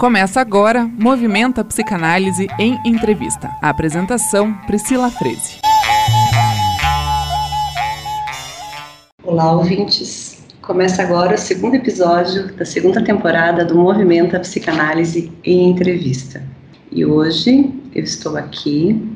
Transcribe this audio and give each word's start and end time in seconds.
Começa 0.00 0.40
agora 0.40 0.90
Movimenta 0.98 1.62
Psicanálise 1.62 2.48
em 2.58 2.80
Entrevista. 2.86 3.50
A 3.60 3.68
apresentação, 3.68 4.54
Priscila 4.66 5.10
Freze. 5.10 5.58
Olá, 9.22 9.52
ouvintes. 9.52 10.42
Começa 10.62 11.02
agora 11.02 11.34
o 11.34 11.38
segundo 11.38 11.74
episódio 11.74 12.50
da 12.56 12.64
segunda 12.64 13.04
temporada 13.04 13.62
do 13.62 13.76
Movimenta 13.76 14.40
Psicanálise 14.40 15.30
em 15.44 15.68
Entrevista. 15.68 16.42
E 16.90 17.04
hoje 17.04 17.70
eu 17.94 18.02
estou 18.02 18.38
aqui 18.38 19.06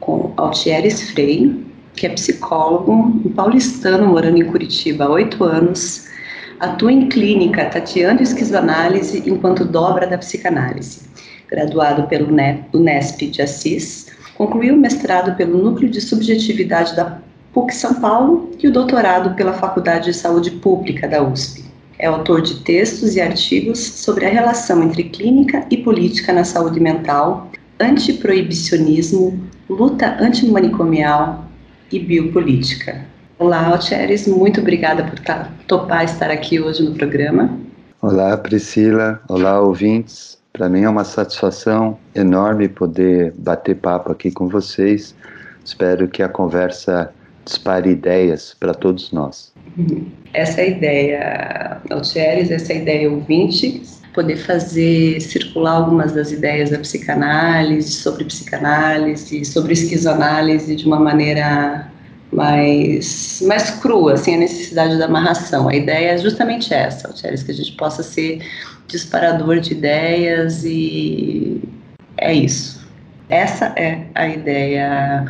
com 0.00 0.32
Altieres 0.36 1.12
Frei, 1.12 1.64
que 1.94 2.08
é 2.08 2.10
psicólogo, 2.10 2.92
um 2.92 3.32
paulistano 3.36 4.08
morando 4.08 4.38
em 4.38 4.44
Curitiba 4.44 5.04
há 5.04 5.10
oito 5.10 5.44
anos, 5.44 6.07
atua 6.60 6.92
em 6.92 7.08
clínica 7.08 7.66
tateando 7.66 8.22
esquizoanálise 8.22 9.22
enquanto 9.26 9.64
dobra 9.64 10.06
da 10.06 10.18
psicanálise. 10.18 11.02
Graduado 11.48 12.06
pelo 12.08 12.28
Unesp 12.74 13.22
de 13.30 13.42
Assis, 13.42 14.06
concluiu 14.36 14.74
o 14.74 14.78
mestrado 14.78 15.36
pelo 15.36 15.62
Núcleo 15.62 15.90
de 15.90 16.00
Subjetividade 16.00 16.94
da 16.94 17.18
PUC 17.52 17.74
São 17.74 17.94
Paulo 17.94 18.50
e 18.62 18.68
o 18.68 18.72
doutorado 18.72 19.34
pela 19.34 19.52
Faculdade 19.52 20.06
de 20.06 20.14
Saúde 20.14 20.50
Pública 20.50 21.08
da 21.08 21.22
USP. 21.22 21.64
É 21.98 22.06
autor 22.06 22.42
de 22.42 22.60
textos 22.60 23.16
e 23.16 23.20
artigos 23.20 23.78
sobre 23.78 24.26
a 24.26 24.30
relação 24.30 24.82
entre 24.82 25.04
clínica 25.04 25.66
e 25.70 25.78
política 25.78 26.32
na 26.32 26.44
saúde 26.44 26.78
mental, 26.78 27.50
antiproibicionismo, 27.80 29.40
luta 29.68 30.16
antimanicomial 30.20 31.46
e 31.90 31.98
biopolítica. 31.98 33.04
Olá, 33.38 33.68
Altieres, 33.68 34.26
muito 34.26 34.60
obrigada 34.60 35.04
por 35.04 35.20
topar 35.68 36.04
estar 36.04 36.28
aqui 36.28 36.58
hoje 36.58 36.82
no 36.82 36.92
programa. 36.94 37.56
Olá, 38.02 38.36
Priscila. 38.36 39.20
Olá, 39.28 39.60
ouvintes. 39.60 40.36
Para 40.52 40.68
mim 40.68 40.82
é 40.82 40.88
uma 40.88 41.04
satisfação 41.04 41.96
enorme 42.16 42.68
poder 42.68 43.32
bater 43.38 43.76
papo 43.76 44.10
aqui 44.10 44.32
com 44.32 44.48
vocês. 44.48 45.14
Espero 45.64 46.08
que 46.08 46.20
a 46.20 46.28
conversa 46.28 47.12
dispare 47.44 47.90
ideias 47.90 48.56
para 48.58 48.74
todos 48.74 49.12
nós. 49.12 49.52
Essa 50.34 50.60
é 50.60 50.64
a 50.64 50.68
ideia, 50.68 51.80
Altieres, 51.90 52.50
essa 52.50 52.72
é 52.72 52.76
a 52.76 52.78
ideia 52.80 53.08
ouvinte, 53.08 53.80
poder 54.14 54.36
fazer 54.36 55.20
circular 55.20 55.76
algumas 55.76 56.10
das 56.12 56.32
ideias 56.32 56.70
da 56.70 56.78
psicanálise, 56.80 57.92
sobre 57.92 58.24
psicanálise, 58.24 59.44
sobre 59.44 59.74
esquizoanálise 59.74 60.74
de 60.74 60.84
uma 60.84 60.98
maneira 60.98 61.88
mais, 62.32 63.42
mais 63.46 63.70
crua, 63.70 64.14
assim, 64.14 64.34
a 64.34 64.38
necessidade 64.38 64.98
da 64.98 65.06
amarração. 65.06 65.68
A 65.68 65.74
ideia 65.74 66.10
é 66.10 66.18
justamente 66.18 66.72
essa, 66.72 67.08
Altieres, 67.08 67.42
que 67.42 67.52
a 67.52 67.54
gente 67.54 67.72
possa 67.72 68.02
ser 68.02 68.40
disparador 68.86 69.60
de 69.60 69.72
ideias 69.72 70.64
e 70.64 71.60
é 72.16 72.32
isso. 72.34 72.86
Essa 73.28 73.66
é 73.76 74.06
a 74.14 74.26
ideia 74.26 75.26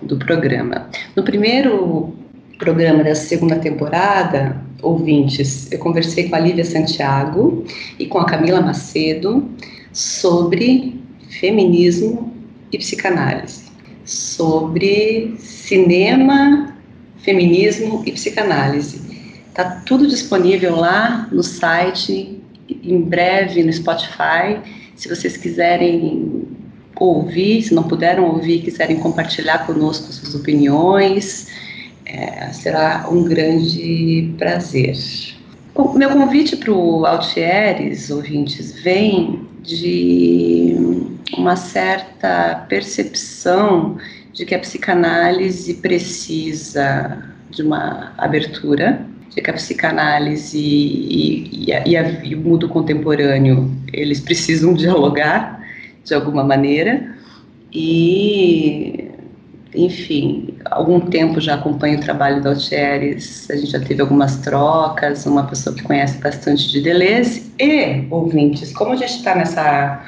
do 0.00 0.16
programa. 0.16 0.88
No 1.16 1.24
primeiro 1.24 2.14
programa 2.58 3.02
dessa 3.02 3.26
segunda 3.26 3.56
temporada, 3.56 4.56
ouvintes, 4.80 5.70
eu 5.72 5.78
conversei 5.78 6.28
com 6.28 6.36
a 6.36 6.38
Lívia 6.38 6.64
Santiago 6.64 7.64
e 7.98 8.06
com 8.06 8.18
a 8.18 8.26
Camila 8.26 8.60
Macedo 8.60 9.48
sobre 9.92 11.00
feminismo 11.40 12.32
e 12.70 12.78
psicanálise, 12.78 13.64
sobre 14.04 15.34
cinema, 15.72 16.76
feminismo 17.22 18.02
e 18.04 18.12
psicanálise. 18.12 19.00
Tá 19.54 19.82
tudo 19.86 20.06
disponível 20.06 20.76
lá 20.76 21.26
no 21.32 21.42
site, 21.42 22.38
em 22.68 23.00
breve 23.00 23.62
no 23.62 23.72
Spotify. 23.72 24.60
Se 24.94 25.08
vocês 25.08 25.38
quiserem 25.38 26.46
ouvir, 26.96 27.62
se 27.62 27.74
não 27.74 27.84
puderam 27.84 28.24
ouvir, 28.24 28.60
quiserem 28.60 28.98
compartilhar 28.98 29.66
conosco 29.66 30.12
suas 30.12 30.34
opiniões, 30.34 31.48
é, 32.04 32.52
será 32.52 33.08
um 33.10 33.24
grande 33.24 34.30
prazer. 34.36 34.94
Meu 35.94 36.10
convite 36.10 36.54
para 36.56 36.70
o 36.70 37.06
Altieres, 37.06 38.10
ouvintes, 38.10 38.72
vem 38.82 39.40
de 39.62 40.76
uma 41.38 41.56
certa 41.56 42.66
percepção 42.68 43.96
de 44.32 44.44
que 44.44 44.54
a 44.54 44.58
psicanálise 44.58 45.74
precisa 45.74 47.22
de 47.50 47.62
uma 47.62 48.12
abertura, 48.16 49.04
de 49.34 49.40
que 49.40 49.50
a 49.50 49.54
psicanálise 49.54 50.58
e, 50.58 51.66
e, 51.66 51.72
a, 51.72 51.86
e, 51.86 51.96
a, 51.96 52.24
e 52.24 52.34
o 52.34 52.40
mundo 52.40 52.68
contemporâneo 52.68 53.70
eles 53.92 54.20
precisam 54.20 54.72
dialogar 54.74 55.62
de 56.04 56.14
alguma 56.14 56.44
maneira. 56.44 57.14
E 57.72 59.10
enfim, 59.74 60.54
algum 60.66 61.00
tempo 61.00 61.40
já 61.40 61.54
acompanho 61.54 61.98
o 61.98 62.00
trabalho 62.00 62.42
da 62.42 62.50
Altieres, 62.50 63.48
a 63.50 63.56
gente 63.56 63.70
já 63.70 63.80
teve 63.80 64.02
algumas 64.02 64.36
trocas, 64.38 65.24
uma 65.24 65.44
pessoa 65.46 65.74
que 65.74 65.82
conhece 65.82 66.18
bastante 66.18 66.70
de 66.70 66.82
Deleuze, 66.82 67.50
e, 67.58 68.06
ouvintes, 68.10 68.70
como 68.72 68.92
a 68.92 68.96
gente 68.96 69.16
está 69.16 69.34
nessa 69.34 70.04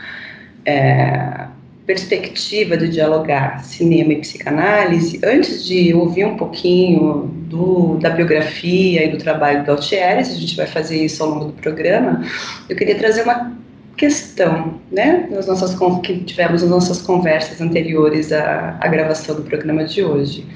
é, 0.66 1.46
perspectiva 1.86 2.76
de 2.76 2.88
dialogar 2.88 3.62
cinema 3.62 4.14
e 4.14 4.20
psicanálise, 4.20 5.20
antes 5.22 5.64
de 5.64 5.92
ouvir 5.92 6.24
um 6.24 6.36
pouquinho 6.36 7.30
do, 7.48 7.98
da 7.98 8.10
biografia 8.10 9.04
e 9.04 9.08
do 9.10 9.18
trabalho 9.18 9.64
da 9.66 9.72
Altieres, 9.72 10.30
a 10.30 10.34
gente 10.34 10.56
vai 10.56 10.66
fazer 10.66 11.04
isso 11.04 11.22
ao 11.22 11.30
longo 11.30 11.44
do 11.46 11.52
programa, 11.52 12.24
eu 12.68 12.76
queria 12.76 12.94
trazer 12.94 13.22
uma 13.22 13.54
questão, 13.96 14.80
né, 14.90 15.28
nas 15.30 15.46
nossas 15.46 15.76
que 16.02 16.18
tivemos 16.20 16.62
nas 16.62 16.70
nossas 16.70 17.02
conversas 17.02 17.60
anteriores 17.60 18.32
à, 18.32 18.76
à 18.80 18.88
gravação 18.88 19.36
do 19.36 19.42
programa 19.42 19.84
de 19.84 20.02
hoje, 20.02 20.46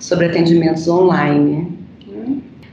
sobre 0.00 0.26
atendimentos 0.26 0.88
online. 0.88 1.78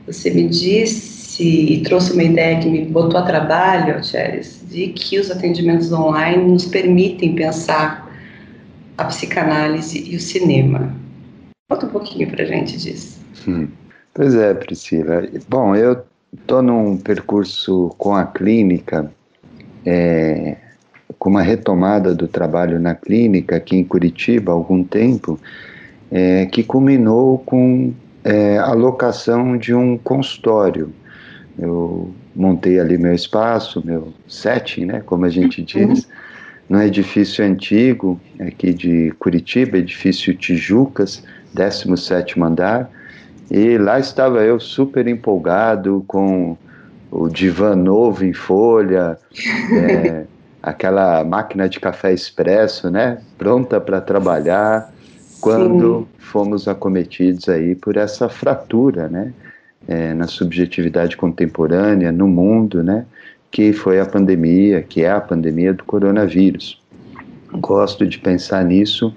Você 0.07 0.31
me 0.31 0.47
disse 0.47 1.08
e 1.39 1.81
trouxe 1.83 2.13
uma 2.13 2.23
ideia 2.23 2.59
que 2.59 2.69
me 2.69 2.85
botou 2.85 3.19
a 3.19 3.23
trabalho, 3.23 3.95
Alcheres, 3.95 4.63
de 4.69 4.89
que 4.89 5.19
os 5.19 5.31
atendimentos 5.31 5.91
online 5.91 6.51
nos 6.51 6.65
permitem 6.65 7.35
pensar 7.35 8.09
a 8.97 9.05
psicanálise 9.05 10.11
e 10.11 10.15
o 10.15 10.19
cinema. 10.19 10.93
Conta 11.69 11.85
um 11.85 11.89
pouquinho 11.89 12.29
para 12.29 12.43
a 12.43 12.45
gente 12.45 12.77
disso. 12.77 13.19
Hum. 13.47 13.67
Pois 14.13 14.35
é, 14.35 14.53
Priscila. 14.53 15.23
Bom, 15.47 15.75
eu 15.75 16.03
estou 16.33 16.61
num 16.61 16.97
percurso 16.97 17.93
com 17.97 18.15
a 18.15 18.25
clínica 18.25 19.09
é, 19.85 20.57
com 21.17 21.29
uma 21.29 21.41
retomada 21.41 22.13
do 22.13 22.27
trabalho 22.27 22.79
na 22.79 22.95
clínica 22.95 23.57
aqui 23.57 23.75
em 23.75 23.83
Curitiba 23.83 24.51
há 24.51 24.55
algum 24.55 24.83
tempo, 24.83 25.39
é, 26.11 26.45
que 26.45 26.63
culminou 26.63 27.39
com 27.39 27.93
é, 28.23 28.57
a 28.57 28.73
locação 28.73 29.57
de 29.57 29.73
um 29.73 29.97
consultório. 29.97 30.93
Eu 31.61 32.13
montei 32.35 32.79
ali 32.79 32.97
meu 32.97 33.13
espaço, 33.13 33.81
meu 33.85 34.13
setting, 34.27 34.85
né, 34.85 35.01
como 35.05 35.25
a 35.25 35.29
gente 35.29 35.59
uhum. 35.59 35.93
diz, 35.93 36.07
num 36.69 36.81
edifício 36.81 37.43
antigo 37.43 38.19
aqui 38.39 38.73
de 38.73 39.11
Curitiba, 39.19 39.77
edifício 39.77 40.35
Tijucas, 40.35 41.23
17º 41.55 42.41
andar, 42.45 42.89
e 43.51 43.77
lá 43.77 43.99
estava 43.99 44.43
eu 44.43 44.59
super 44.59 45.07
empolgado 45.07 46.03
com 46.07 46.55
o 47.11 47.27
divã 47.27 47.75
novo 47.75 48.23
em 48.23 48.33
folha, 48.33 49.17
é, 49.73 50.25
aquela 50.61 51.23
máquina 51.23 51.67
de 51.67 51.79
café 51.79 52.13
expresso, 52.13 52.89
né, 52.89 53.19
pronta 53.37 53.81
para 53.81 53.99
trabalhar, 53.99 54.93
quando 55.41 56.01
Sim. 56.01 56.07
fomos 56.19 56.67
acometidos 56.67 57.49
aí 57.49 57.73
por 57.75 57.97
essa 57.97 58.29
fratura, 58.29 59.07
né, 59.07 59.33
é, 59.89 60.13
na 60.13 60.27
subjetividade 60.27 61.17
contemporânea, 61.17 62.11
no 62.11 62.27
mundo, 62.27 62.83
né, 62.83 63.05
que 63.49 63.73
foi 63.73 63.99
a 63.99 64.05
pandemia, 64.05 64.83
que 64.83 65.01
é 65.01 65.09
a 65.09 65.19
pandemia 65.19 65.73
do 65.73 65.83
coronavírus. 65.83 66.79
Gosto 67.53 68.05
de 68.05 68.19
pensar 68.19 68.63
nisso 68.63 69.11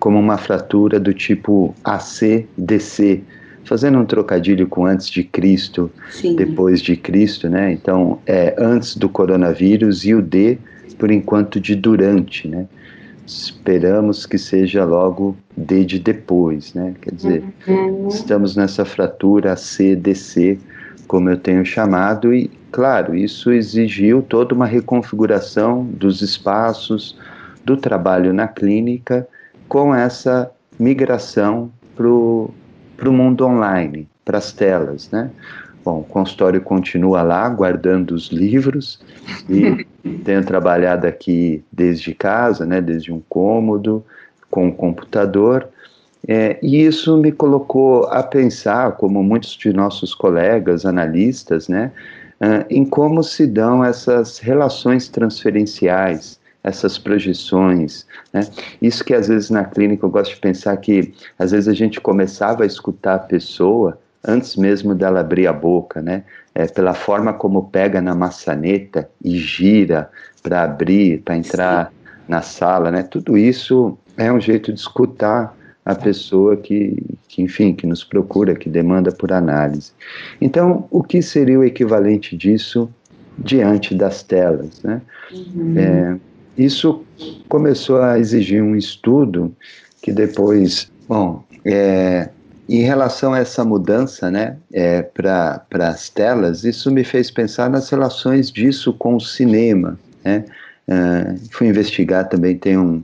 como 0.00 0.18
uma 0.18 0.36
fratura 0.36 0.98
do 0.98 1.14
tipo 1.14 1.72
AC-DC, 1.84 3.22
fazendo 3.62 3.98
um 3.98 4.04
trocadilho 4.04 4.66
com 4.66 4.84
antes 4.84 5.08
de 5.08 5.22
Cristo, 5.22 5.90
Sim. 6.10 6.34
depois 6.34 6.82
de 6.82 6.96
Cristo, 6.96 7.48
né? 7.48 7.72
Então, 7.72 8.18
é 8.26 8.52
antes 8.58 8.96
do 8.96 9.08
coronavírus 9.08 10.04
e 10.04 10.12
o 10.12 10.20
D, 10.20 10.58
por 10.98 11.12
enquanto, 11.12 11.60
de 11.60 11.76
durante, 11.76 12.48
né? 12.48 12.66
Esperamos 13.26 14.24
que 14.24 14.38
seja 14.38 14.84
logo 14.84 15.36
D 15.56 15.84
de 15.84 15.98
depois, 15.98 16.72
né? 16.74 16.94
Quer 17.02 17.14
dizer, 17.14 17.44
uhum. 17.66 18.08
estamos 18.08 18.54
nessa 18.54 18.84
fratura 18.84 19.56
C-DC, 19.56 20.58
como 21.08 21.28
eu 21.28 21.36
tenho 21.36 21.64
chamado, 21.64 22.32
e, 22.32 22.48
claro, 22.70 23.16
isso 23.16 23.50
exigiu 23.52 24.22
toda 24.22 24.54
uma 24.54 24.66
reconfiguração 24.66 25.84
dos 25.84 26.22
espaços, 26.22 27.18
do 27.64 27.76
trabalho 27.76 28.32
na 28.32 28.46
clínica, 28.46 29.26
com 29.68 29.92
essa 29.92 30.50
migração 30.78 31.70
para 31.96 32.06
o 32.08 32.52
mundo 33.12 33.44
online, 33.44 34.08
para 34.24 34.38
as 34.38 34.52
telas, 34.52 35.10
né? 35.10 35.30
Bom, 35.86 36.00
o 36.00 36.02
consultório 36.04 36.60
continua 36.60 37.22
lá, 37.22 37.48
guardando 37.48 38.10
os 38.10 38.26
livros, 38.26 38.98
e 39.48 39.86
tenho 40.24 40.44
trabalhado 40.44 41.06
aqui 41.06 41.62
desde 41.70 42.12
casa, 42.12 42.66
né, 42.66 42.80
desde 42.80 43.12
um 43.12 43.22
cômodo, 43.28 44.04
com 44.50 44.66
o 44.66 44.72
computador, 44.72 45.68
é, 46.26 46.58
e 46.60 46.84
isso 46.84 47.16
me 47.16 47.30
colocou 47.30 48.02
a 48.08 48.20
pensar, 48.20 48.96
como 48.96 49.22
muitos 49.22 49.50
de 49.50 49.72
nossos 49.72 50.12
colegas 50.12 50.84
analistas, 50.84 51.68
né, 51.68 51.92
uh, 52.40 52.66
em 52.68 52.84
como 52.84 53.22
se 53.22 53.46
dão 53.46 53.84
essas 53.84 54.40
relações 54.40 55.08
transferenciais, 55.08 56.40
essas 56.64 56.98
projeções. 56.98 58.04
Né? 58.32 58.40
Isso 58.82 59.04
que 59.04 59.14
às 59.14 59.28
vezes 59.28 59.50
na 59.50 59.64
clínica 59.64 60.04
eu 60.04 60.10
gosto 60.10 60.34
de 60.34 60.40
pensar 60.40 60.76
que 60.78 61.14
às 61.38 61.52
vezes 61.52 61.68
a 61.68 61.74
gente 61.74 62.00
começava 62.00 62.64
a 62.64 62.66
escutar 62.66 63.14
a 63.14 63.20
pessoa 63.20 63.96
antes 64.24 64.56
mesmo 64.56 64.94
dela 64.94 65.20
abrir 65.20 65.46
a 65.46 65.52
boca, 65.52 66.02
né? 66.02 66.24
É, 66.54 66.66
pela 66.66 66.94
forma 66.94 67.32
como 67.32 67.68
pega 67.68 68.00
na 68.00 68.14
maçaneta 68.14 69.08
e 69.22 69.36
gira 69.38 70.10
para 70.42 70.62
abrir, 70.62 71.20
para 71.22 71.36
entrar 71.36 71.86
Sim. 71.86 71.92
na 72.28 72.42
sala, 72.42 72.90
né? 72.90 73.02
Tudo 73.02 73.36
isso 73.36 73.96
é 74.16 74.32
um 74.32 74.40
jeito 74.40 74.72
de 74.72 74.80
escutar 74.80 75.54
a 75.84 75.94
pessoa 75.94 76.56
que, 76.56 77.00
que, 77.28 77.42
enfim, 77.42 77.72
que 77.72 77.86
nos 77.86 78.02
procura, 78.02 78.56
que 78.56 78.68
demanda 78.68 79.12
por 79.12 79.32
análise. 79.32 79.92
Então, 80.40 80.86
o 80.90 81.02
que 81.02 81.22
seria 81.22 81.58
o 81.58 81.64
equivalente 81.64 82.36
disso 82.36 82.90
diante 83.38 83.94
das 83.94 84.22
telas, 84.22 84.82
né? 84.82 85.00
Uhum. 85.30 85.74
É, 85.78 86.16
isso 86.58 87.04
começou 87.48 88.00
a 88.02 88.18
exigir 88.18 88.62
um 88.62 88.74
estudo 88.74 89.54
que 90.02 90.10
depois, 90.10 90.90
bom, 91.08 91.44
é, 91.64 92.30
em 92.68 92.82
relação 92.82 93.32
a 93.32 93.38
essa 93.38 93.64
mudança 93.64 94.30
né, 94.30 94.56
é, 94.72 95.02
para 95.02 95.64
as 95.70 96.08
telas, 96.08 96.64
isso 96.64 96.90
me 96.90 97.04
fez 97.04 97.30
pensar 97.30 97.70
nas 97.70 97.88
relações 97.88 98.50
disso 98.50 98.92
com 98.92 99.16
o 99.16 99.20
cinema. 99.20 99.98
Né? 100.24 100.44
Uh, 100.88 101.38
fui 101.50 101.68
investigar 101.68 102.28
também, 102.28 102.56
tem 102.56 102.76
um, 102.76 103.02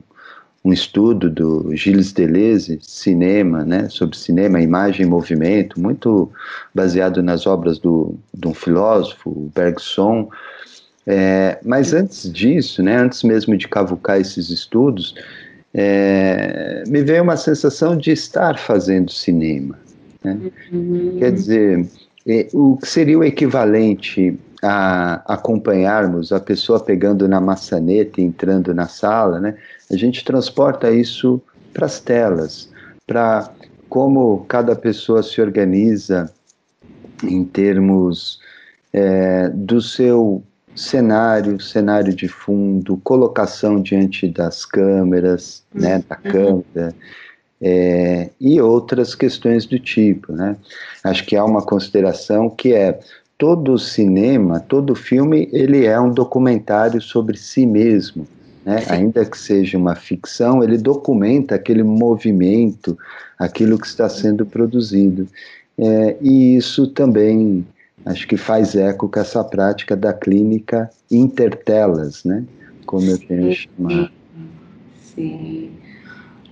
um 0.63 0.71
estudo 0.71 1.29
do 1.29 1.75
Gilles 1.75 2.13
Deleuze, 2.13 2.79
cinema, 2.81 3.65
né, 3.65 3.89
sobre 3.89 4.17
cinema, 4.17 4.61
imagem 4.61 5.05
e 5.05 5.09
movimento, 5.09 5.79
muito 5.79 6.31
baseado 6.73 7.21
nas 7.21 7.45
obras 7.45 7.77
do, 7.77 8.15
de 8.33 8.47
um 8.47 8.53
filósofo, 8.53 9.51
Bergson. 9.53 10.29
É, 11.05 11.59
mas 11.65 11.93
antes 11.93 12.31
disso, 12.31 12.81
né, 12.81 12.95
antes 12.95 13.23
mesmo 13.23 13.57
de 13.57 13.67
cavucar 13.67 14.19
esses 14.19 14.49
estudos, 14.49 15.15
é, 15.73 16.83
me 16.87 17.01
veio 17.01 17.23
uma 17.23 17.37
sensação 17.37 17.97
de 17.97 18.11
estar 18.11 18.57
fazendo 18.57 19.11
cinema. 19.11 19.77
Né? 20.23 20.51
Uhum. 20.71 21.17
Quer 21.19 21.31
dizer, 21.31 21.87
é, 22.27 22.47
o 22.53 22.77
que 22.77 22.87
seria 22.87 23.17
o 23.17 23.23
equivalente 23.23 24.37
a 24.61 25.21
acompanharmos 25.33 26.31
a 26.31 26.39
pessoa 26.39 26.79
pegando 26.79 27.27
na 27.27 27.41
maçaneta 27.41 28.21
e 28.21 28.23
entrando 28.23 28.73
na 28.73 28.87
sala, 28.87 29.39
né? 29.39 29.57
A 29.91 29.97
gente 29.97 30.23
transporta 30.23 30.89
isso 30.89 31.41
para 31.73 31.85
as 31.85 31.99
telas, 31.99 32.69
para 33.05 33.51
como 33.89 34.45
cada 34.47 34.73
pessoa 34.73 35.21
se 35.21 35.41
organiza 35.41 36.31
em 37.23 37.43
termos 37.43 38.39
é, 38.93 39.49
do 39.49 39.81
seu 39.81 40.41
cenário, 40.75 41.59
cenário 41.59 42.13
de 42.13 42.27
fundo, 42.27 42.97
colocação 43.03 43.81
diante 43.81 44.27
das 44.27 44.65
câmeras, 44.65 45.63
né, 45.73 45.95
uhum. 45.95 46.03
da 46.09 46.15
câmera, 46.15 46.95
é, 47.61 48.29
e 48.41 48.59
outras 48.59 49.15
questões 49.15 49.65
do 49.65 49.79
tipo, 49.79 50.33
né? 50.33 50.57
Acho 51.03 51.25
que 51.25 51.35
há 51.35 51.45
uma 51.45 51.61
consideração 51.61 52.49
que 52.49 52.73
é 52.73 52.99
todo 53.37 53.79
cinema, 53.79 54.59
todo 54.59 54.95
filme, 54.95 55.47
ele 55.51 55.85
é 55.85 55.99
um 55.99 56.11
documentário 56.11 57.01
sobre 57.01 57.37
si 57.37 57.65
mesmo, 57.65 58.27
né? 58.65 58.83
Ainda 58.89 59.23
que 59.25 59.37
seja 59.37 59.77
uma 59.77 59.95
ficção, 59.95 60.61
ele 60.61 60.77
documenta 60.77 61.55
aquele 61.55 61.83
movimento, 61.83 62.97
aquilo 63.39 63.77
que 63.77 63.87
está 63.87 64.09
sendo 64.09 64.45
produzido. 64.45 65.27
É, 65.77 66.17
e 66.21 66.57
isso 66.57 66.87
também 66.87 67.65
acho 68.05 68.27
que 68.27 68.37
faz 68.37 68.75
eco 68.75 69.09
com 69.09 69.19
essa 69.19 69.43
prática 69.43 69.95
da 69.95 70.13
clínica 70.13 70.89
intertelas, 71.09 72.23
né? 72.23 72.43
Como 72.85 73.09
eu 73.09 73.17
tenho 73.17 73.53
chamado. 73.55 74.11
Sim. 75.01 75.71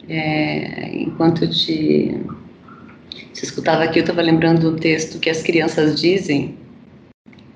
É, 0.08 1.02
enquanto 1.02 1.48
te, 1.50 2.20
te 3.34 3.44
escutava 3.44 3.84
aqui, 3.84 4.00
eu 4.00 4.04
estava 4.04 4.22
lembrando 4.22 4.72
do 4.72 4.78
texto 4.78 5.20
que 5.20 5.30
as 5.30 5.42
crianças 5.42 6.00
dizem, 6.00 6.58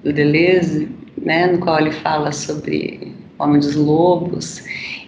do 0.04 0.14
Deleuze, 0.14 0.90
né, 1.18 1.48
no 1.48 1.60
qual 1.60 1.80
ele 1.80 1.92
fala 1.92 2.32
sobre 2.32 3.14
Homem 3.40 3.60
dos 3.60 3.76
Lobos, 3.76 4.64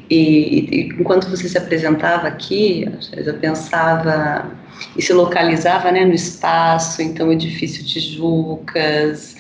e, 0.09 0.89
enquanto 0.99 1.29
você 1.29 1.49
se 1.49 1.57
apresentava 1.57 2.27
aqui, 2.27 2.87
eu 3.13 3.33
pensava 3.35 4.51
e 4.95 5.01
se 5.01 5.11
localizava 5.13 5.91
né, 5.91 6.05
no 6.05 6.13
espaço, 6.13 7.01
então 7.01 7.29
o 7.29 7.33
edifício 7.33 7.83
Tijucas, 7.85 9.35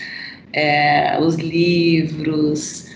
é, 0.53 1.17
os 1.19 1.35
livros, 1.35 2.87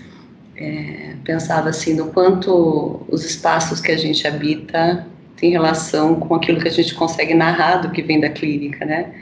é, 0.56 1.14
pensava 1.24 1.70
assim 1.70 1.94
no 1.94 2.06
quanto 2.06 3.04
os 3.08 3.24
espaços 3.24 3.80
que 3.80 3.92
a 3.92 3.96
gente 3.96 4.26
habita 4.26 5.06
tem 5.36 5.50
relação 5.50 6.16
com 6.16 6.34
aquilo 6.34 6.60
que 6.60 6.68
a 6.68 6.72
gente 6.72 6.94
consegue 6.94 7.34
narrar 7.34 7.78
do 7.78 7.90
que 7.90 8.02
vem 8.02 8.20
da 8.20 8.28
clínica, 8.28 8.84
né? 8.84 9.12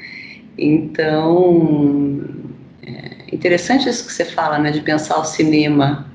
Então, 0.59 2.23
é 2.83 3.35
interessante 3.35 3.89
isso 3.89 4.07
que 4.07 4.13
você 4.13 4.27
fala, 4.27 4.59
né, 4.59 4.71
de 4.71 4.83
pensar 4.83 5.19
o 5.19 5.25
cinema, 5.25 6.10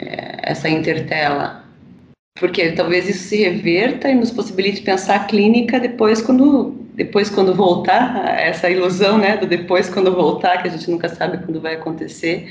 essa 0.00 0.68
intertela, 0.68 1.64
porque 2.38 2.72
talvez 2.72 3.08
isso 3.08 3.28
se 3.28 3.36
reverta 3.36 4.08
e 4.08 4.14
nos 4.14 4.30
possibilite 4.30 4.82
pensar 4.82 5.16
a 5.16 5.24
clínica 5.24 5.78
depois 5.80 6.22
quando 6.22 6.74
depois 6.94 7.30
quando 7.30 7.54
voltar 7.54 8.40
essa 8.40 8.68
ilusão 8.68 9.18
né 9.18 9.36
do 9.36 9.46
depois 9.46 9.88
quando 9.88 10.12
voltar 10.12 10.60
que 10.60 10.68
a 10.68 10.70
gente 10.70 10.90
nunca 10.90 11.08
sabe 11.08 11.38
quando 11.38 11.60
vai 11.60 11.74
acontecer. 11.74 12.48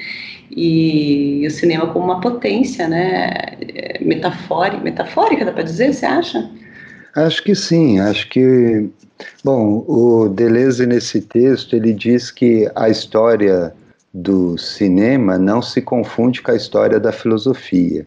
E, 0.49 1.41
e 1.43 1.47
o 1.47 1.51
cinema 1.51 1.87
como 1.87 2.05
uma 2.05 2.21
potência 2.21 2.87
né 2.87 3.31
metafórica 3.99 4.81
metafórica 4.81 5.43
dá 5.43 5.51
para 5.51 5.63
dizer 5.63 5.93
você 5.93 6.05
acha? 6.05 6.49
Acho 7.15 7.43
que 7.43 7.53
sim 7.55 7.99
acho 7.99 8.29
que 8.29 8.89
bom 9.43 9.83
o 9.87 10.29
Deleuze 10.29 10.85
nesse 10.85 11.21
texto 11.21 11.75
ele 11.75 11.93
diz 11.93 12.31
que 12.31 12.69
a 12.75 12.87
história 12.87 13.73
do 14.21 14.57
cinema 14.57 15.37
não 15.37 15.61
se 15.61 15.81
confunde 15.81 16.41
com 16.41 16.51
a 16.51 16.55
história 16.55 16.99
da 16.99 17.11
filosofia 17.11 18.05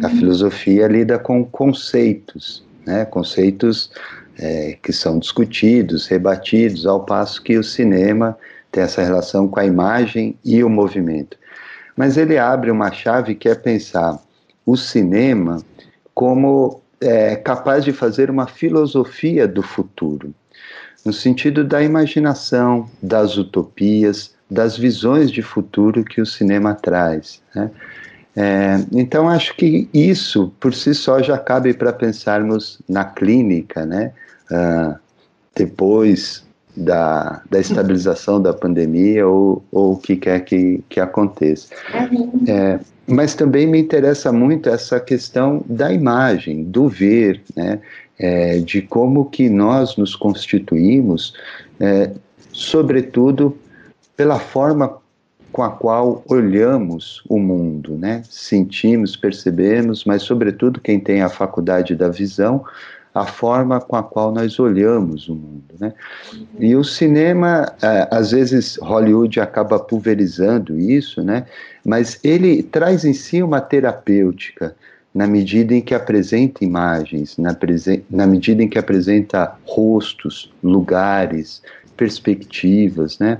a 0.00 0.06
uhum. 0.06 0.16
filosofia 0.16 0.86
lida 0.86 1.18
com 1.18 1.44
conceitos, 1.44 2.64
né? 2.86 3.04
conceitos 3.04 3.90
é, 4.38 4.78
que 4.82 4.92
são 4.92 5.18
discutidos, 5.18 6.06
rebatidos, 6.06 6.86
ao 6.86 7.04
passo 7.04 7.42
que 7.42 7.58
o 7.58 7.64
cinema 7.64 8.38
tem 8.70 8.82
essa 8.82 9.02
relação 9.02 9.46
com 9.46 9.60
a 9.60 9.66
imagem 9.66 10.38
e 10.44 10.64
o 10.64 10.70
movimento. 10.70 11.36
Mas 11.94 12.16
ele 12.16 12.38
abre 12.38 12.70
uma 12.70 12.90
chave 12.90 13.34
que 13.34 13.48
é 13.48 13.54
pensar 13.54 14.18
o 14.64 14.76
cinema 14.76 15.62
como 16.14 16.80
é, 17.00 17.36
capaz 17.36 17.84
de 17.84 17.92
fazer 17.92 18.30
uma 18.30 18.46
filosofia 18.46 19.46
do 19.46 19.62
futuro, 19.62 20.32
no 21.04 21.12
sentido 21.12 21.64
da 21.64 21.82
imaginação, 21.82 22.88
das 23.02 23.36
utopias, 23.36 24.31
das 24.52 24.76
visões 24.76 25.30
de 25.30 25.42
futuro 25.42 26.04
que 26.04 26.20
o 26.20 26.26
cinema 26.26 26.74
traz. 26.74 27.40
Né? 27.54 27.70
É, 28.36 28.84
então, 28.92 29.28
acho 29.28 29.54
que 29.56 29.88
isso, 29.92 30.52
por 30.60 30.74
si 30.74 30.94
só, 30.94 31.22
já 31.22 31.38
cabe 31.38 31.74
para 31.74 31.92
pensarmos 31.92 32.80
na 32.88 33.04
clínica, 33.04 33.84
né? 33.84 34.12
Uh, 34.50 34.94
depois 35.54 36.44
da, 36.74 37.42
da 37.50 37.60
estabilização 37.60 38.40
da 38.40 38.52
pandemia 38.54 39.26
ou, 39.26 39.62
ou 39.70 39.92
o 39.92 39.96
que 39.96 40.16
quer 40.16 40.40
que, 40.40 40.82
que 40.88 40.98
aconteça. 40.98 41.68
É, 42.48 42.80
mas 43.06 43.34
também 43.34 43.66
me 43.66 43.78
interessa 43.78 44.32
muito 44.32 44.68
essa 44.70 44.98
questão 44.98 45.62
da 45.66 45.92
imagem, 45.92 46.64
do 46.64 46.88
ver, 46.88 47.42
né? 47.54 47.80
É, 48.18 48.58
de 48.58 48.80
como 48.80 49.24
que 49.24 49.48
nós 49.48 49.96
nos 49.96 50.14
constituímos, 50.14 51.34
é, 51.80 52.12
sobretudo 52.52 53.56
pela 54.16 54.38
forma 54.38 54.98
com 55.52 55.62
a 55.62 55.70
qual 55.70 56.24
olhamos 56.28 57.22
o 57.28 57.38
mundo, 57.38 57.96
né? 57.96 58.22
Sentimos, 58.28 59.14
percebemos, 59.14 60.04
mas 60.04 60.22
sobretudo 60.22 60.80
quem 60.80 60.98
tem 60.98 61.22
a 61.22 61.28
faculdade 61.28 61.94
da 61.94 62.08
visão, 62.08 62.64
a 63.14 63.26
forma 63.26 63.78
com 63.78 63.94
a 63.94 64.02
qual 64.02 64.32
nós 64.32 64.58
olhamos 64.58 65.28
o 65.28 65.34
mundo, 65.34 65.74
né? 65.78 65.92
E 66.58 66.74
o 66.74 66.82
cinema, 66.82 67.70
é, 67.82 68.08
às 68.10 68.30
vezes 68.30 68.78
Hollywood 68.78 69.38
acaba 69.38 69.78
pulverizando 69.78 70.78
isso, 70.78 71.22
né? 71.22 71.44
Mas 71.84 72.18
ele 72.24 72.62
traz 72.62 73.04
em 73.04 73.12
si 73.12 73.42
uma 73.42 73.60
terapêutica 73.60 74.74
na 75.14 75.26
medida 75.26 75.74
em 75.74 75.82
que 75.82 75.94
apresenta 75.94 76.64
imagens, 76.64 77.36
na, 77.36 77.54
na 78.08 78.26
medida 78.26 78.62
em 78.62 78.68
que 78.68 78.78
apresenta 78.78 79.54
rostos, 79.66 80.50
lugares, 80.62 81.62
perspectivas, 81.94 83.18
né? 83.18 83.38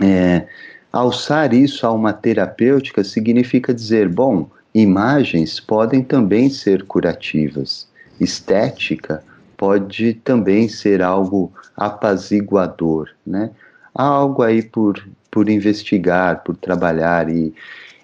É, 0.00 0.46
alçar 0.92 1.52
isso 1.52 1.86
a 1.86 1.92
uma 1.92 2.12
terapêutica 2.12 3.04
significa 3.04 3.74
dizer, 3.74 4.08
bom, 4.08 4.48
imagens 4.74 5.60
podem 5.60 6.02
também 6.02 6.48
ser 6.50 6.84
curativas, 6.84 7.88
estética 8.20 9.22
pode 9.56 10.14
também 10.14 10.68
ser 10.68 11.02
algo 11.02 11.52
apaziguador, 11.76 13.08
né? 13.26 13.50
Há 13.94 14.04
algo 14.04 14.42
aí 14.42 14.62
por, 14.62 15.04
por 15.30 15.48
investigar, 15.48 16.44
por 16.44 16.56
trabalhar 16.56 17.28
e, 17.28 17.52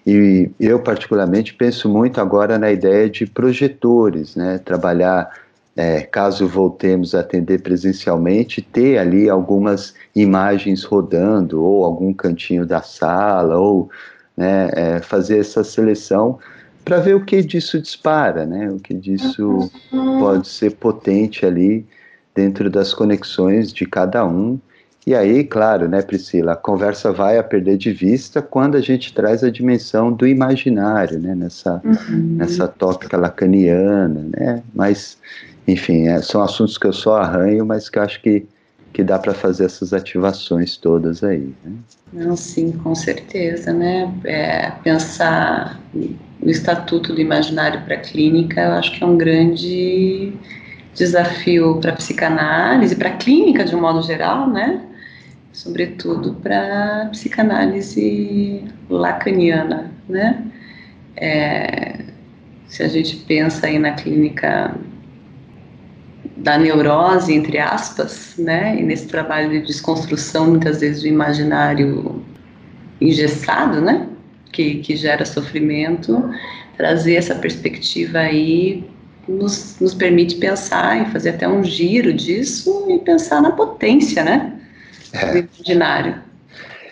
e 0.05 0.51
eu 0.59 0.79
particularmente 0.79 1.53
penso 1.53 1.87
muito 1.89 2.19
agora 2.19 2.59
na 2.59 2.71
ideia 2.71 3.09
de 3.09 3.25
projetores, 3.25 4.35
né? 4.35 4.59
Trabalhar 4.59 5.29
é, 5.75 6.01
caso 6.01 6.47
voltemos 6.47 7.13
a 7.13 7.19
atender 7.19 7.61
presencialmente, 7.61 8.61
ter 8.61 8.97
ali 8.97 9.29
algumas 9.29 9.93
imagens 10.15 10.83
rodando, 10.83 11.61
ou 11.61 11.83
algum 11.83 12.13
cantinho 12.13 12.65
da 12.65 12.81
sala, 12.81 13.57
ou 13.57 13.89
né, 14.37 14.69
é, 14.73 15.01
fazer 15.01 15.39
essa 15.39 15.63
seleção 15.63 16.39
para 16.83 16.99
ver 16.99 17.15
o 17.15 17.25
que 17.25 17.41
disso 17.41 17.81
dispara, 17.81 18.45
né, 18.45 18.69
o 18.69 18.79
que 18.79 18.93
disso 18.93 19.71
pode 20.19 20.47
ser 20.47 20.75
potente 20.75 21.45
ali 21.45 21.85
dentro 22.33 22.69
das 22.69 22.93
conexões 22.93 23.73
de 23.73 23.85
cada 23.85 24.25
um. 24.25 24.59
E 25.05 25.13
aí, 25.13 25.43
claro, 25.43 25.87
né, 25.87 26.01
Priscila, 26.01 26.53
a 26.53 26.55
conversa 26.55 27.11
vai 27.11 27.37
a 27.37 27.43
perder 27.43 27.77
de 27.77 27.91
vista 27.91 28.41
quando 28.41 28.75
a 28.75 28.81
gente 28.81 29.13
traz 29.13 29.43
a 29.43 29.49
dimensão 29.49 30.11
do 30.11 30.27
imaginário, 30.27 31.19
né, 31.19 31.35
nessa, 31.35 31.81
uhum. 31.83 32.35
nessa 32.37 32.67
tópica 32.67 33.17
lacaniana, 33.17 34.27
né, 34.35 34.63
mas 34.73 35.17
enfim, 35.67 36.07
é, 36.07 36.21
são 36.21 36.41
assuntos 36.43 36.77
que 36.77 36.85
eu 36.85 36.93
só 36.93 37.17
arranho, 37.17 37.65
mas 37.65 37.89
que 37.89 37.99
acho 37.99 38.21
que, 38.21 38.45
que 38.93 39.03
dá 39.03 39.17
para 39.17 39.33
fazer 39.33 39.65
essas 39.65 39.93
ativações 39.93 40.77
todas 40.77 41.23
aí. 41.23 41.53
Né? 41.63 41.73
Não, 42.13 42.37
sim, 42.37 42.71
com 42.71 42.93
certeza, 42.93 43.73
né? 43.73 44.13
É, 44.23 44.71
pensar 44.83 45.79
no 45.93 46.51
estatuto 46.51 47.13
do 47.13 47.19
imaginário 47.19 47.81
para 47.81 47.95
a 47.95 47.99
clínica, 47.99 48.61
eu 48.61 48.71
acho 48.73 48.91
que 48.91 49.03
é 49.03 49.07
um 49.07 49.17
grande 49.17 50.33
desafio 50.93 51.77
para 51.81 51.91
a 51.91 51.95
psicanálise, 51.95 52.95
para 52.95 53.09
a 53.09 53.17
clínica 53.17 53.65
de 53.65 53.75
um 53.75 53.81
modo 53.81 54.01
geral, 54.01 54.49
né? 54.49 54.81
Sobretudo 55.51 56.35
para 56.35 57.03
a 57.03 57.05
psicanálise 57.07 58.63
lacaniana, 58.89 59.91
né? 60.07 60.45
É, 61.17 62.05
se 62.67 62.83
a 62.83 62.87
gente 62.87 63.15
pensa 63.17 63.67
aí 63.67 63.79
na 63.79 63.91
clínica 63.91 64.75
da 66.37 66.57
neurose, 66.57 67.33
entre 67.33 67.57
aspas, 67.57 68.33
né? 68.37 68.77
E 68.79 68.83
nesse 68.83 69.07
trabalho 69.07 69.49
de 69.49 69.61
desconstrução, 69.61 70.47
muitas 70.47 70.81
vezes, 70.81 71.01
do 71.01 71.07
imaginário 71.07 72.23
engessado, 72.99 73.81
né? 73.81 74.07
Que, 74.51 74.75
que 74.75 74.95
gera 74.95 75.25
sofrimento, 75.25 76.29
trazer 76.77 77.15
essa 77.15 77.35
perspectiva 77.35 78.19
aí 78.19 78.87
nos, 79.27 79.77
nos 79.79 79.93
permite 79.93 80.35
pensar 80.35 81.01
e 81.01 81.11
fazer 81.11 81.29
até 81.29 81.47
um 81.47 81.63
giro 81.63 82.13
disso 82.13 82.85
e 82.89 82.99
pensar 82.99 83.41
na 83.41 83.51
potência, 83.51 84.23
né? 84.23 84.59
É. 85.13 85.31
Do 85.31 85.49
imaginário. 85.57 86.21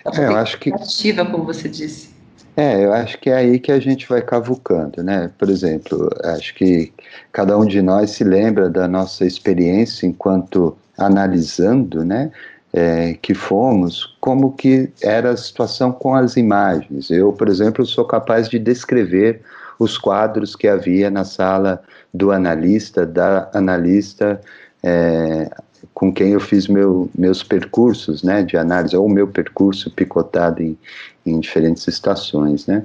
A 0.05 0.21
é, 0.21 0.27
eu 0.27 0.35
acho 0.35 0.57
que 0.59 0.73
ativa, 0.73 1.25
como 1.25 1.45
você 1.45 1.69
disse. 1.69 2.12
É, 2.55 2.85
eu 2.85 2.93
acho 2.93 3.17
que 3.19 3.29
é 3.29 3.35
aí 3.35 3.59
que 3.59 3.71
a 3.71 3.79
gente 3.79 4.07
vai 4.07 4.21
cavucando, 4.21 5.01
né? 5.03 5.31
Por 5.39 5.49
exemplo, 5.49 6.07
acho 6.23 6.53
que 6.53 6.93
cada 7.31 7.57
um 7.57 7.65
de 7.65 7.81
nós 7.81 8.11
se 8.11 8.23
lembra 8.23 8.69
da 8.69 8.87
nossa 8.87 9.25
experiência 9.25 10.05
enquanto 10.05 10.77
analisando, 10.97 12.05
né? 12.05 12.31
É, 12.71 13.13
que 13.21 13.33
fomos, 13.33 14.17
como 14.19 14.51
que 14.53 14.91
era 15.01 15.31
a 15.31 15.37
situação 15.37 15.91
com 15.91 16.15
as 16.15 16.37
imagens. 16.37 17.09
Eu, 17.11 17.31
por 17.33 17.47
exemplo, 17.47 17.85
sou 17.85 18.05
capaz 18.05 18.49
de 18.49 18.57
descrever 18.59 19.41
os 19.79 19.97
quadros 19.97 20.55
que 20.55 20.67
havia 20.67 21.09
na 21.09 21.23
sala 21.23 21.81
do 22.13 22.31
analista, 22.31 23.05
da 23.05 23.49
analista 23.53 24.41
é, 24.83 25.49
com 25.93 26.13
quem 26.13 26.31
eu 26.31 26.39
fiz 26.39 26.67
meu, 26.67 27.09
meus 27.15 27.43
percursos 27.43 28.23
né, 28.23 28.43
de 28.43 28.57
análise, 28.57 28.95
ou 28.95 29.07
meu 29.09 29.27
percurso 29.27 29.91
picotado 29.91 30.61
em, 30.61 30.77
em 31.25 31.39
diferentes 31.39 31.87
estações. 31.87 32.67
Né. 32.67 32.83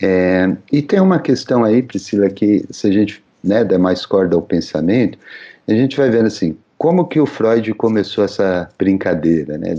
É, 0.00 0.56
e 0.72 0.82
tem 0.82 1.00
uma 1.00 1.18
questão 1.18 1.64
aí, 1.64 1.82
Priscila, 1.82 2.28
que 2.28 2.64
se 2.70 2.86
a 2.86 2.92
gente 2.92 3.22
né, 3.42 3.64
der 3.64 3.78
mais 3.78 4.04
corda 4.06 4.36
ao 4.36 4.42
pensamento, 4.42 5.18
a 5.66 5.72
gente 5.72 5.96
vai 5.96 6.10
vendo 6.10 6.26
assim, 6.26 6.56
como 6.76 7.06
que 7.06 7.20
o 7.20 7.26
Freud 7.26 7.72
começou 7.74 8.24
essa 8.24 8.68
brincadeira, 8.78 9.58
né, 9.58 9.74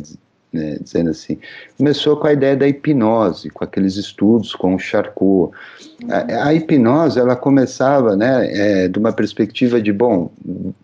né, 0.51 0.77
dizendo 0.81 1.12
assim, 1.12 1.38
começou 1.77 2.17
com 2.17 2.27
a 2.27 2.34
ideia 2.34 2.55
da 2.55 2.67
hipnose, 2.67 3.50
com 3.50 3.63
aqueles 3.63 3.96
estudos 3.96 4.55
com 4.55 4.75
o 4.75 4.79
Charcot. 4.79 5.51
A, 6.10 6.48
a 6.48 6.53
hipnose, 6.53 7.19
ela 7.19 7.36
começava, 7.36 8.15
né, 8.15 8.50
é, 8.51 8.88
de 8.88 8.98
uma 8.98 9.13
perspectiva 9.13 9.81
de, 9.81 9.93
bom, 9.93 10.31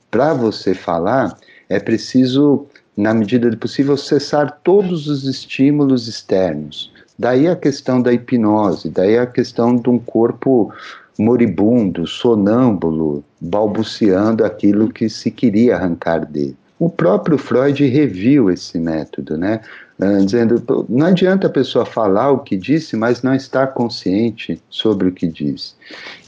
para 0.09 0.33
você 0.33 0.73
falar, 0.73 1.37
é 1.69 1.79
preciso, 1.79 2.65
na 2.95 3.13
medida 3.13 3.49
do 3.49 3.57
possível, 3.57 3.97
cessar 3.97 4.59
todos 4.63 5.07
os 5.07 5.25
estímulos 5.25 6.07
externos. 6.07 6.91
Daí 7.17 7.47
a 7.47 7.55
questão 7.55 8.01
da 8.01 8.11
hipnose, 8.11 8.89
daí 8.89 9.17
a 9.17 9.25
questão 9.25 9.75
de 9.75 9.89
um 9.89 9.97
corpo 9.97 10.73
moribundo, 11.17 12.05
sonâmbulo, 12.05 13.23
balbuciando 13.39 14.43
aquilo 14.43 14.91
que 14.91 15.09
se 15.09 15.31
queria 15.31 15.75
arrancar 15.75 16.25
dele. 16.25 16.57
O 16.77 16.89
próprio 16.89 17.37
Freud 17.37 17.85
reviu 17.87 18.51
esse 18.51 18.77
método, 18.77 19.37
né? 19.37 19.61
Uh, 19.97 20.25
dizendo 20.25 20.85
não 20.89 21.05
adianta 21.05 21.47
a 21.47 21.49
pessoa 21.49 21.85
falar 21.85 22.31
o 22.31 22.39
que 22.39 22.57
disse, 22.57 22.97
mas 22.97 23.21
não 23.21 23.33
estar 23.33 23.67
consciente 23.67 24.61
sobre 24.69 25.07
o 25.07 25.11
que 25.13 25.25
disse. 25.25 25.73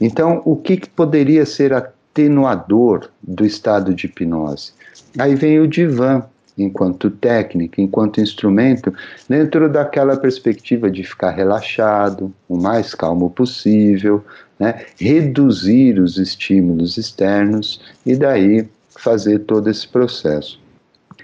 Então, 0.00 0.40
o 0.46 0.56
que, 0.56 0.78
que 0.78 0.88
poderia 0.88 1.44
ser 1.44 1.74
atenuador 2.18 3.08
do 3.22 3.46
estado 3.46 3.94
de 3.94 4.06
hipnose? 4.06 4.72
Aí 5.18 5.34
vem 5.36 5.60
o 5.60 5.68
divã, 5.68 6.22
enquanto 6.56 7.10
técnica, 7.10 7.80
enquanto 7.80 8.20
instrumento, 8.20 8.92
dentro 9.28 9.68
daquela 9.68 10.16
perspectiva 10.16 10.90
de 10.90 11.04
ficar 11.04 11.30
relaxado, 11.30 12.32
o 12.48 12.56
mais 12.56 12.94
calmo 12.94 13.30
possível, 13.30 14.24
né? 14.58 14.84
reduzir 14.98 16.00
os 16.00 16.18
estímulos 16.18 16.98
externos 16.98 17.80
e 18.04 18.16
daí 18.16 18.68
fazer 18.98 19.40
todo 19.40 19.70
esse 19.70 19.86
processo. 19.86 20.60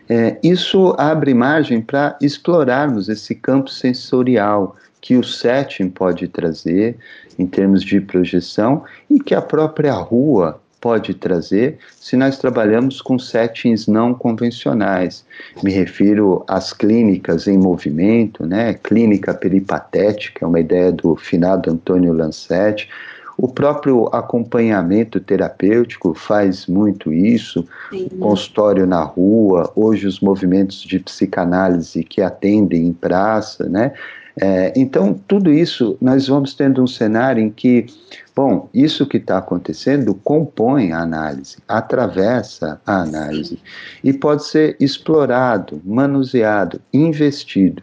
É, 0.08 0.38
isso 0.42 0.94
abre 0.98 1.34
margem 1.34 1.80
para 1.80 2.16
explorarmos 2.20 3.08
esse 3.08 3.34
campo 3.34 3.70
sensorial 3.70 4.76
que 5.00 5.16
o 5.16 5.24
setting 5.24 5.88
pode 5.88 6.28
trazer 6.28 6.96
em 7.38 7.46
termos 7.46 7.82
de 7.82 8.00
projeção 8.00 8.84
e 9.10 9.18
que 9.18 9.34
a 9.34 9.42
própria 9.42 9.92
rua 9.92 10.60
pode 10.84 11.14
trazer 11.14 11.78
se 11.98 12.14
nós 12.14 12.36
trabalhamos 12.36 13.00
com 13.00 13.18
settings 13.18 13.86
não 13.86 14.12
convencionais. 14.12 15.24
Me 15.62 15.72
refiro 15.72 16.44
às 16.46 16.74
clínicas 16.74 17.48
em 17.48 17.56
movimento, 17.56 18.44
né? 18.44 18.74
Clínica 18.74 19.32
peripatética, 19.32 20.44
é 20.44 20.46
uma 20.46 20.60
ideia 20.60 20.92
do 20.92 21.16
finado 21.16 21.70
Antônio 21.70 22.12
Lancetti, 22.12 22.90
o 23.38 23.48
próprio 23.48 24.08
acompanhamento 24.12 25.18
terapêutico 25.18 26.12
faz 26.12 26.66
muito 26.66 27.14
isso, 27.14 27.66
Sim. 27.88 28.08
consultório 28.20 28.86
na 28.86 29.02
rua, 29.02 29.72
hoje 29.74 30.06
os 30.06 30.20
movimentos 30.20 30.82
de 30.82 30.98
psicanálise 30.98 32.04
que 32.04 32.20
atendem 32.20 32.86
em 32.86 32.92
praça, 32.92 33.66
né? 33.70 33.92
É, 34.40 34.72
então, 34.74 35.14
tudo 35.28 35.52
isso, 35.52 35.96
nós 36.00 36.26
vamos 36.26 36.54
tendo 36.54 36.82
um 36.82 36.86
cenário 36.86 37.42
em 37.42 37.50
que, 37.50 37.86
bom, 38.34 38.68
isso 38.74 39.06
que 39.06 39.18
está 39.18 39.38
acontecendo 39.38 40.14
compõe 40.14 40.92
a 40.92 41.00
análise, 41.00 41.58
atravessa 41.68 42.80
a 42.84 43.02
análise, 43.02 43.60
e 44.02 44.12
pode 44.12 44.44
ser 44.44 44.76
explorado, 44.80 45.80
manuseado, 45.84 46.80
investido. 46.92 47.82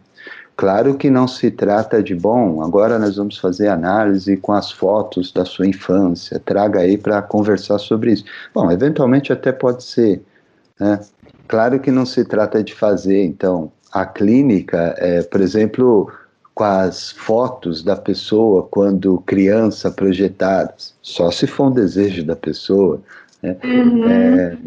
Claro 0.58 0.96
que 0.96 1.10
não 1.10 1.28
se 1.28 1.50
trata 1.50 2.04
de, 2.04 2.14
bom, 2.14 2.62
agora 2.62 3.00
nós 3.00 3.16
vamos 3.16 3.38
fazer 3.38 3.70
análise 3.70 4.36
com 4.38 4.52
as 4.52 4.72
fotos 4.72 5.32
da 5.32 5.46
sua 5.46 5.66
infância, 5.66 6.40
traga 6.40 6.82
aí 6.82 6.98
para 6.98 7.22
conversar 7.22 7.80
sobre 7.80 8.12
isso. 8.12 8.26
Bom, 8.54 8.70
eventualmente 8.70 9.32
até 9.32 9.52
pode 9.52 9.84
ser. 9.84 10.22
Né? 10.80 11.00
Claro 11.48 11.80
que 11.80 11.90
não 11.90 12.06
se 12.06 12.24
trata 12.26 12.64
de 12.64 12.76
fazer, 12.76 13.24
então, 13.24 13.72
a 13.92 14.06
clínica, 14.06 14.94
é, 15.00 15.24
por 15.24 15.42
exemplo, 15.42 16.12
com 16.54 16.64
as 16.64 17.12
fotos 17.12 17.84
da 17.84 17.96
pessoa 17.96 18.68
quando 18.70 19.22
criança 19.26 19.90
projetadas, 19.90 20.94
só 21.02 21.32
se 21.32 21.48
for 21.48 21.68
um 21.68 21.72
desejo 21.72 22.24
da 22.24 22.36
pessoa. 22.36 23.02
Né? 23.42 23.56
Uhum. 23.64 24.10
É, 24.10 24.58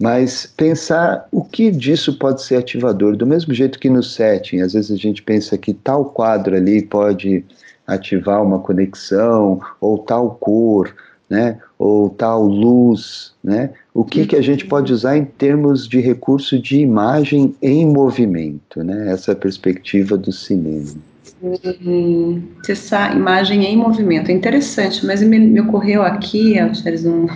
mas 0.00 0.46
pensar 0.56 1.26
o 1.32 1.44
que 1.44 1.70
disso 1.70 2.18
pode 2.18 2.42
ser 2.42 2.56
ativador, 2.56 3.16
do 3.16 3.26
mesmo 3.26 3.52
jeito 3.52 3.78
que 3.78 3.90
no 3.90 4.02
setting, 4.02 4.60
às 4.60 4.72
vezes 4.72 4.90
a 4.90 4.96
gente 4.96 5.22
pensa 5.22 5.58
que 5.58 5.74
tal 5.74 6.04
quadro 6.04 6.56
ali 6.56 6.82
pode 6.82 7.44
ativar 7.86 8.42
uma 8.42 8.60
conexão, 8.60 9.60
ou 9.80 9.98
tal 9.98 10.36
cor, 10.40 10.94
né? 11.28 11.58
ou 11.78 12.10
tal 12.10 12.42
luz, 12.44 13.32
né? 13.42 13.70
O 13.94 14.04
que, 14.04 14.26
que 14.26 14.34
a 14.34 14.42
gente 14.42 14.66
pode 14.66 14.92
usar 14.92 15.16
em 15.16 15.24
termos 15.24 15.86
de 15.86 16.00
recurso 16.00 16.58
de 16.58 16.80
imagem 16.80 17.54
em 17.62 17.86
movimento, 17.86 18.82
né? 18.82 19.12
Essa 19.12 19.34
perspectiva 19.34 20.16
do 20.16 20.32
cinema. 20.32 20.90
Hum, 21.40 22.48
essa 22.68 23.12
imagem 23.12 23.64
em 23.64 23.76
movimento 23.76 24.28
é 24.28 24.34
interessante, 24.34 25.06
mas 25.06 25.22
me, 25.22 25.38
me 25.38 25.60
ocorreu 25.60 26.02
aqui, 26.02 26.58
Altares, 26.58 27.04
um, 27.06 27.26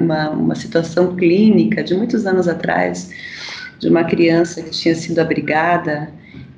uma, 0.00 0.30
uma 0.30 0.54
situação 0.54 1.16
clínica 1.16 1.82
de 1.82 1.94
muitos 1.94 2.24
anos 2.24 2.46
atrás, 2.46 3.10
de 3.80 3.88
uma 3.88 4.04
criança 4.04 4.62
que 4.62 4.70
tinha 4.70 4.94
sido 4.94 5.18
abrigada 5.18 6.12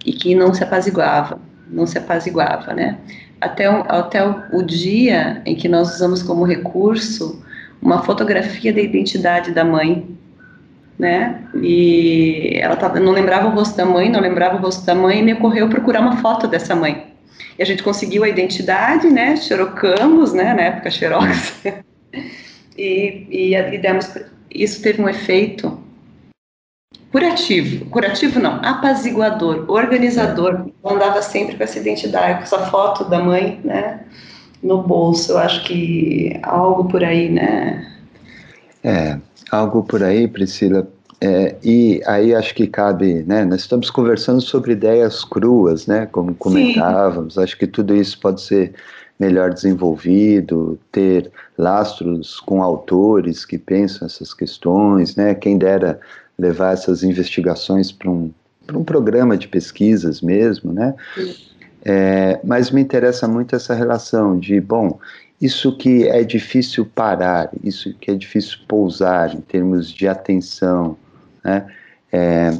e 0.05 0.13
que 0.13 0.35
não 0.35 0.53
se 0.53 0.63
apaziguava, 0.63 1.41
não 1.71 1.87
se 1.87 1.97
apaziguava, 1.97 2.75
né? 2.75 2.99
Até, 3.41 3.71
o, 3.71 3.81
até 3.89 4.27
o, 4.27 4.59
o 4.59 4.63
dia 4.63 5.41
em 5.47 5.55
que 5.55 5.69
nós 5.69 5.95
usamos 5.95 6.23
como 6.23 6.45
recurso 6.45 7.43
uma 7.81 8.03
fotografia 8.03 8.75
da 8.75 8.81
identidade 8.81 9.53
da 9.53 9.65
mãe, 9.65 10.07
né? 11.01 11.43
E 11.63 12.59
ela 12.61 12.77
tava, 12.77 13.01
não 13.01 13.13
lembrava 13.13 13.49
o 13.49 13.51
rosto 13.51 13.75
da 13.75 13.87
mãe, 13.87 14.11
não 14.11 14.21
lembrava 14.21 14.57
o 14.57 14.61
rosto 14.61 14.85
da 14.85 14.95
mãe, 14.95 15.21
e 15.21 15.23
me 15.23 15.33
ocorreu 15.33 15.67
procurar 15.69 16.01
uma 16.01 16.19
foto 16.19 16.47
dessa 16.47 16.77
mãe. 16.77 17.07
E 17.59 17.63
a 17.63 17.65
gente 17.65 17.83
conseguiu 17.83 18.23
a 18.23 18.29
identidade, 18.29 19.09
né? 19.09 19.35
Xerocamos, 19.37 20.35
né? 20.35 20.53
Na 20.53 20.63
época, 20.63 20.91
Xerox. 20.91 21.63
e, 22.77 23.27
e, 23.31 23.55
e 23.55 23.79
demos, 23.79 24.15
isso 24.55 24.83
teve 24.83 25.01
um 25.01 25.09
efeito 25.09 25.83
curativo, 27.11 27.87
curativo 27.87 28.39
não, 28.39 28.61
apaziguador, 28.63 29.65
organizador. 29.69 30.67
Eu 30.85 30.91
andava 30.91 31.23
sempre 31.23 31.57
com 31.57 31.65
essa 31.65 31.79
identidade, 31.79 32.39
com 32.39 32.43
essa 32.43 32.67
foto 32.67 33.05
da 33.05 33.21
mãe, 33.21 33.59
né? 33.65 34.01
No 34.63 34.83
bolso. 34.83 35.33
Eu 35.33 35.39
acho 35.39 35.65
que 35.65 36.39
algo 36.43 36.85
por 36.85 37.03
aí, 37.03 37.31
né? 37.31 37.91
É, 38.83 39.19
algo 39.51 39.83
por 39.83 40.03
aí, 40.03 40.27
Priscila. 40.29 40.87
É, 41.21 41.57
e 41.63 42.01
aí 42.07 42.35
acho 42.35 42.55
que 42.55 42.67
cabe, 42.67 43.23
né? 43.25 43.45
Nós 43.45 43.61
estamos 43.61 43.91
conversando 43.91 44.41
sobre 44.41 44.73
ideias 44.73 45.23
cruas, 45.23 45.87
né? 45.87 46.07
Como 46.07 46.35
comentávamos. 46.35 47.35
Sim. 47.35 47.43
Acho 47.43 47.59
que 47.59 47.67
tudo 47.67 47.95
isso 47.95 48.19
pode 48.19 48.41
ser 48.41 48.73
melhor 49.19 49.53
desenvolvido, 49.53 50.79
ter 50.91 51.31
lastros 51.59 52.41
com 52.41 52.63
autores 52.63 53.45
que 53.45 53.59
pensam 53.59 54.07
essas 54.07 54.33
questões, 54.33 55.15
né? 55.15 55.35
Quem 55.35 55.59
dera 55.59 56.01
levar 56.39 56.73
essas 56.73 57.03
investigações 57.03 57.93
para 57.93 58.11
um, 58.11 58.31
um 58.73 58.83
programa 58.83 59.37
de 59.37 59.47
pesquisas 59.47 60.23
mesmo, 60.23 60.73
né? 60.73 60.95
É, 61.85 62.41
mas 62.43 62.71
me 62.71 62.81
interessa 62.81 63.29
muito 63.29 63.55
essa 63.55 63.75
relação 63.75 64.39
de, 64.39 64.59
bom, 64.59 64.99
isso 65.41 65.77
que 65.77 66.07
é 66.07 66.23
difícil 66.23 66.85
parar, 66.85 67.51
isso 67.65 67.95
que 67.95 68.11
é 68.11 68.15
difícil 68.15 68.59
pousar 68.69 69.35
em 69.35 69.41
termos 69.41 69.91
de 69.91 70.07
atenção, 70.07 70.97
né? 71.43 71.67
É, 72.13 72.51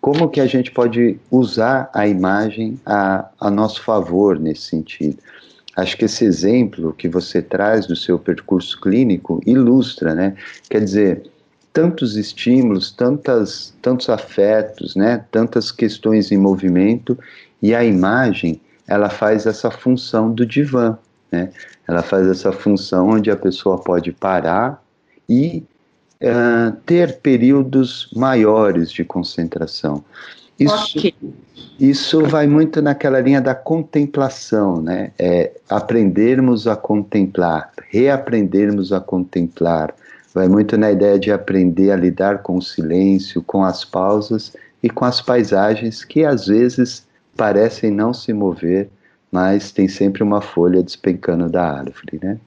como 0.00 0.28
que 0.28 0.40
a 0.40 0.46
gente 0.46 0.70
pode 0.70 1.18
usar 1.30 1.90
a 1.94 2.06
imagem 2.06 2.78
a, 2.84 3.28
a 3.40 3.50
nosso 3.50 3.82
favor 3.82 4.38
nesse 4.38 4.62
sentido? 4.62 5.18
Acho 5.74 5.96
que 5.96 6.04
esse 6.04 6.24
exemplo 6.24 6.92
que 6.92 7.08
você 7.08 7.40
traz 7.40 7.86
do 7.86 7.96
seu 7.96 8.18
percurso 8.18 8.80
clínico 8.80 9.40
ilustra, 9.46 10.14
né? 10.14 10.34
Quer 10.68 10.84
dizer, 10.84 11.22
tantos 11.72 12.16
estímulos, 12.16 12.90
tantas, 12.90 13.74
tantos 13.80 14.08
afetos, 14.08 14.94
né? 14.94 15.24
Tantas 15.30 15.72
questões 15.72 16.30
em 16.30 16.36
movimento 16.36 17.18
e 17.62 17.74
a 17.74 17.84
imagem 17.84 18.60
ela 18.86 19.08
faz 19.08 19.46
essa 19.46 19.70
função 19.70 20.32
do 20.32 20.46
divã, 20.46 20.98
né? 21.30 21.50
Ela 21.86 22.02
faz 22.02 22.26
essa 22.26 22.52
função 22.52 23.10
onde 23.10 23.30
a 23.30 23.36
pessoa 23.36 23.78
pode 23.78 24.12
parar 24.12 24.82
e 25.28 25.62
uh, 26.22 26.76
ter 26.86 27.18
períodos 27.18 28.10
maiores 28.14 28.90
de 28.90 29.04
concentração. 29.04 30.04
Isso, 30.58 30.98
okay. 30.98 31.14
isso 31.78 32.24
vai 32.24 32.46
muito 32.48 32.82
naquela 32.82 33.20
linha 33.20 33.40
da 33.40 33.54
contemplação, 33.54 34.82
né? 34.82 35.12
É 35.18 35.52
aprendermos 35.68 36.66
a 36.66 36.74
contemplar, 36.74 37.70
reaprendermos 37.90 38.92
a 38.92 39.00
contemplar. 39.00 39.94
Vai 40.34 40.48
muito 40.48 40.76
na 40.76 40.90
ideia 40.90 41.18
de 41.18 41.30
aprender 41.30 41.92
a 41.92 41.96
lidar 41.96 42.42
com 42.42 42.56
o 42.56 42.62
silêncio, 42.62 43.42
com 43.42 43.62
as 43.62 43.84
pausas 43.84 44.52
e 44.82 44.90
com 44.90 45.04
as 45.04 45.20
paisagens 45.20 46.04
que 46.04 46.24
às 46.24 46.46
vezes 46.46 47.06
parecem 47.36 47.90
não 47.90 48.12
se 48.12 48.32
mover, 48.32 48.90
mas 49.30 49.70
tem 49.72 49.88
sempre 49.88 50.22
uma 50.22 50.40
folha 50.40 50.82
despencando 50.82 51.48
da 51.48 51.78
árvore, 51.78 52.18
né? 52.22 52.38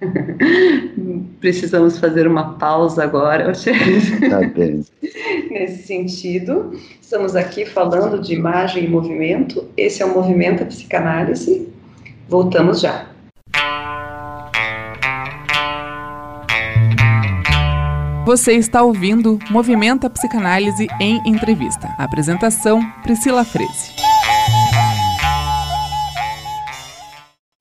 Precisamos 1.40 1.98
fazer 1.98 2.26
uma 2.26 2.54
pausa 2.54 3.02
agora, 3.04 3.52
tá 4.28 4.40
bem. 4.48 4.84
Nesse 5.50 5.86
sentido, 5.86 6.72
estamos 7.00 7.36
aqui 7.36 7.64
falando 7.64 8.20
de 8.20 8.34
imagem 8.34 8.84
e 8.84 8.88
movimento. 8.88 9.64
Esse 9.76 10.02
é 10.02 10.06
o 10.06 10.14
movimento 10.14 10.60
da 10.60 10.66
psicanálise. 10.66 11.68
Voltamos 12.28 12.80
já. 12.80 13.06
Você 18.26 18.54
está 18.54 18.82
ouvindo 18.82 19.38
Movimenta 19.50 20.08
Psicanálise 20.08 20.86
em 20.98 21.20
Entrevista. 21.26 21.88
apresentação: 21.98 22.80
Priscila 23.02 23.44
Freze. 23.44 24.03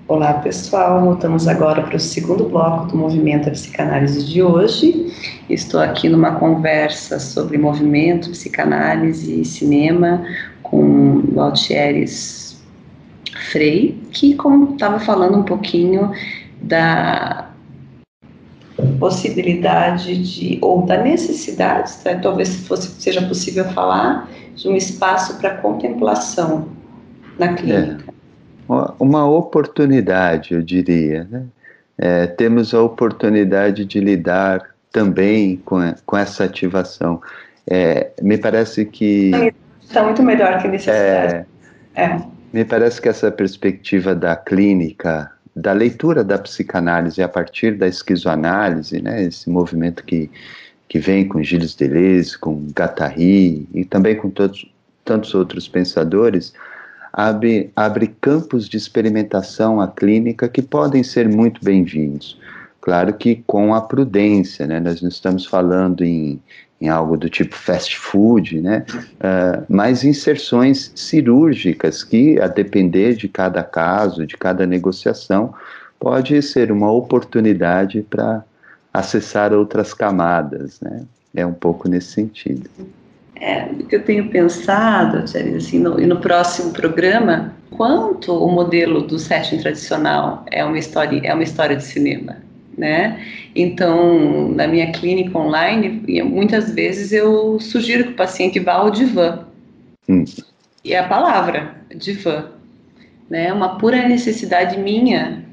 Olá 0.06 0.34
pessoal, 0.34 1.02
voltamos 1.02 1.48
agora 1.48 1.82
para 1.82 1.96
o 1.96 2.00
segundo 2.00 2.50
bloco 2.50 2.88
do 2.88 2.98
Movimento 2.98 3.50
Psicanálise 3.50 4.26
de 4.26 4.44
hoje. 4.44 5.14
Estou 5.50 5.80
aqui 5.80 6.10
numa 6.10 6.36
conversa 6.36 7.18
sobre 7.20 7.58
movimento, 7.58 8.30
psicanálise 8.32 9.40
e 9.40 9.46
cinema 9.46 10.26
com 10.62 11.24
o 11.34 11.40
Altieres 11.40 12.62
Frei, 13.50 13.98
que 14.12 14.36
estava 14.74 15.00
falando 15.00 15.38
um 15.38 15.44
pouquinho 15.44 16.12
da 16.62 17.50
possibilidade 19.00 20.22
de, 20.22 20.60
ou 20.62 20.86
da 20.86 21.02
necessidade, 21.02 21.94
tá? 22.04 22.14
talvez 22.16 22.68
fosse, 22.68 22.90
seja 23.02 23.22
possível 23.22 23.64
falar, 23.70 24.30
de 24.54 24.68
um 24.68 24.76
espaço 24.76 25.38
para 25.38 25.52
contemplação 25.58 26.68
na 27.40 27.54
clínica. 27.54 28.03
É 28.03 28.03
uma 29.00 29.28
oportunidade, 29.28 30.54
eu 30.54 30.62
diria. 30.62 31.28
Né? 31.30 31.44
É, 31.98 32.28
temos 32.28 32.74
a 32.74 32.82
oportunidade 32.82 33.86
de 33.86 34.00
lidar 34.00 34.74
também 34.92 35.58
com, 35.66 35.80
com 36.06 36.18
essa 36.18 36.46
ativação. 36.46 37.22
É, 37.68 38.12
me 38.22 38.38
parece 38.38 38.86
que. 38.86 39.32
Está 39.82 40.04
muito 40.04 40.24
melhor 40.24 40.62
que 40.62 40.68
necessidade. 40.68 41.46
É, 41.96 42.04
é. 42.04 42.22
Me 42.52 42.64
parece 42.64 43.02
que 43.02 43.10
essa 43.10 43.32
perspectiva 43.32 44.14
da 44.14 44.36
clínica, 44.36 45.32
da 45.56 45.74
leitura 45.74 46.24
da 46.24 46.38
psicanálise 46.38 47.22
a 47.22 47.28
partir 47.28 47.78
da 47.78 47.88
esquizoanálise, 47.88 49.02
né, 49.02 49.24
esse 49.24 49.50
movimento 49.50 50.04
que, 50.04 50.30
que 50.88 51.00
vem 51.00 51.28
com 51.28 51.42
Gilles 51.42 51.76
Deleuze, 51.76 52.38
com 52.38 52.68
Guattari 52.78 53.68
e 53.74 53.84
também 53.84 54.16
com 54.16 54.30
todos, 54.30 54.72
tantos 55.04 55.34
outros 55.34 55.68
pensadores, 55.68 56.54
abre, 57.14 57.72
abre 57.76 58.08
campos 58.20 58.68
de 58.68 58.76
experimentação 58.76 59.80
à 59.80 59.88
clínica 59.88 60.50
que 60.50 60.64
podem 60.64 61.04
ser 61.04 61.30
muito 61.30 61.64
bem-vindos. 61.64 62.40
Claro 62.82 63.14
que 63.14 63.44
com 63.48 63.74
a 63.74 63.82
prudência, 63.82 64.66
né? 64.68 64.80
Nós 64.80 65.02
não 65.02 65.08
estamos 65.08 65.46
falando 65.46 66.04
em, 66.04 66.42
em 66.82 66.90
algo 66.90 67.16
do 67.16 67.30
tipo 67.30 67.56
fast 67.56 67.98
food, 67.98 68.60
né? 68.60 68.84
Uh, 68.92 69.64
mas 69.70 70.04
inserções 70.04 70.92
cirúrgicas 70.96 72.04
que, 72.04 72.40
a 72.42 72.48
depender 72.48 73.16
de 73.16 73.30
cada 73.30 73.64
caso, 73.64 74.26
de 74.26 74.36
cada 74.36 74.66
negociação, 74.66 75.54
pode 75.98 76.42
ser 76.42 76.72
uma 76.72 76.92
oportunidade 76.92 78.02
para 78.02 78.44
acessar 78.94 79.54
outras 79.54 79.94
camadas, 79.94 80.82
né? 80.82 81.04
É 81.34 81.46
um 81.46 81.54
pouco 81.54 81.88
nesse 81.88 82.12
sentido. 82.12 82.70
É, 83.44 83.66
o 83.66 83.84
que 83.84 83.98
eu 83.98 84.06
tenho 84.06 84.30
pensado, 84.30 85.18
assim, 85.18 85.78
no, 85.78 86.00
e 86.00 86.06
no 86.06 86.22
próximo 86.22 86.72
programa, 86.72 87.54
quanto 87.72 88.32
o 88.32 88.50
modelo 88.50 89.02
do 89.02 89.20
setting 89.20 89.58
tradicional 89.58 90.46
é 90.50 90.64
uma 90.64 90.80
história, 90.80 91.20
é 91.26 91.34
uma 91.34 91.44
história 91.44 91.76
de 91.76 91.84
cinema, 91.84 92.38
né? 92.78 93.22
Então, 93.54 94.48
na 94.48 94.66
minha 94.66 94.94
clínica 94.94 95.38
online, 95.38 96.24
muitas 96.24 96.72
vezes 96.74 97.12
eu 97.12 97.60
sugiro 97.60 98.06
que 98.06 98.12
o 98.12 98.16
paciente 98.16 98.62
vá 98.62 98.76
ao 98.76 98.90
divã. 98.90 99.40
Hum. 100.08 100.24
E 100.82 100.94
é 100.94 101.00
a 101.00 101.08
palavra, 101.10 101.76
divã. 101.94 102.46
Né? 103.30 103.52
Uma 103.52 103.78
pura 103.78 104.08
necessidade 104.08 104.80
minha 104.80 105.44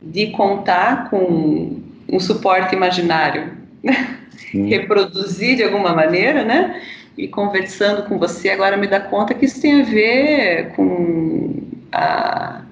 de 0.00 0.28
contar 0.28 1.10
com 1.10 1.80
um 2.08 2.20
suporte 2.20 2.76
imaginário, 2.76 3.50
hum. 4.54 4.68
reproduzir 4.68 5.56
de 5.56 5.64
alguma 5.64 5.92
maneira, 5.92 6.44
né? 6.44 6.80
E 7.16 7.28
conversando 7.28 8.02
com 8.08 8.18
você, 8.18 8.50
agora 8.50 8.76
me 8.76 8.86
dá 8.86 9.00
conta 9.00 9.34
que 9.34 9.44
isso 9.44 9.60
tem 9.60 9.82
a 9.82 9.84
ver 9.84 10.72
com 10.74 11.62
a, 11.92 12.62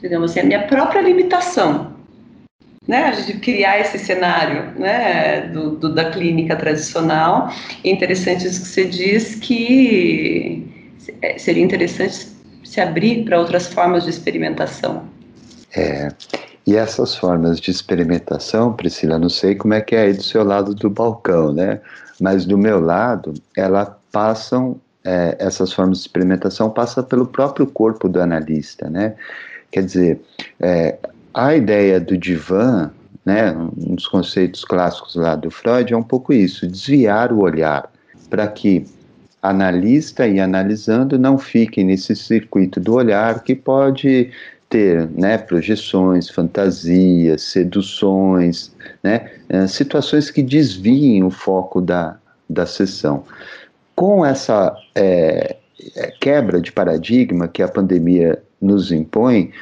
digamos 0.00 0.30
assim, 0.30 0.40
a 0.40 0.44
minha 0.44 0.66
própria 0.66 1.00
limitação. 1.00 1.96
né, 2.86 3.10
de 3.10 3.34
criar 3.34 3.78
esse 3.80 3.98
cenário 3.98 4.72
né, 4.80 5.42
do, 5.48 5.76
do, 5.76 5.94
da 5.94 6.10
clínica 6.10 6.56
tradicional. 6.56 7.52
É 7.84 7.90
interessante 7.90 8.46
isso 8.46 8.62
que 8.62 8.68
você 8.68 8.84
diz 8.86 9.34
que 9.34 10.66
seria 11.36 11.62
interessante 11.62 12.28
se 12.64 12.80
abrir 12.80 13.24
para 13.24 13.38
outras 13.38 13.66
formas 13.66 14.04
de 14.04 14.10
experimentação. 14.10 15.04
É, 15.76 16.08
e 16.66 16.76
essas 16.76 17.14
formas 17.14 17.60
de 17.60 17.70
experimentação, 17.70 18.72
Priscila, 18.72 19.18
não 19.18 19.28
sei 19.28 19.54
como 19.54 19.74
é 19.74 19.80
que 19.80 19.94
é 19.94 20.02
aí 20.02 20.12
do 20.12 20.22
seu 20.22 20.44
lado 20.44 20.74
do 20.74 20.88
balcão, 20.88 21.52
né? 21.52 21.80
Mas 22.20 22.44
do 22.44 22.58
meu 22.58 22.80
lado, 22.80 23.34
elas 23.56 23.90
passam, 24.10 24.80
é, 25.04 25.36
essas 25.38 25.72
formas 25.72 25.98
de 25.98 26.04
experimentação 26.04 26.70
passam 26.70 27.04
pelo 27.04 27.26
próprio 27.26 27.66
corpo 27.66 28.08
do 28.08 28.20
analista, 28.20 28.88
né? 28.90 29.14
Quer 29.70 29.84
dizer, 29.84 30.20
é, 30.58 30.98
a 31.32 31.54
ideia 31.54 32.00
do 32.00 32.16
divã, 32.16 32.90
né, 33.24 33.52
um 33.52 33.94
dos 33.94 34.08
conceitos 34.08 34.64
clássicos 34.64 35.14
lá 35.14 35.36
do 35.36 35.50
Freud, 35.50 35.92
é 35.92 35.96
um 35.96 36.02
pouco 36.02 36.32
isso, 36.32 36.66
desviar 36.66 37.32
o 37.32 37.40
olhar 37.40 37.90
para 38.30 38.48
que 38.48 38.86
analista 39.42 40.26
e 40.26 40.40
analisando 40.40 41.18
não 41.18 41.38
fiquem 41.38 41.84
nesse 41.84 42.16
circuito 42.16 42.80
do 42.80 42.94
olhar 42.94 43.42
que 43.42 43.54
pode 43.54 44.30
ter 44.68 45.08
né, 45.10 45.38
projeções, 45.38 46.28
fantasias, 46.28 47.42
seduções, 47.42 48.72
né, 49.02 49.30
eh, 49.48 49.66
situações 49.66 50.30
que 50.30 50.42
desviem 50.42 51.24
o 51.24 51.30
foco 51.30 51.80
da, 51.80 52.18
da 52.48 52.66
sessão. 52.66 53.24
Com 53.94 54.24
essa 54.24 54.76
é, 54.94 55.56
quebra 56.20 56.60
de 56.60 56.70
paradigma 56.70 57.48
que 57.48 57.62
a 57.62 57.68
pandemia 57.68 58.42
nos 58.60 58.92
impõe, 58.92 59.52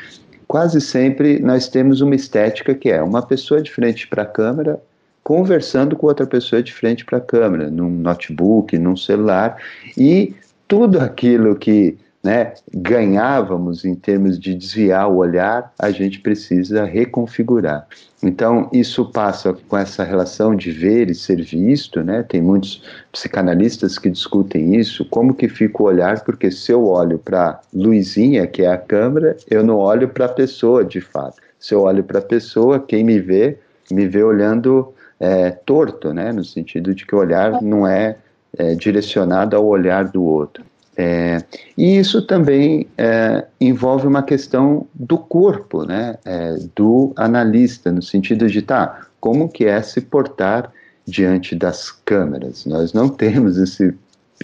quase 0.49 0.81
sempre 0.81 1.39
nós 1.39 1.69
temos 1.69 2.01
uma 2.01 2.15
estética 2.15 2.75
que 2.75 2.91
é 2.91 3.03
uma 3.03 3.23
pessoa 3.23 3.63
de 3.63 3.71
frente 3.71 4.07
para 4.09 4.23
a 4.23 4.27
câmera 4.27 4.81
conversando 5.27 5.97
com 5.97 6.07
outra 6.07 6.25
pessoa 6.25 6.63
de 6.63 6.73
frente 6.73 7.05
para 7.05 7.19
a 7.19 7.21
câmera, 7.21 7.69
num 7.69 7.91
notebook, 7.91 8.79
num 8.79 8.97
celular, 8.97 9.61
e 9.99 10.33
tudo 10.69 11.01
aquilo 11.01 11.57
que 11.57 11.99
né, 12.27 12.55
ganhávamos 12.75 13.85
em 13.85 13.95
termos 13.95 14.37
de 14.37 14.53
desviar 14.53 15.09
o 15.09 15.19
olhar, 15.19 15.73
a 15.79 15.93
gente 15.93 16.19
precisa 16.19 16.85
reconfigurar. 16.85 17.87
Então, 18.21 18.69
isso 18.73 19.05
passa 19.13 19.57
com 19.69 19.79
essa 19.79 20.03
relação 20.03 20.57
de 20.57 20.73
ver 20.73 21.09
e 21.09 21.15
ser 21.15 21.41
visto, 21.41 22.03
né? 22.03 22.25
Tem 22.25 22.43
muitos 22.43 22.83
psicanalistas 23.13 23.97
que 23.97 24.11
discutem 24.11 24.75
isso, 24.75 25.05
como 25.09 25.35
que 25.35 25.49
fica 25.49 25.81
o 25.81 25.87
olhar, 25.87 26.25
porque 26.25 26.51
se 26.51 26.73
eu 26.73 26.89
olho 26.89 27.17
para 27.17 27.61
Luizinha, 27.73 28.45
que 28.49 28.63
é 28.63 28.73
a 28.73 28.77
câmera, 28.77 29.37
eu 29.49 29.63
não 29.63 29.77
olho 29.77 30.09
para 30.09 30.25
a 30.25 30.29
pessoa 30.29 30.85
de 30.85 31.01
fato. 31.01 31.37
Se 31.61 31.75
eu 31.75 31.83
olho 31.83 32.03
para 32.03 32.19
a 32.19 32.23
pessoa, 32.23 32.81
quem 32.81 33.05
me 33.05 33.21
vê, 33.21 33.57
me 33.89 34.09
vê 34.09 34.25
olhando 34.25 34.93
é, 35.21 35.53
torto, 35.53 36.13
né? 36.13 36.33
No 36.33 36.45
sentido 36.45 36.93
de 36.93 37.07
que 37.07 37.15
o 37.15 37.19
olhar 37.19 37.63
não 37.63 37.87
é, 37.87 38.17
é 38.59 38.75
direcionado 38.75 39.55
ao 39.55 39.65
olhar 39.65 40.09
do 40.09 40.25
outro. 40.25 40.65
É, 40.97 41.45
e 41.77 41.99
isso 41.99 42.23
também 42.23 42.87
é, 42.97 43.45
envolve 43.61 44.07
uma 44.07 44.23
questão 44.23 44.87
do 44.95 45.19
corpo, 45.19 45.85
né, 45.85 46.17
é, 46.25 46.57
do 46.75 47.13
analista, 47.17 47.93
no 47.93 48.01
sentido 48.01 48.49
de, 48.49 48.63
tá, 48.63 49.07
como 49.21 49.49
que 49.49 49.67
é 49.67 49.83
se 49.83 50.01
portar 50.01 50.73
diante 51.07 51.55
das 51.55 51.93
câmeras? 51.93 52.65
Nós 52.65 52.95
não 52.95 53.11
temos 53.11 53.59
esse, 53.59 53.95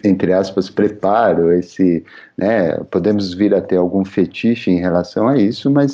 entre 0.05 0.35
aspas, 0.35 0.69
preparo, 0.69 1.51
esse, 1.53 2.05
né, 2.37 2.77
podemos 2.91 3.33
vir 3.33 3.55
a 3.55 3.61
ter 3.62 3.77
algum 3.77 4.05
fetiche 4.05 4.71
em 4.71 4.79
relação 4.79 5.29
a 5.29 5.38
isso, 5.38 5.71
mas, 5.71 5.93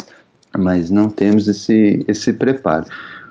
mas 0.57 0.91
não 0.91 1.09
temos 1.09 1.47
esse, 1.47 2.05
esse 2.09 2.33
preparo. 2.33 2.87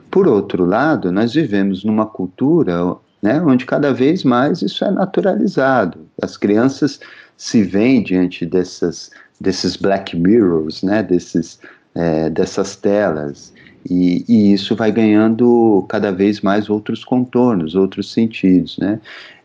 Por 0.10 0.30
outro 0.30 0.64
lado, 0.64 1.12
nós 1.12 1.34
vivemos 1.34 1.84
numa 1.84 2.06
cultura 2.06 2.96
né, 3.22 3.42
onde 3.42 3.66
cada 3.66 3.94
vez 3.94 4.24
mais 4.24 4.62
isso 4.62 4.84
é 4.84 4.92
naturalizado. 4.92 6.08
As 6.22 6.38
crianças 6.38 7.00
se 7.36 7.64
veem 7.64 8.04
diante 8.04 8.46
dessas, 8.46 9.12
desses 9.40 9.76
black 9.76 10.16
mirrors, 10.16 10.84
né, 10.84 11.04
desses, 11.04 11.60
é, 11.96 12.30
dessas 12.30 12.76
telas, 12.76 13.54
e, 13.90 14.26
e, 14.28 14.54
isso 14.54 14.76
vai 14.76 14.92
ganhando 14.92 15.86
cada 15.88 16.12
vez 16.12 16.42
mais 16.42 16.70
outros 16.70 17.06
contornos, 17.06 17.74
outros 17.74 18.12
sentidos, 18.12 18.78
né? 18.78 19.00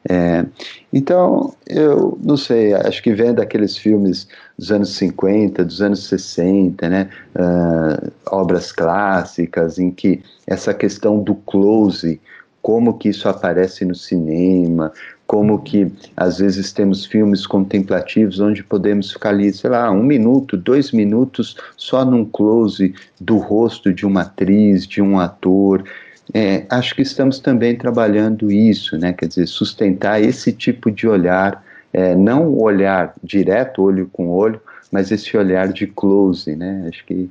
É, 0.09 0.45
então, 0.93 1.55
eu 1.69 2.19
não 2.25 2.37
sei, 2.37 2.75
acho 2.75 3.01
que 3.03 3.13
vendo 3.13 3.41
aqueles 3.41 3.77
filmes 3.77 4.27
dos 4.59 4.73
anos 4.73 4.97
50, 4.97 5.65
dos 5.65 5.81
anos 5.81 6.07
60, 6.09 6.89
né, 6.89 7.09
uh, 7.37 8.13
obras 8.27 8.73
clássicas 8.73 9.79
em 9.79 9.93
que 9.93 10.21
essa 10.45 10.75
questão 10.75 11.23
do 11.23 11.37
close 11.37 12.21
como 12.63 12.97
que 12.97 13.09
isso 13.09 13.29
aparece 13.29 13.85
no 13.85 13.95
cinema, 13.95 14.93
como 15.27 15.61
que 15.61 15.91
às 16.17 16.39
vezes 16.39 16.73
temos 16.73 17.05
filmes 17.05 17.47
contemplativos 17.47 18.39
onde 18.39 18.63
podemos 18.63 19.13
ficar 19.13 19.31
ali, 19.31 19.53
sei 19.53 19.71
lá, 19.71 19.91
um 19.91 20.03
minuto, 20.03 20.57
dois 20.57 20.93
minutos 20.93 21.57
só 21.77 22.05
num 22.05 22.25
close 22.25 22.95
do 23.21 23.39
rosto 23.39 23.93
de 23.93 24.07
uma 24.07 24.23
atriz, 24.23 24.87
de 24.87 25.03
um 25.03 25.19
ator. 25.19 25.85
É, 26.33 26.65
acho 26.71 26.95
que 26.95 27.03
estamos 27.03 27.41
também 27.41 27.77
trabalhando 27.77 28.51
isso, 28.51 28.97
né? 28.97 29.13
Quer 29.13 29.27
dizer, 29.27 29.47
sustentar 29.47 30.23
esse 30.23 30.53
tipo 30.53 30.91
de 30.91 31.09
olhar, 31.09 31.65
é, 31.93 32.15
não 32.15 32.47
o 32.47 32.63
olhar 32.63 33.13
direto, 33.25 33.83
olho 33.83 34.09
com 34.13 34.29
olho, 34.29 34.61
mas 34.91 35.11
esse 35.11 35.37
olhar 35.37 35.73
de 35.73 35.87
close, 35.87 36.55
né? 36.55 36.87
Acho 36.89 37.05
que 37.07 37.29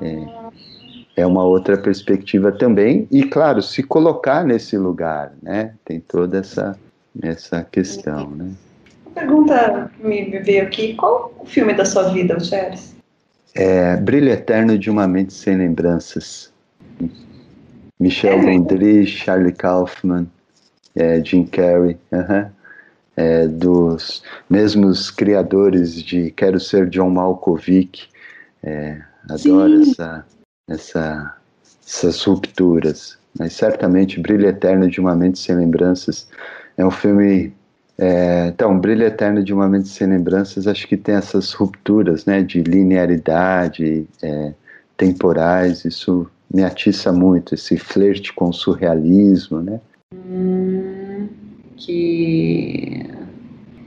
é, 0.00 0.16
é 1.16 1.26
uma 1.26 1.44
outra 1.44 1.76
perspectiva 1.76 2.50
também, 2.50 3.06
e 3.10 3.22
claro, 3.22 3.62
se 3.62 3.82
colocar 3.82 4.44
nesse 4.44 4.76
lugar, 4.76 5.32
né? 5.42 5.74
Tem 5.84 6.00
toda 6.00 6.38
essa, 6.38 6.76
essa 7.22 7.62
questão, 7.62 8.30
né? 8.30 8.50
Uma 9.06 9.14
pergunta 9.14 9.90
me 10.00 10.38
veio 10.40 10.64
aqui, 10.64 10.94
qual 10.94 11.32
o 11.38 11.46
filme 11.46 11.72
da 11.72 11.84
sua 11.84 12.12
vida, 12.12 12.38
Charles? 12.40 12.94
É 13.54 13.96
Brilho 13.96 14.30
Eterno 14.30 14.76
de 14.76 14.90
uma 14.90 15.06
Mente 15.06 15.32
Sem 15.32 15.56
Lembranças. 15.56 16.52
Michel 18.00 18.40
Gondry, 18.40 19.06
Charlie 19.06 19.52
Kaufman, 19.52 20.26
é, 20.96 21.24
Jim 21.24 21.46
Carrey, 21.46 21.96
uh 22.10 22.18
-huh, 22.18 22.50
é, 23.16 23.46
dos 23.46 24.22
mesmos 24.50 25.10
criadores 25.10 26.02
de 26.02 26.32
Quero 26.32 26.58
Ser 26.58 26.88
John 26.90 27.10
Malkovich, 27.10 28.08
é, 28.64 29.00
adoro 29.28 29.82
essa 29.82 30.26
essa, 30.68 31.34
essas 31.86 32.22
rupturas. 32.22 33.18
Mas 33.38 33.52
certamente 33.54 34.20
Brilho 34.20 34.46
Eterno 34.46 34.88
de 34.88 35.00
uma 35.00 35.14
Mente 35.14 35.38
Sem 35.38 35.56
Lembranças 35.56 36.28
é 36.76 36.84
um 36.84 36.90
filme. 36.90 37.52
É, 37.96 38.48
então, 38.48 38.78
Brilho 38.78 39.04
Eterno 39.04 39.42
de 39.42 39.52
uma 39.52 39.68
Mente 39.68 39.88
Sem 39.88 40.08
Lembranças 40.08 40.66
acho 40.66 40.86
que 40.86 40.96
tem 40.96 41.14
essas 41.14 41.52
rupturas 41.52 42.26
né, 42.26 42.42
de 42.42 42.60
linearidade, 42.60 44.06
é, 44.22 44.52
temporais, 44.96 45.84
isso 45.84 46.28
me 46.52 46.64
atiça 46.64 47.12
muito, 47.12 47.54
esse 47.54 47.76
flerte 47.76 48.32
com 48.32 48.48
o 48.48 48.52
surrealismo. 48.52 49.60
Né? 49.60 49.80
Que 51.76 53.10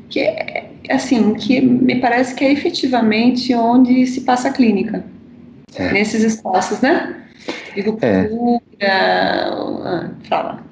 que 0.10 0.22
é, 0.22 0.72
assim 0.90 1.34
que 1.34 1.60
me 1.60 2.00
parece 2.00 2.34
que 2.34 2.46
é 2.46 2.52
efetivamente 2.52 3.54
onde 3.54 4.08
se 4.08 4.22
passa 4.22 4.48
a 4.48 4.54
clínica 4.54 5.04
é. 5.78 5.92
nesses 5.94 6.24
espaços, 6.24 6.82
né? 6.82 7.24
Ruptura. 7.76 8.30
É. 8.80 8.90
Ah, 8.90 10.10
fala. 10.28 10.64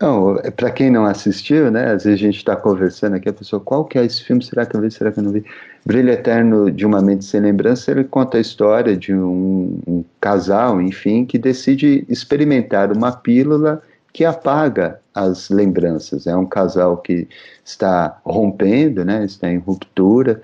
Não, 0.00 0.36
para 0.56 0.70
quem 0.70 0.90
não 0.90 1.04
assistiu, 1.04 1.70
né? 1.70 1.92
Às 1.92 2.04
vezes 2.04 2.20
a 2.20 2.22
gente 2.22 2.36
está 2.36 2.56
conversando 2.56 3.16
aqui, 3.16 3.28
a 3.28 3.32
pessoa, 3.34 3.60
qual 3.60 3.84
que 3.84 3.98
é 3.98 4.04
esse 4.04 4.24
filme? 4.24 4.42
Será 4.42 4.64
que 4.64 4.74
eu 4.74 4.80
vi? 4.80 4.90
Será 4.90 5.12
que 5.12 5.18
eu 5.18 5.22
não 5.22 5.30
vi? 5.30 5.44
Brilho 5.84 6.10
Eterno 6.10 6.70
de 6.70 6.86
uma 6.86 7.02
Mente 7.02 7.24
Sem 7.24 7.40
Lembrança, 7.40 7.90
ele 7.90 8.04
conta 8.04 8.38
a 8.38 8.40
história 8.40 8.96
de 8.96 9.12
um, 9.12 9.78
um 9.86 10.04
casal, 10.18 10.80
enfim, 10.80 11.26
que 11.26 11.38
decide 11.38 12.04
experimentar 12.08 12.92
uma 12.92 13.12
pílula 13.12 13.82
que 14.12 14.24
apaga 14.24 14.98
as 15.14 15.50
lembranças. 15.50 16.26
É 16.26 16.34
um 16.34 16.46
casal 16.46 16.96
que 16.96 17.28
está 17.62 18.18
rompendo, 18.24 19.04
né? 19.04 19.24
Está 19.24 19.50
em 19.50 19.58
ruptura 19.58 20.40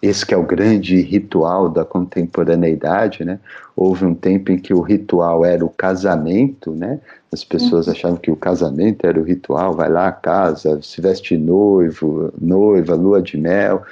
esse 0.00 0.24
que 0.24 0.32
é 0.32 0.36
o 0.36 0.42
grande 0.42 1.00
ritual 1.00 1.68
da 1.68 1.84
contemporaneidade, 1.84 3.24
né? 3.24 3.38
Houve 3.76 4.04
um 4.04 4.14
tempo 4.14 4.52
em 4.52 4.58
que 4.58 4.72
o 4.72 4.80
ritual 4.80 5.44
era 5.44 5.64
o 5.64 5.68
casamento, 5.68 6.72
né? 6.72 7.00
As 7.32 7.44
pessoas 7.44 7.86
uhum. 7.86 7.92
achavam 7.92 8.16
que 8.16 8.30
o 8.30 8.36
casamento 8.36 9.06
era 9.06 9.20
o 9.20 9.24
ritual, 9.24 9.74
vai 9.74 9.88
lá, 9.88 10.10
casa, 10.12 10.80
se 10.82 11.00
veste 11.00 11.36
noivo, 11.36 12.32
noiva, 12.40 12.94
lua 12.94 13.20
de 13.20 13.36
mel. 13.36 13.82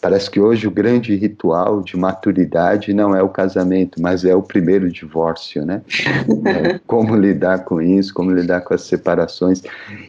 Parece 0.00 0.30
que 0.30 0.40
hoje 0.40 0.66
o 0.66 0.70
grande 0.70 1.14
ritual 1.14 1.82
de 1.82 1.94
maturidade 1.94 2.94
não 2.94 3.14
é 3.14 3.22
o 3.22 3.28
casamento, 3.28 4.00
mas 4.00 4.24
é 4.24 4.34
o 4.34 4.42
primeiro 4.42 4.90
divórcio, 4.90 5.64
né? 5.64 5.82
É, 6.46 6.80
como 6.86 7.14
lidar 7.14 7.64
com 7.64 7.82
isso, 7.82 8.14
como 8.14 8.30
lidar 8.30 8.62
com 8.62 8.72
as 8.72 8.82
separações. 8.82 9.62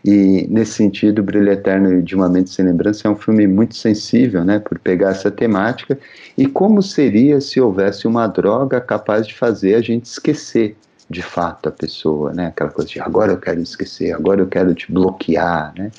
E, 0.06 0.48
nesse 0.50 0.74
sentido, 0.74 1.22
Brilho 1.22 1.52
Eterno 1.52 2.02
de 2.02 2.16
Uma 2.16 2.30
Mente 2.30 2.52
Sem 2.52 2.66
Lembrança 2.66 3.08
é 3.08 3.12
um 3.12 3.16
filme 3.16 3.46
muito 3.48 3.76
sensível, 3.76 4.46
né? 4.46 4.60
Por 4.60 4.80
pegar 4.80 5.10
essa 5.10 5.30
temática. 5.30 6.00
E 6.38 6.48
como 6.48 6.82
seria 6.82 7.42
se 7.42 7.60
houvesse 7.60 8.08
uma 8.08 8.28
droga 8.28 8.80
capaz 8.80 9.28
de 9.28 9.34
fazer 9.36 9.76
a 9.76 9.82
gente 9.82 10.06
esquecer 10.06 10.78
de 11.10 11.22
fato 11.22 11.68
a 11.68 11.72
pessoa, 11.72 12.32
né? 12.34 12.48
Aquela 12.48 12.70
coisa 12.70 12.90
de 12.90 13.02
agora 13.02 13.34
eu 13.34 13.38
quero 13.38 13.60
esquecer, 13.60 14.14
agora 14.14 14.42
eu 14.42 14.48
quero 14.48 14.74
te 14.74 14.92
bloquear, 14.92 15.74
né? 15.78 15.92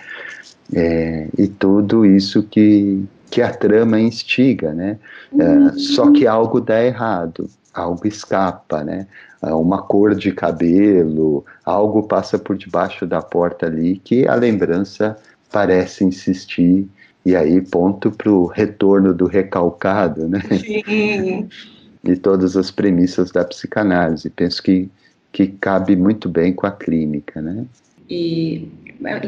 É, 0.74 1.28
e 1.36 1.46
tudo 1.46 2.06
isso 2.06 2.42
que, 2.44 3.04
que 3.32 3.40
a 3.40 3.50
trama 3.50 3.98
instiga, 3.98 4.74
né? 4.74 4.98
É, 5.38 5.42
uhum. 5.42 5.78
Só 5.78 6.12
que 6.12 6.26
algo 6.26 6.60
dá 6.60 6.84
errado, 6.84 7.48
algo 7.72 8.06
escapa, 8.06 8.84
né? 8.84 9.06
É, 9.42 9.54
uma 9.54 9.80
cor 9.80 10.14
de 10.14 10.32
cabelo, 10.32 11.42
algo 11.64 12.02
passa 12.02 12.38
por 12.38 12.58
debaixo 12.58 13.06
da 13.06 13.22
porta 13.22 13.64
ali 13.66 13.96
que 14.04 14.28
a 14.28 14.34
lembrança 14.34 15.16
parece 15.50 16.04
insistir 16.04 16.86
e 17.24 17.34
aí 17.34 17.62
ponto 17.62 18.10
para 18.10 18.30
o 18.30 18.44
retorno 18.44 19.14
do 19.14 19.24
recalcado, 19.24 20.28
né? 20.28 20.42
Sim. 20.50 21.48
De 22.04 22.16
todas 22.20 22.54
as 22.54 22.70
premissas 22.70 23.30
da 23.30 23.46
psicanálise. 23.46 24.28
Penso 24.28 24.62
que, 24.62 24.90
que 25.32 25.46
cabe 25.46 25.96
muito 25.96 26.28
bem 26.28 26.52
com 26.52 26.66
a 26.66 26.70
clínica, 26.70 27.40
né? 27.40 27.64
E, 28.10 28.68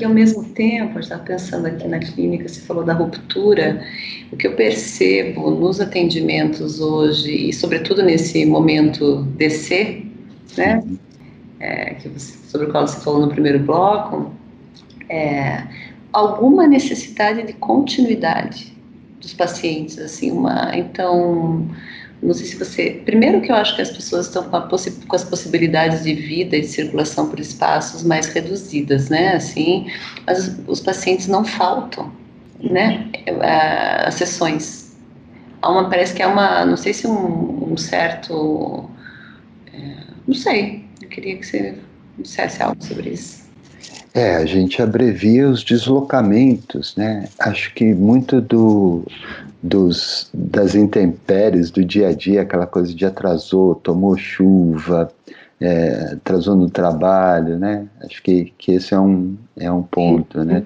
e 0.01 0.05
ao 0.05 0.13
mesmo 0.13 0.45
tempo, 0.45 0.99
estava 0.99 1.23
pensando 1.23 1.67
aqui 1.67 1.87
na 1.89 1.99
clínica, 1.99 2.49
você 2.49 2.61
falou 2.61 2.85
da 2.85 2.93
ruptura, 2.93 3.85
o 4.31 4.37
que 4.37 4.47
eu 4.47 4.55
percebo 4.55 5.51
nos 5.51 5.81
atendimentos 5.81 6.81
hoje, 6.81 7.49
e 7.49 7.53
sobretudo 7.53 8.03
nesse 8.03 8.47
momento 8.47 9.23
DC, 9.37 10.05
né? 10.57 10.83
É, 11.61 11.95
você, 11.95 12.37
sobre 12.49 12.67
o 12.67 12.71
qual 12.71 12.87
você 12.87 13.01
falou 13.01 13.23
no 13.23 13.29
primeiro 13.29 13.59
bloco, 13.59 14.33
é, 15.09 15.65
alguma 16.13 16.67
necessidade 16.67 17.43
de 17.43 17.53
continuidade 17.55 18.73
dos 19.21 19.35
pacientes, 19.35 19.99
assim, 19.99 20.31
uma, 20.31 20.77
então, 20.77 21.69
não 22.25 22.33
sei 22.33 22.47
se 22.47 22.57
você, 22.57 23.03
primeiro 23.05 23.43
que 23.43 23.53
eu 23.53 23.57
acho 23.57 23.77
que 23.77 23.83
as 23.83 23.91
pessoas 23.91 24.27
estão 24.27 24.45
com, 24.45 24.61
com, 24.63 25.17
as 25.17 25.25
possibilidades 25.25 26.03
de 26.03 26.15
vida 26.15 26.57
e 26.57 26.63
de 26.63 26.67
circulação 26.67 27.29
por 27.29 27.39
espaços 27.39 28.03
mais 28.03 28.27
reduzidas, 28.29 29.11
né, 29.11 29.35
assim, 29.35 29.91
mas 30.27 30.59
os, 30.67 30.81
pacientes 30.81 31.29
não 31.29 31.45
faltam, 31.45 32.11
né, 32.59 33.11
as 34.07 34.15
sessões, 34.15 34.97
há 35.61 35.71
uma, 35.71 35.91
parece 35.91 36.15
que 36.15 36.23
é 36.23 36.27
uma, 36.27 36.65
não 36.65 36.79
sei 36.79 36.95
se 36.95 37.07
um, 37.07 37.73
um 37.73 37.77
certo, 37.77 38.89
é, 39.73 39.97
não 40.27 40.35
sei, 40.35 40.83
eu 41.03 41.09
queria 41.09 41.37
que 41.37 41.47
você 41.47 41.75
dissesse 42.19 42.63
algo 42.63 42.83
sobre 42.83 43.11
isso. 43.11 43.44
É, 44.15 44.37
a 44.37 44.47
gente 44.47 44.81
abrevia 44.81 45.49
os 45.49 45.65
deslocamentos, 45.65 46.95
né? 46.97 47.29
Acho 47.37 47.75
que 47.75 47.93
muito 47.93 48.41
do, 48.41 49.05
dos, 49.61 50.31
das 50.33 50.77
intempéries 50.77 51.69
do 51.73 51.85
dia 51.85 52.11
a 52.11 52.15
dia, 52.15 52.43
aquela 52.43 52.65
coisa 52.65 52.95
de 52.95 53.05
atrasou, 53.05 53.75
tomou 53.75 54.17
chuva, 54.17 55.11
é, 55.61 56.13
atrasou 56.13 56.55
no 56.55 56.71
trabalho, 56.71 57.59
né? 57.59 57.89
Acho 58.03 58.23
que, 58.23 58.53
que 58.57 58.75
esse 58.75 58.95
é 58.95 59.01
um, 59.01 59.37
é 59.57 59.71
um 59.71 59.83
ponto, 59.83 60.45
né? 60.45 60.63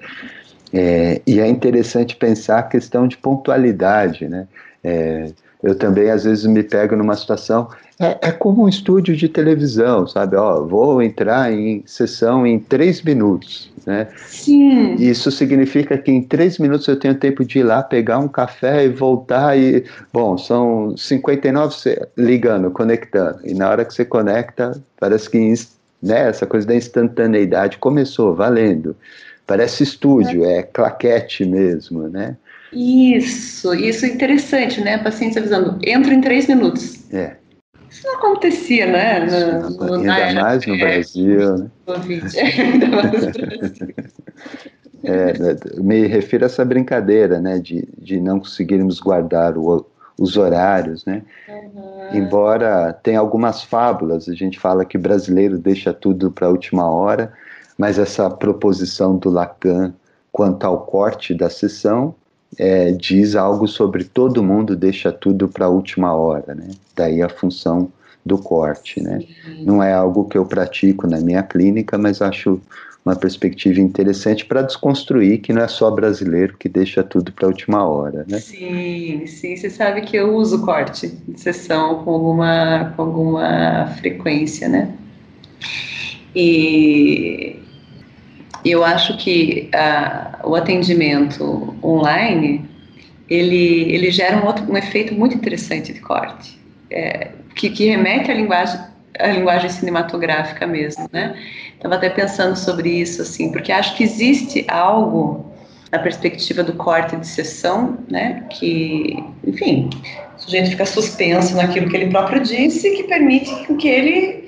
É, 0.71 1.19
e 1.25 1.39
é 1.39 1.47
interessante 1.47 2.15
pensar 2.15 2.59
a 2.59 2.63
questão 2.63 3.07
de 3.07 3.17
pontualidade, 3.17 4.27
né? 4.27 4.47
É, 4.83 5.31
eu 5.61 5.75
também 5.75 6.09
às 6.09 6.23
vezes 6.23 6.45
me 6.45 6.63
pego 6.63 6.95
numa 6.95 7.15
situação 7.15 7.69
é, 8.01 8.29
é, 8.29 8.31
como 8.31 8.63
um 8.63 8.69
estúdio 8.69 9.13
de 9.13 9.27
televisão, 9.27 10.07
sabe? 10.07 10.37
Ó, 10.37 10.63
vou 10.63 11.01
entrar 11.01 11.51
em 11.51 11.83
sessão 11.85 12.47
em 12.47 12.57
três 12.57 13.01
minutos, 13.01 13.69
né? 13.85 14.07
Sim. 14.25 14.95
Isso 14.95 15.29
significa 15.29 15.97
que 15.97 16.09
em 16.09 16.21
três 16.23 16.57
minutos 16.59 16.87
eu 16.87 16.97
tenho 16.97 17.13
tempo 17.15 17.43
de 17.43 17.59
ir 17.59 17.63
lá 17.63 17.83
pegar 17.83 18.19
um 18.19 18.29
café 18.29 18.85
e 18.85 18.89
voltar 18.89 19.57
e, 19.57 19.83
bom, 20.13 20.37
são 20.37 20.95
59 20.95 21.75
ligando, 22.17 22.71
conectando. 22.71 23.39
E 23.43 23.53
na 23.53 23.69
hora 23.69 23.83
que 23.83 23.93
você 23.93 24.05
conecta, 24.05 24.81
parece 24.97 25.29
que 25.29 25.53
né, 26.01 26.29
essa 26.29 26.45
coisa 26.45 26.65
da 26.65 26.75
instantaneidade 26.75 27.77
começou, 27.79 28.33
valendo. 28.33 28.95
Parece 29.45 29.83
estúdio, 29.83 30.45
é 30.45 30.63
claquete 30.63 31.43
mesmo, 31.43 32.07
né? 32.07 32.37
Isso, 32.71 33.73
isso 33.73 34.05
é 34.05 34.09
interessante, 34.09 34.81
né? 34.81 34.97
Pacientes 34.97 35.37
avisando, 35.37 35.79
entro 35.83 36.13
em 36.13 36.21
três 36.21 36.47
minutos. 36.47 37.11
É. 37.11 37.35
Isso 37.89 38.05
não 38.05 38.17
acontecia, 38.17 38.85
né? 38.85 39.25
No, 39.25 39.69
no, 39.69 39.93
ainda 40.11 40.41
mais 40.41 40.65
no 40.65 40.77
Brasil, 40.77 41.57
né? 41.57 41.71
ainda 42.59 42.87
mais 42.87 43.11
no 43.11 43.31
Brasil. 43.31 43.95
É, 45.03 45.81
me 45.81 46.07
refiro 46.07 46.43
a 46.43 46.47
essa 46.47 46.65
brincadeira, 46.65 47.39
né, 47.39 47.57
de, 47.57 47.87
de 47.97 48.19
não 48.19 48.39
conseguirmos 48.39 48.99
guardar 48.99 49.57
o, 49.57 49.85
os 50.19 50.35
horários, 50.35 51.05
né? 51.05 51.23
Uhum. 51.47 52.09
Embora 52.13 52.91
tenha 52.91 53.19
algumas 53.19 53.63
fábulas, 53.63 54.27
a 54.27 54.35
gente 54.35 54.59
fala 54.59 54.83
que 54.83 54.97
brasileiro 54.97 55.57
deixa 55.57 55.93
tudo 55.93 56.29
para 56.29 56.47
a 56.47 56.49
última 56.49 56.89
hora, 56.89 57.31
mas 57.77 57.97
essa 57.97 58.29
proposição 58.29 59.15
do 59.17 59.29
Lacan 59.29 59.93
quanto 60.31 60.65
ao 60.65 60.85
corte 60.85 61.33
da 61.33 61.49
sessão 61.49 62.13
é, 62.57 62.91
diz 62.91 63.35
algo 63.35 63.67
sobre 63.67 64.03
todo 64.03 64.43
mundo 64.43 64.75
deixa 64.75 65.11
tudo 65.11 65.47
para 65.47 65.65
a 65.65 65.69
última 65.69 66.13
hora, 66.13 66.55
né? 66.55 66.69
Daí 66.95 67.21
a 67.21 67.29
função 67.29 67.91
do 68.25 68.37
corte, 68.37 69.01
né? 69.01 69.23
Não 69.63 69.81
é 69.81 69.93
algo 69.93 70.27
que 70.27 70.37
eu 70.37 70.45
pratico 70.45 71.07
na 71.07 71.19
minha 71.19 71.43
clínica, 71.43 71.97
mas 71.97 72.21
acho 72.21 72.59
uma 73.05 73.15
perspectiva 73.15 73.79
interessante 73.79 74.45
para 74.45 74.61
desconstruir 74.61 75.39
que 75.39 75.53
não 75.53 75.61
é 75.61 75.67
só 75.67 75.89
brasileiro 75.89 76.57
que 76.57 76.67
deixa 76.67 77.03
tudo 77.03 77.31
para 77.31 77.45
a 77.45 77.49
última 77.49 77.83
hora, 77.83 78.25
né? 78.27 78.39
Sim, 78.39 79.25
sim. 79.25 79.55
Você 79.55 79.69
sabe 79.69 80.01
que 80.01 80.17
eu 80.17 80.35
uso 80.35 80.63
corte 80.63 81.07
de 81.07 81.39
sessão 81.39 82.03
com 82.03 82.11
alguma, 82.11 82.93
com 82.95 83.01
alguma 83.01 83.87
frequência, 83.99 84.67
né? 84.67 84.93
E 86.35 87.57
eu 88.63 88.83
acho 88.83 89.17
que 89.17 89.69
uh, 89.73 90.49
o 90.49 90.55
atendimento 90.55 91.75
online 91.83 92.67
ele, 93.29 93.91
ele 93.93 94.11
gera 94.11 94.37
um, 94.37 94.45
outro, 94.45 94.69
um 94.69 94.77
efeito 94.77 95.13
muito 95.13 95.35
interessante 95.35 95.93
de 95.93 95.99
corte, 95.99 96.59
é, 96.89 97.29
que, 97.55 97.69
que 97.69 97.85
remete 97.85 98.31
à 98.31 98.33
linguagem, 98.33 98.79
à 99.19 99.27
linguagem 99.27 99.69
cinematográfica 99.69 100.65
mesmo, 100.65 101.07
né? 101.11 101.37
Estava 101.75 101.95
até 101.95 102.09
pensando 102.09 102.55
sobre 102.55 102.89
isso, 102.89 103.21
assim, 103.21 103.51
porque 103.51 103.71
acho 103.71 103.95
que 103.95 104.03
existe 104.03 104.65
algo 104.67 105.49
na 105.91 105.99
perspectiva 105.99 106.63
do 106.63 106.73
corte 106.73 107.15
de 107.15 107.27
sessão, 107.27 107.97
né, 108.09 108.43
que, 108.51 109.23
enfim, 109.45 109.89
o 110.37 110.41
sujeito 110.41 110.69
fica 110.69 110.85
suspenso 110.85 111.55
naquilo 111.55 111.89
que 111.89 111.97
ele 111.97 112.11
próprio 112.11 112.41
disse, 112.41 112.91
que 112.91 113.03
permite 113.03 113.51
que 113.75 113.87
ele 113.87 114.38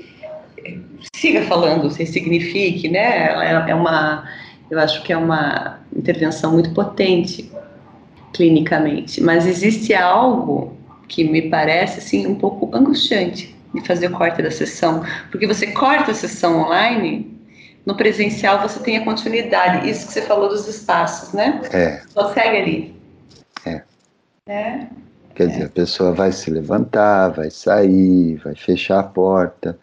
siga 1.15 1.43
falando, 1.43 1.89
se 1.89 2.05
signifique, 2.05 2.89
né? 2.89 3.27
É, 3.49 3.71
é 3.71 3.75
uma, 3.75 4.27
eu 4.69 4.79
acho 4.79 5.03
que 5.03 5.11
é 5.13 5.17
uma 5.17 5.79
intervenção 5.95 6.53
muito 6.53 6.71
potente 6.73 7.51
clinicamente, 8.33 9.21
mas 9.21 9.45
existe 9.45 9.93
algo 9.93 10.77
que 11.07 11.23
me 11.23 11.49
parece 11.49 11.99
assim 11.99 12.25
um 12.25 12.35
pouco 12.35 12.73
angustiante 12.75 13.55
de 13.73 13.85
fazer 13.85 14.07
o 14.07 14.11
corte 14.11 14.41
da 14.41 14.51
sessão, 14.51 15.03
porque 15.29 15.47
você 15.47 15.67
corta 15.67 16.11
a 16.11 16.15
sessão 16.15 16.61
online, 16.61 17.31
no 17.85 17.95
presencial 17.95 18.61
você 18.61 18.79
tem 18.79 18.97
a 18.97 19.03
continuidade, 19.03 19.89
isso 19.89 20.07
que 20.07 20.13
você 20.13 20.21
falou 20.21 20.49
dos 20.49 20.67
espaços, 20.67 21.33
né? 21.33 21.61
É. 21.71 22.01
Só 22.09 22.33
segue 22.33 22.57
ali. 22.57 22.95
É. 23.65 23.81
É. 24.47 24.87
Quer 25.35 25.47
dizer, 25.47 25.63
a 25.63 25.69
pessoa 25.69 26.11
vai 26.11 26.31
se 26.31 26.51
levantar, 26.51 27.29
vai 27.29 27.49
sair, 27.49 28.35
vai 28.43 28.55
fechar 28.55 28.99
a 28.99 29.03
porta, 29.03 29.77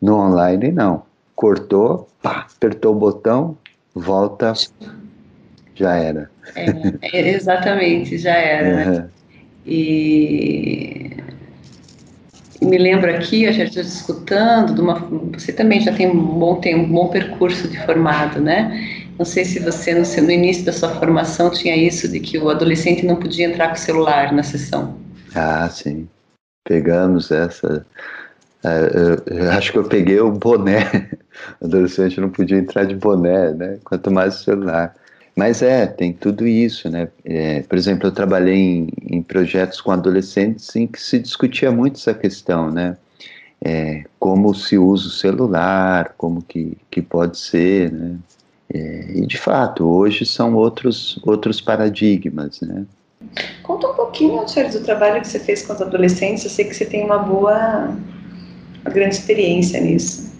no 0.00 0.16
online, 0.16 0.72
não. 0.72 1.02
Cortou, 1.34 2.08
pá, 2.22 2.46
apertou 2.56 2.94
o 2.94 2.98
botão, 2.98 3.56
volta, 3.94 4.54
já 5.74 5.96
era. 5.96 6.30
É, 6.54 7.18
é 7.18 7.28
exatamente, 7.28 8.16
já 8.18 8.34
era. 8.34 8.68
Uhum. 8.68 8.94
Né? 8.94 9.08
E, 9.66 11.10
e 12.60 12.66
me 12.66 12.78
lembro 12.78 13.10
aqui, 13.10 13.46
a 13.46 13.52
gente 13.52 13.68
está 13.68 13.80
escutando, 13.80 14.74
de 14.74 14.80
uma, 14.80 14.94
você 15.34 15.52
também 15.52 15.80
já 15.80 15.92
tem 15.92 16.08
um 16.08 16.38
bom 16.38 16.56
tempo, 16.60 16.84
um 16.84 16.92
bom 16.92 17.08
percurso 17.08 17.68
de 17.68 17.84
formado, 17.84 18.40
né? 18.40 19.04
Não 19.18 19.24
sei 19.24 19.44
se 19.44 19.58
você, 19.58 19.94
no, 19.94 20.02
no 20.24 20.30
início 20.30 20.64
da 20.64 20.72
sua 20.72 20.90
formação, 20.90 21.50
tinha 21.50 21.76
isso 21.76 22.08
de 22.08 22.20
que 22.20 22.38
o 22.38 22.48
adolescente 22.48 23.04
não 23.04 23.16
podia 23.16 23.46
entrar 23.46 23.68
com 23.68 23.74
o 23.74 23.78
celular 23.78 24.32
na 24.32 24.42
sessão. 24.42 24.94
Ah, 25.34 25.68
sim. 25.68 26.08
Pegamos 26.64 27.30
essa 27.30 27.86
acho 29.56 29.72
que 29.72 29.78
eu 29.78 29.84
peguei 29.84 30.20
o 30.20 30.32
boné. 30.32 31.10
Adolescente 31.62 32.20
não 32.20 32.30
podia 32.30 32.58
entrar 32.58 32.84
de 32.84 32.94
boné, 32.94 33.52
né? 33.52 33.78
Quanto 33.84 34.10
mais 34.10 34.36
celular. 34.36 34.94
Mas 35.36 35.60
é, 35.60 35.86
tem 35.86 36.14
tudo 36.14 36.46
isso, 36.46 36.88
né? 36.88 37.08
É, 37.22 37.60
por 37.62 37.76
exemplo, 37.76 38.08
eu 38.08 38.12
trabalhei 38.12 38.56
em, 38.56 38.88
em, 39.10 39.22
projetos 39.22 39.82
com 39.82 39.92
adolescentes 39.92 40.74
em 40.74 40.86
que 40.86 41.00
se 41.00 41.18
discutia 41.18 41.70
muito 41.70 41.96
essa 41.96 42.14
questão, 42.14 42.70
né? 42.70 42.96
É, 43.62 44.04
como 44.18 44.54
se 44.54 44.78
usa 44.78 45.08
o 45.08 45.10
celular, 45.10 46.14
como 46.16 46.40
que, 46.42 46.78
que 46.90 47.02
pode 47.02 47.38
ser, 47.38 47.92
né? 47.92 48.16
É, 48.72 49.10
e 49.14 49.26
de 49.26 49.36
fato, 49.36 49.86
hoje 49.86 50.24
são 50.24 50.54
outros, 50.54 51.20
outros 51.22 51.60
paradigmas, 51.60 52.60
né? 52.62 52.86
Conta 53.62 53.88
um 53.88 53.94
pouquinho, 53.94 54.48
Charles, 54.48 54.74
do 54.74 54.84
trabalho 54.84 55.20
que 55.20 55.28
você 55.28 55.38
fez 55.38 55.62
com 55.62 55.74
os 55.74 55.82
adolescentes. 55.82 56.44
Eu 56.44 56.50
sei 56.50 56.64
que 56.64 56.74
você 56.74 56.86
tem 56.86 57.04
uma 57.04 57.18
boa 57.18 57.94
uma 58.86 58.94
grande 58.94 59.16
experiência 59.16 59.80
nisso. 59.80 60.32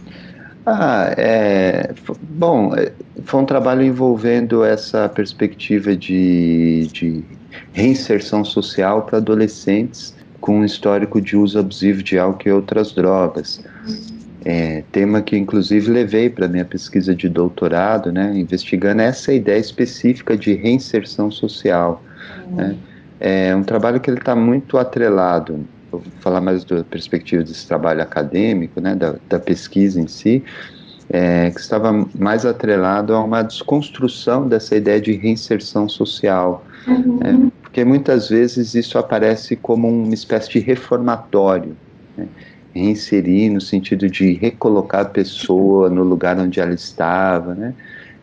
Ah, 0.64 1.14
é, 1.16 1.94
bom, 2.22 2.74
é, 2.74 2.92
foi 3.24 3.40
um 3.40 3.44
trabalho 3.44 3.82
envolvendo 3.82 4.64
essa 4.64 5.09
perspectiva 5.09 5.94
de, 5.94 6.88
de 6.92 7.24
reinserção 7.72 8.44
social 8.44 9.02
para 9.02 9.18
adolescentes 9.18 10.14
com 10.40 10.61
um 10.61 10.64
histórico 10.64 11.20
de 11.20 11.37
uso 11.37 11.59
abusivo 11.59 12.02
de 12.02 12.18
álcool 12.18 12.48
e 12.48 12.52
outras 12.52 12.92
drogas. 12.92 13.61
É, 14.44 14.85
tema 14.92 15.22
que 15.22 15.37
inclusive 15.37 15.90
levei 15.90 16.30
para 16.30 16.46
minha 16.46 16.64
pesquisa 16.64 17.14
de 17.14 17.28
doutorado, 17.28 18.12
né, 18.12 18.32
investigando 18.37 19.02
essa 19.02 19.32
ideia 19.32 19.59
específica 19.59 20.37
de 20.37 20.54
reinserção 20.54 21.30
social. 21.30 22.02
Uhum. 22.48 22.56
Né. 22.56 22.76
É 23.18 23.56
um 23.56 23.62
trabalho 23.62 23.98
que 23.98 24.11
ele 24.11 24.18
está 24.18 24.37
muito 24.37 24.78
atrelado 24.78 25.64
vou 25.90 26.03
falar 26.20 26.40
mais 26.40 26.64
da 26.64 26.85
perspectiva 26.85 27.42
desse 27.42 27.66
trabalho 27.66 28.03
acadêmico, 28.03 28.81
né, 28.81 28.94
da, 28.94 29.16
da 29.29 29.38
pesquisa 29.38 30.01
em 30.01 30.07
si, 30.07 30.42
é, 31.09 31.51
que 31.51 31.61
estava 31.61 31.92
mais 32.18 32.44
atrelado 32.44 33.14
a 33.14 33.22
uma 33.22 33.42
desconstrução 33.42 34.49
dessa 34.49 34.77
ideia 34.77 35.01
de 35.01 35.12
reinserção 35.12 35.88
social. 35.88 36.64
Uhum. 36.87 37.18
Né, 37.18 37.51
porque 37.62 37.85
muitas 37.85 38.29
vezes 38.29 38.75
isso 38.75 38.99
aparece 38.99 39.57
como 39.57 39.88
uma 39.88 40.14
espécie 40.14 40.51
de 40.51 40.59
reformatório. 40.59 41.77
Né, 42.16 42.27
reinserir 42.77 43.51
no 43.51 43.61
sentido 43.61 44.09
de 44.09 44.35
recolocar 44.35 45.03
a 45.03 45.09
pessoa 45.09 45.88
no 45.88 46.03
lugar 46.03 46.38
onde 46.38 46.61
ela 46.61 46.75
estava, 46.75 47.55
né? 47.55 47.75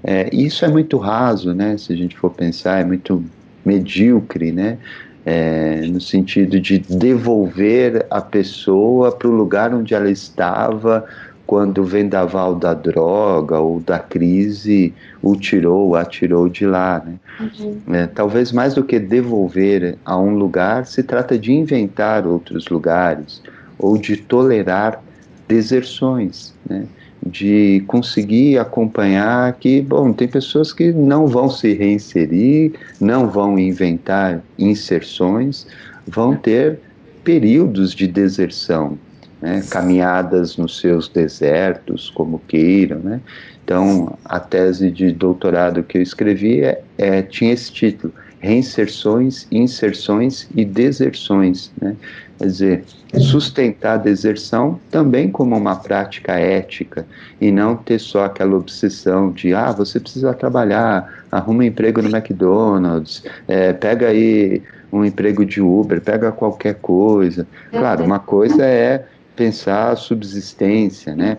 É, 0.03 0.29
isso 0.35 0.63
é 0.63 0.67
muito 0.67 0.97
raso, 0.97 1.53
né? 1.53 1.77
Se 1.77 1.93
a 1.93 1.95
gente 1.95 2.15
for 2.17 2.31
pensar, 2.31 2.79
é 2.79 2.83
muito 2.83 3.23
medíocre, 3.65 4.51
né? 4.51 4.77
É, 5.25 5.85
no 5.87 6.01
sentido 6.01 6.59
de 6.59 6.79
devolver 6.79 8.05
a 8.09 8.21
pessoa 8.21 9.11
para 9.11 9.27
o 9.27 9.31
lugar 9.31 9.73
onde 9.73 9.93
ela 9.93 10.09
estava 10.09 11.05
quando 11.45 11.79
o 11.79 11.85
vendaval 11.85 12.55
da 12.55 12.73
droga 12.73 13.59
ou 13.59 13.79
da 13.79 13.99
crise 13.99 14.93
o 15.21 15.35
tirou, 15.35 15.95
a 15.95 16.05
tirou 16.05 16.49
de 16.49 16.65
lá. 16.65 17.01
Né? 17.05 17.15
Uhum. 17.39 17.81
É, 17.93 18.07
talvez 18.07 18.51
mais 18.51 18.73
do 18.73 18.83
que 18.83 18.99
devolver 18.99 19.97
a 20.05 20.17
um 20.17 20.35
lugar, 20.35 20.85
se 20.85 21.03
trata 21.03 21.37
de 21.37 21.51
inventar 21.51 22.25
outros 22.25 22.67
lugares 22.69 23.41
ou 23.77 23.97
de 23.97 24.17
tolerar 24.17 25.01
deserções. 25.47 26.53
Né? 26.67 26.85
De 27.25 27.83
conseguir 27.87 28.57
acompanhar 28.57 29.53
que, 29.53 29.81
bom, 29.81 30.11
tem 30.11 30.27
pessoas 30.27 30.73
que 30.73 30.91
não 30.91 31.27
vão 31.27 31.49
se 31.49 31.73
reinserir, 31.73 32.73
não 32.99 33.29
vão 33.29 33.57
inventar 33.57 34.41
inserções, 34.59 35.65
vão 36.07 36.35
ter 36.35 36.79
períodos 37.23 37.93
de 37.93 38.07
deserção, 38.07 38.97
né, 39.41 39.63
caminhadas 39.69 40.57
nos 40.57 40.79
seus 40.79 41.07
desertos, 41.07 42.09
como 42.09 42.39
queiram, 42.47 42.99
né? 42.99 43.21
Então, 43.63 44.17
a 44.25 44.41
tese 44.41 44.91
de 44.91 45.11
doutorado 45.13 45.83
que 45.83 45.97
eu 45.97 46.01
escrevi 46.01 46.61
é, 46.61 46.81
é, 46.97 47.21
tinha 47.21 47.53
esse 47.53 47.71
título, 47.71 48.13
Reinserções, 48.39 49.47
Inserções 49.49 50.49
e 50.53 50.65
Deserções, 50.65 51.71
né? 51.81 51.95
Quer 52.43 52.47
dizer, 52.47 52.83
sustentar 53.21 53.93
a 53.93 53.97
deserção 53.97 54.77
também 54.91 55.31
como 55.31 55.55
uma 55.55 55.77
prática 55.77 56.33
ética 56.33 57.05
e 57.39 57.53
não 57.53 57.73
ter 57.73 57.99
só 57.99 58.25
aquela 58.25 58.57
obsessão 58.57 59.31
de, 59.31 59.53
ah, 59.53 59.71
você 59.71 59.97
precisa 59.97 60.33
trabalhar, 60.33 61.23
arruma 61.31 61.59
um 61.59 61.63
emprego 61.63 62.01
no 62.01 62.09
McDonald's, 62.09 63.23
é, 63.47 63.71
pega 63.71 64.09
aí 64.09 64.61
um 64.91 65.05
emprego 65.05 65.45
de 65.45 65.61
Uber, 65.61 66.01
pega 66.01 66.33
qualquer 66.33 66.75
coisa. 66.75 67.47
Claro, 67.71 68.03
uma 68.03 68.19
coisa 68.19 68.65
é 68.65 69.05
pensar 69.37 69.91
a 69.91 69.95
subsistência, 69.95 71.15
né? 71.15 71.37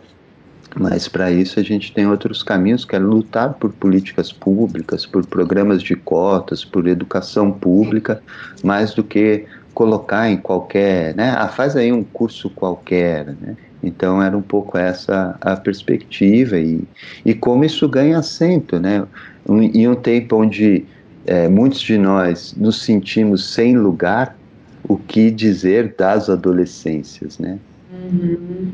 Mas 0.74 1.06
para 1.06 1.30
isso 1.30 1.60
a 1.60 1.62
gente 1.62 1.92
tem 1.92 2.06
outros 2.06 2.42
caminhos, 2.42 2.84
que 2.84 2.96
é 2.96 2.98
lutar 2.98 3.52
por 3.52 3.70
políticas 3.72 4.32
públicas, 4.32 5.04
por 5.04 5.24
programas 5.26 5.82
de 5.82 5.94
cotas, 5.94 6.64
por 6.64 6.88
educação 6.88 7.52
pública, 7.52 8.22
mais 8.62 8.94
do 8.94 9.04
que 9.04 9.44
colocar 9.74 10.30
em 10.30 10.36
qualquer, 10.36 11.14
né? 11.14 11.34
Ah, 11.36 11.48
faz 11.48 11.76
aí 11.76 11.92
um 11.92 12.04
curso 12.04 12.48
qualquer, 12.48 13.26
né? 13.26 13.56
Então 13.82 14.22
era 14.22 14.36
um 14.36 14.42
pouco 14.42 14.78
essa 14.78 15.36
a 15.40 15.56
perspectiva 15.56 16.58
e, 16.58 16.82
e 17.24 17.34
como 17.34 17.64
isso 17.64 17.88
ganha 17.88 18.18
assento, 18.18 18.78
né? 18.78 19.04
Um, 19.46 19.60
em 19.60 19.88
um 19.88 19.94
tempo 19.94 20.36
onde 20.36 20.86
é, 21.26 21.48
muitos 21.48 21.80
de 21.80 21.98
nós 21.98 22.54
nos 22.56 22.82
sentimos 22.82 23.52
sem 23.52 23.76
lugar, 23.76 24.36
o 24.86 24.96
que 24.96 25.30
dizer 25.30 25.94
das 25.98 26.30
adolescências, 26.30 27.38
né? 27.38 27.58
Uhum. 27.92 28.72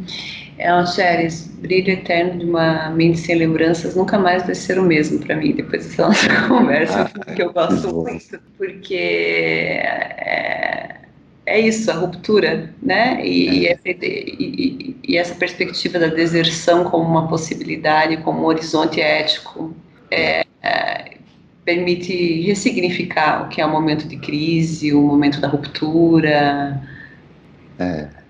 É, 0.61 0.69
Alxeres, 0.69 1.47
brilho 1.47 1.91
eterno 1.91 2.39
de 2.39 2.45
uma 2.45 2.91
mente 2.91 3.19
sem 3.19 3.37
lembranças 3.37 3.97
nunca 3.97 4.19
mais 4.19 4.45
vai 4.45 4.55
ser 4.55 4.79
o 4.79 4.83
mesmo 4.83 5.19
para 5.19 5.37
mim 5.37 5.53
depois 5.53 5.87
dessa 5.87 6.07
nossa 6.07 6.29
conversa, 6.49 7.11
ah, 7.19 7.35
que 7.35 7.43
eu 7.43 7.51
gosto 7.51 7.95
muito, 7.95 8.39
porque 8.59 8.95
é, 8.95 10.97
é, 11.47 11.61
isso, 11.61 11.91
a 11.91 11.95
ruptura, 11.95 12.75
né? 12.83 13.25
E, 13.25 13.69
é. 13.69 13.79
e, 13.87 14.37
e, 14.39 14.97
e, 15.09 15.17
essa 15.17 15.35
perspectiva 15.35 15.99
da 15.99 16.09
deserção 16.09 16.85
como 16.85 17.09
uma 17.09 17.27
possibilidade, 17.27 18.19
como 18.19 18.43
um 18.43 18.45
horizonte 18.45 19.01
ético, 19.01 19.75
é, 20.11 20.45
é, 20.63 21.17
permite 21.65 22.43
ressignificar 22.43 23.47
o 23.47 23.49
que 23.49 23.63
é 23.63 23.65
o 23.65 23.71
momento 23.71 24.07
de 24.07 24.19
crise, 24.19 24.93
o 24.93 25.01
momento 25.01 25.41
da 25.41 25.49
ruptura. 25.49 26.83
É 27.79 28.21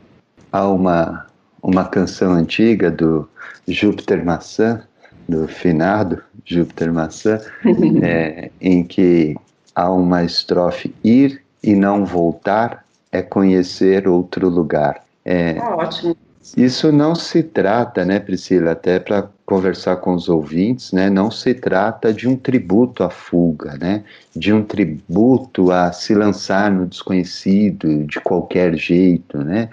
há 0.53 0.69
uma, 0.69 1.27
uma 1.63 1.85
canção 1.85 2.33
antiga 2.33 2.91
do 2.91 3.29
Júpiter 3.67 4.25
Maçã, 4.25 4.83
do 5.29 5.47
finado 5.47 6.23
Júpiter 6.45 6.93
Maçã, 6.93 7.41
é, 8.03 8.51
em 8.61 8.83
que 8.85 9.37
há 9.75 9.91
uma 9.91 10.25
estrofe: 10.25 10.95
Ir 11.05 11.43
e 11.63 11.75
não 11.75 12.05
voltar 12.05 12.85
é 13.13 13.23
conhecer 13.23 14.09
outro 14.09 14.49
lugar. 14.49 15.03
É, 15.25 15.59
ah, 15.59 15.77
ótimo. 15.77 16.17
Isso 16.57 16.91
não 16.91 17.15
se 17.15 17.43
trata, 17.43 18.05
né, 18.05 18.19
Priscila, 18.19 18.73
até 18.73 18.99
para 18.99 19.29
conversar 19.45 19.97
com 19.97 20.15
os 20.15 20.29
ouvintes, 20.29 20.91
né, 20.91 21.11
não 21.11 21.31
se 21.31 21.53
trata 21.53 22.15
de 22.15 22.27
um 22.27 22.35
tributo 22.35 23.05
à 23.05 23.11
fuga, 23.11 23.77
né, 23.79 24.05
de 24.35 24.53
um 24.53 24.63
tributo 24.63 25.71
a 25.71 25.93
se 25.93 26.15
lançar 26.15 26.71
no 26.71 26.87
desconhecido 26.87 28.05
de 28.05 28.19
qualquer 28.21 28.75
jeito, 28.75 29.39
né, 29.39 29.69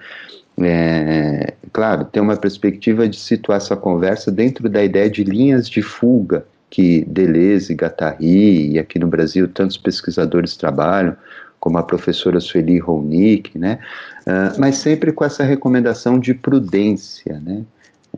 é, 0.59 1.53
claro, 1.71 2.05
tem 2.05 2.21
uma 2.21 2.37
perspectiva 2.37 3.07
de 3.07 3.17
situar 3.17 3.57
essa 3.57 3.75
conversa 3.75 4.31
dentro 4.31 4.69
da 4.69 4.83
ideia 4.83 5.09
de 5.09 5.23
linhas 5.23 5.69
de 5.69 5.81
fuga 5.81 6.45
que 6.69 7.05
Deleuze, 7.05 7.73
Guattari 7.73 8.71
e 8.71 8.79
aqui 8.79 8.99
no 8.99 9.07
Brasil 9.07 9.47
tantos 9.47 9.77
pesquisadores 9.77 10.55
trabalham, 10.57 11.15
como 11.59 11.77
a 11.77 11.83
professora 11.83 12.39
Sueli 12.39 12.77
Ronick, 12.77 13.57
né? 13.57 13.79
Uh, 14.21 14.59
mas 14.59 14.77
sempre 14.77 15.11
com 15.11 15.25
essa 15.25 15.43
recomendação 15.43 16.19
de 16.19 16.33
prudência, 16.33 17.39
né? 17.39 17.63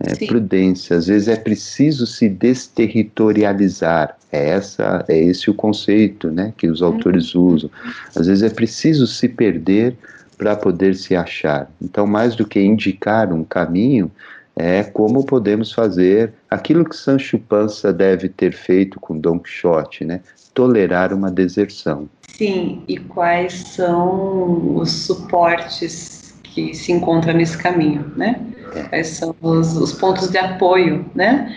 É, 0.02 0.26
prudência, 0.28 0.96
às 0.96 1.08
vezes 1.08 1.28
é 1.28 1.36
preciso 1.36 2.08
se 2.08 2.30
desterritorializar, 2.30 4.16
é, 4.32 4.50
essa, 4.52 5.04
é 5.10 5.18
esse 5.18 5.50
o 5.50 5.54
conceito 5.54 6.32
né, 6.32 6.54
que 6.58 6.70
os 6.70 6.82
autores 6.82 7.36
uhum. 7.36 7.48
usam. 7.48 7.70
Às 8.16 8.28
vezes 8.28 8.44
é 8.44 8.50
preciso 8.50 9.06
se 9.06 9.28
perder 9.28 9.98
para 10.40 10.56
poder 10.56 10.96
se 10.96 11.16
achar. 11.16 11.70
Então, 11.82 12.08
mais 12.08 12.34
do 12.34 12.48
que 12.48 12.62
indicar 12.62 13.32
um 13.34 13.44
caminho, 13.44 14.10
é 14.56 14.84
como 14.84 15.26
podemos 15.26 15.72
fazer 15.72 16.34
aquilo 16.50 16.86
que 16.86 16.96
Sancho 16.96 17.38
Panza 17.38 17.92
deve 17.92 18.30
ter 18.30 18.54
feito 18.54 19.00
com 19.02 19.20
Don 19.20 19.38
Quixote, 19.38 20.06
né? 20.06 20.22
Tolerar 20.54 21.14
uma 21.14 21.30
deserção. 21.30 22.10
Sim, 22.30 22.84
e 22.88 22.98
quais 22.98 23.54
são 23.54 24.78
os 24.78 24.90
suportes 24.92 26.34
que 26.42 26.74
se 26.74 26.94
encontram 26.94 27.34
nesse 27.34 27.58
caminho, 27.58 28.10
né? 28.16 28.42
É. 28.76 28.84
Quais 28.84 29.08
são 29.08 29.36
os, 29.42 29.76
os, 29.76 29.92
pontos 29.92 30.30
de 30.30 30.38
apoio, 30.38 31.06
né? 31.14 31.54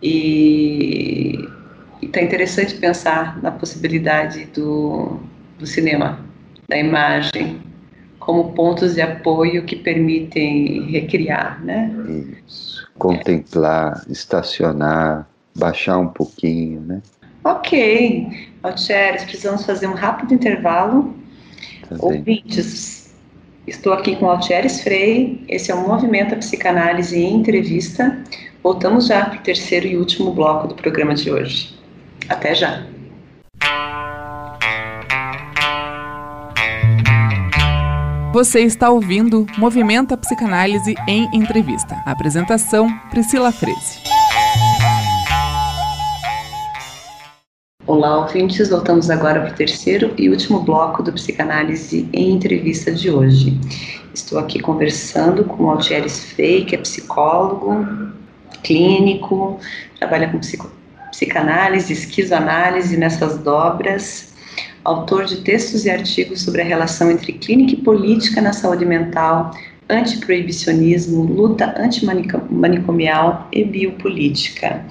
E 0.00 1.48
está 2.00 2.22
interessante 2.22 2.76
pensar 2.76 3.42
na 3.42 3.50
possibilidade 3.50 4.46
do, 4.46 5.18
do 5.58 5.66
cinema, 5.66 6.20
da 6.68 6.78
imagem, 6.78 7.60
como 8.20 8.52
pontos 8.52 8.94
de 8.94 9.00
apoio 9.00 9.64
que 9.64 9.74
permitem 9.74 10.82
recriar, 10.90 11.60
né? 11.64 11.90
Isso. 12.46 12.88
Contemplar, 12.98 14.04
estacionar, 14.08 15.26
baixar 15.56 15.98
um 15.98 16.08
pouquinho, 16.08 16.82
né? 16.82 17.02
Ok. 17.42 18.28
Altieres, 18.62 19.24
precisamos 19.24 19.64
fazer 19.64 19.86
um 19.86 19.94
rápido 19.94 20.34
intervalo. 20.34 21.14
Tá 21.88 21.96
Ouvintes, 21.98 23.14
estou 23.66 23.94
aqui 23.94 24.14
com 24.16 24.28
Altieres 24.28 24.82
Frei. 24.82 25.42
Esse 25.48 25.72
é 25.72 25.74
o 25.74 25.88
Movimento 25.88 26.34
a 26.34 26.38
Psicanálise 26.38 27.18
em 27.18 27.36
Entrevista. 27.36 28.22
Voltamos 28.62 29.06
já 29.06 29.24
para 29.24 29.38
o 29.38 29.42
terceiro 29.42 29.86
e 29.86 29.96
último 29.96 30.32
bloco 30.32 30.68
do 30.68 30.74
programa 30.74 31.14
de 31.14 31.30
hoje. 31.30 31.74
Até 32.28 32.54
já. 32.54 32.84
Você 38.32 38.60
está 38.60 38.88
ouvindo 38.90 39.44
Movimenta 39.58 40.16
Psicanálise 40.16 40.94
em 41.08 41.28
Entrevista. 41.34 42.00
Apresentação: 42.06 42.88
Priscila 43.10 43.50
Freze. 43.50 43.98
Olá, 47.84 48.20
ouvintes. 48.20 48.68
Voltamos 48.68 49.10
agora 49.10 49.40
para 49.40 49.50
o 49.50 49.54
terceiro 49.56 50.14
e 50.16 50.28
último 50.28 50.60
bloco 50.60 51.02
do 51.02 51.12
Psicanálise 51.12 52.08
em 52.12 52.30
Entrevista 52.30 52.92
de 52.92 53.10
hoje. 53.10 53.58
Estou 54.14 54.38
aqui 54.38 54.60
conversando 54.60 55.42
com 55.42 55.64
o 55.64 55.70
Altieres 55.70 56.20
Fei, 56.20 56.64
que 56.64 56.76
é 56.76 56.78
psicólogo, 56.78 57.84
clínico, 58.62 59.58
trabalha 59.98 60.30
com 60.30 60.38
psico, 60.38 60.70
psicanálise, 61.10 61.92
esquizoanálise 61.92 62.96
nessas 62.96 63.38
dobras, 63.38 64.29
autor 64.84 65.24
de 65.24 65.38
textos 65.38 65.84
e 65.84 65.90
artigos 65.90 66.42
sobre 66.42 66.62
a 66.62 66.64
relação 66.64 67.10
entre 67.10 67.32
clínica 67.32 67.74
e 67.74 67.76
política 67.76 68.40
na 68.40 68.52
saúde 68.52 68.84
mental, 68.84 69.50
antiproibicionismo, 69.88 71.24
luta 71.24 71.74
antimanicomial 71.76 73.48
e 73.52 73.64
biopolítica. 73.64 74.84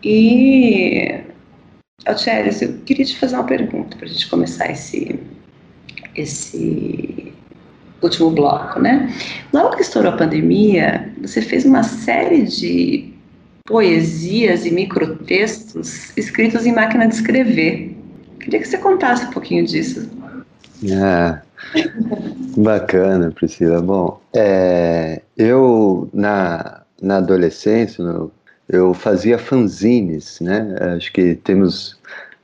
E, 0.04 1.22
Altieres, 2.06 2.62
eu 2.62 2.74
queria 2.86 3.06
te 3.06 3.18
fazer 3.18 3.36
uma 3.36 3.46
pergunta 3.46 3.96
para 3.96 4.06
a 4.06 4.10
gente 4.10 4.30
começar 4.30 4.70
esse, 4.70 5.20
esse 6.16 7.32
último 8.02 8.32
bloco, 8.32 8.80
né? 8.80 9.14
Logo 9.54 9.76
que 9.76 9.82
estourou 9.82 10.12
a 10.12 10.18
pandemia, 10.18 11.14
você 11.22 11.42
fez 11.42 11.64
uma 11.66 11.84
série 11.84 12.44
de 12.44 13.14
poesias 13.66 14.66
e 14.66 14.72
microtextos 14.72 16.12
escritos 16.18 16.66
em 16.66 16.74
máquina 16.74 17.08
de 17.08 17.16
escrever. 17.16 17.96
Queria 18.44 18.60
que 18.60 18.68
você 18.68 18.78
contasse 18.78 19.26
um 19.26 19.32
pouquinho 19.32 19.66
disso. 19.66 20.10
Ah, 20.94 21.42
bacana, 22.58 23.32
Priscila. 23.32 23.82
Bom, 23.82 24.20
é, 24.34 25.22
eu 25.38 26.10
na, 26.14 26.82
na 27.02 27.18
adolescência 27.18 28.04
no, 28.04 28.32
eu 28.68 28.94
fazia 28.94 29.38
fanzines, 29.38 30.40
né? 30.40 30.76
Acho 30.96 31.12
que 31.12 31.36
temos 31.36 32.00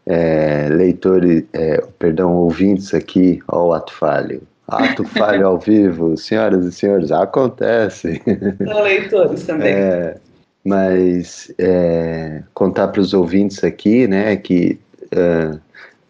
é, 0.05 0.67
leitores, 0.69 1.43
é, 1.53 1.81
perdão, 1.97 2.35
ouvintes 2.35 2.93
aqui, 2.93 3.41
ao 3.47 3.73
ato 3.73 3.93
falho. 3.93 4.41
Ato 4.67 5.05
falho 5.05 5.47
ao 5.47 5.57
vivo, 5.57 6.15
senhoras 6.17 6.65
e 6.65 6.71
senhores, 6.71 7.11
acontece. 7.11 8.21
São 8.63 8.83
leitores 8.83 9.43
também. 9.45 9.73
É, 9.73 10.17
mas 10.63 11.51
é, 11.57 12.43
contar 12.53 12.89
para 12.89 12.99
os 12.99 13.13
ouvintes 13.13 13.63
aqui, 13.63 14.05
né, 14.05 14.35
que 14.35 14.77
uh, 15.05 15.59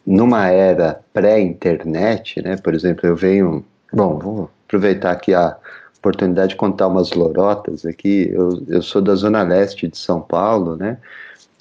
numa 0.08 0.48
era 0.48 1.02
pré-internet, 1.14 2.42
né, 2.42 2.56
por 2.56 2.74
exemplo, 2.74 3.06
eu 3.06 3.16
venho, 3.16 3.66
bom, 3.92 4.18
vou 4.18 4.50
aproveitar 4.66 5.12
aqui 5.12 5.34
a 5.34 5.58
oportunidade 6.00 6.52
de 6.52 6.56
contar 6.56 6.88
umas 6.88 7.12
lorotas 7.12 7.86
aqui. 7.86 8.30
Eu, 8.32 8.64
eu 8.70 8.82
sou 8.82 9.02
da 9.02 9.16
zona 9.16 9.44
leste 9.44 9.86
de 9.90 9.98
São 9.98 10.22
Paulo, 10.22 10.78
né, 10.78 10.98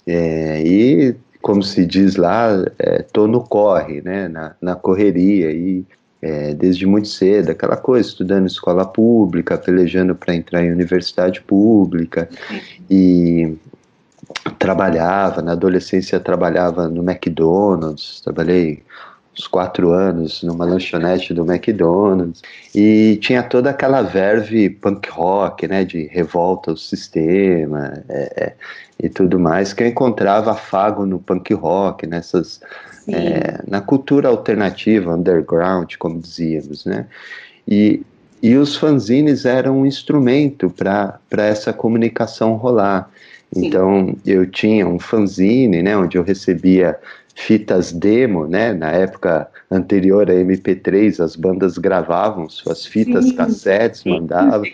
é, 0.06 0.62
e 0.62 1.16
como 1.42 1.60
se 1.62 1.84
diz 1.84 2.14
lá, 2.14 2.64
é, 2.78 3.02
tô 3.02 3.26
no 3.26 3.40
corre, 3.40 4.00
né, 4.00 4.28
na, 4.28 4.54
na 4.60 4.76
correria 4.76 5.50
e 5.50 5.84
é, 6.22 6.54
desde 6.54 6.86
muito 6.86 7.08
cedo, 7.08 7.50
aquela 7.50 7.76
coisa, 7.76 8.08
estudando 8.08 8.46
escola 8.46 8.84
pública, 8.84 9.58
pelejando 9.58 10.14
para 10.14 10.34
entrar 10.34 10.64
em 10.64 10.72
universidade 10.72 11.40
pública 11.42 12.28
e 12.88 13.56
trabalhava, 14.58 15.42
na 15.42 15.52
adolescência 15.52 16.20
trabalhava 16.20 16.88
no 16.88 17.02
McDonald's, 17.02 18.20
trabalhei 18.20 18.82
uns 19.38 19.46
quatro 19.46 19.90
anos 19.90 20.42
numa 20.42 20.64
lanchonete 20.64 21.34
do 21.34 21.44
McDonald's 21.44 22.42
e 22.74 23.18
tinha 23.20 23.42
toda 23.42 23.70
aquela 23.70 24.02
verve 24.02 24.70
punk 24.70 25.10
rock, 25.10 25.68
né, 25.68 25.84
de 25.84 26.06
revolta 26.06 26.70
ao 26.70 26.76
sistema 26.76 28.02
é, 28.08 28.44
é 28.44 28.54
e 28.98 29.10
tudo 29.10 29.38
mais 29.38 29.74
que 29.74 29.82
eu 29.82 29.86
encontrava 29.88 30.52
afago 30.52 31.04
no 31.04 31.18
punk 31.18 31.52
rock, 31.52 32.06
nessas 32.06 32.60
é, 33.08 33.62
na 33.68 33.80
cultura 33.80 34.28
alternativa, 34.28 35.14
underground, 35.14 35.94
como 35.98 36.20
dizíamos, 36.20 36.84
né? 36.84 37.06
E, 37.66 38.02
e 38.42 38.56
os 38.56 38.76
fanzines 38.76 39.44
eram 39.44 39.80
um 39.80 39.86
instrumento 39.86 40.70
para 40.70 41.20
essa 41.30 41.72
comunicação 41.72 42.54
rolar. 42.54 43.08
Sim. 43.52 43.66
Então, 43.66 44.16
eu 44.26 44.46
tinha 44.50 44.86
um 44.86 44.98
fanzine, 44.98 45.82
né, 45.82 45.96
onde 45.96 46.18
eu 46.18 46.22
recebia 46.22 46.98
fitas 47.36 47.92
demo, 47.92 48.46
né? 48.46 48.72
Na 48.72 48.90
época 48.90 49.46
anterior 49.70 50.30
a 50.30 50.34
MP3, 50.34 51.20
as 51.20 51.36
bandas 51.36 51.76
gravavam 51.76 52.48
suas 52.48 52.86
fitas 52.86 53.26
Sim. 53.26 53.36
cassetes, 53.36 54.04
mandavam. 54.04 54.64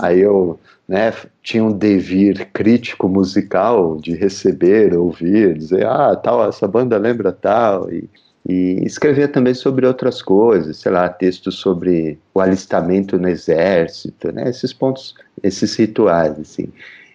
Aí 0.00 0.20
eu 0.20 0.58
né, 0.88 1.12
tinha 1.40 1.62
um 1.62 1.70
devir 1.70 2.48
crítico 2.52 3.08
musical 3.08 3.96
de 3.96 4.12
receber, 4.12 4.92
ouvir, 4.96 5.56
dizer, 5.56 5.86
ah, 5.86 6.16
tal, 6.16 6.46
essa 6.48 6.66
banda 6.66 6.98
lembra 6.98 7.30
tal, 7.30 7.88
e, 7.92 8.10
e 8.44 8.84
escrever 8.84 9.28
também 9.28 9.54
sobre 9.54 9.86
outras 9.86 10.20
coisas, 10.20 10.78
sei 10.78 10.90
lá, 10.90 11.08
textos 11.08 11.54
sobre 11.60 12.18
o 12.34 12.40
alistamento 12.40 13.16
no 13.20 13.28
exército, 13.28 14.32
né, 14.32 14.50
esses 14.50 14.72
pontos, 14.72 15.14
esses 15.40 15.76
rituais, 15.76 16.36
assim. 16.40 16.66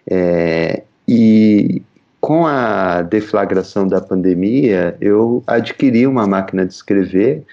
É, 0.09 0.83
e 1.07 1.81
com 2.19 2.45
a 2.47 3.03
deflagração 3.03 3.87
da 3.87 4.01
pandemia, 4.01 4.97
eu 4.99 5.43
adquiri 5.45 6.07
uma 6.07 6.25
máquina 6.25 6.65
de 6.65 6.73
escrever 6.73 7.43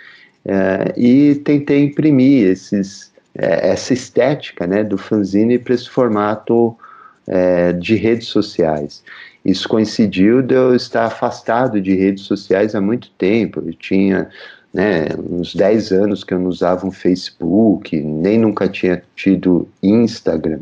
é, 0.44 0.94
e 0.96 1.34
tentei 1.36 1.84
imprimir 1.84 2.46
esses 2.48 3.12
é, 3.34 3.70
essa 3.70 3.92
estética 3.92 4.66
né, 4.66 4.84
do 4.84 4.98
fanzine 4.98 5.58
para 5.58 5.74
esse 5.74 5.88
formato 5.88 6.76
é, 7.26 7.72
de 7.72 7.94
redes 7.94 8.28
sociais. 8.28 9.02
Isso 9.44 9.68
coincidiu 9.68 10.42
de 10.42 10.54
eu 10.54 10.74
estar 10.74 11.06
afastado 11.06 11.80
de 11.80 11.94
redes 11.94 12.24
sociais 12.24 12.74
há 12.74 12.80
muito 12.80 13.10
tempo. 13.12 13.60
Eu 13.60 13.74
tinha 13.74 14.28
né, 14.72 15.08
uns 15.18 15.54
10 15.54 15.92
anos 15.92 16.24
que 16.24 16.32
eu 16.32 16.38
não 16.38 16.48
usava 16.48 16.86
um 16.86 16.90
Facebook, 16.90 18.00
nem 18.00 18.38
nunca 18.38 18.68
tinha 18.68 19.02
tido 19.14 19.68
Instagram. 19.82 20.60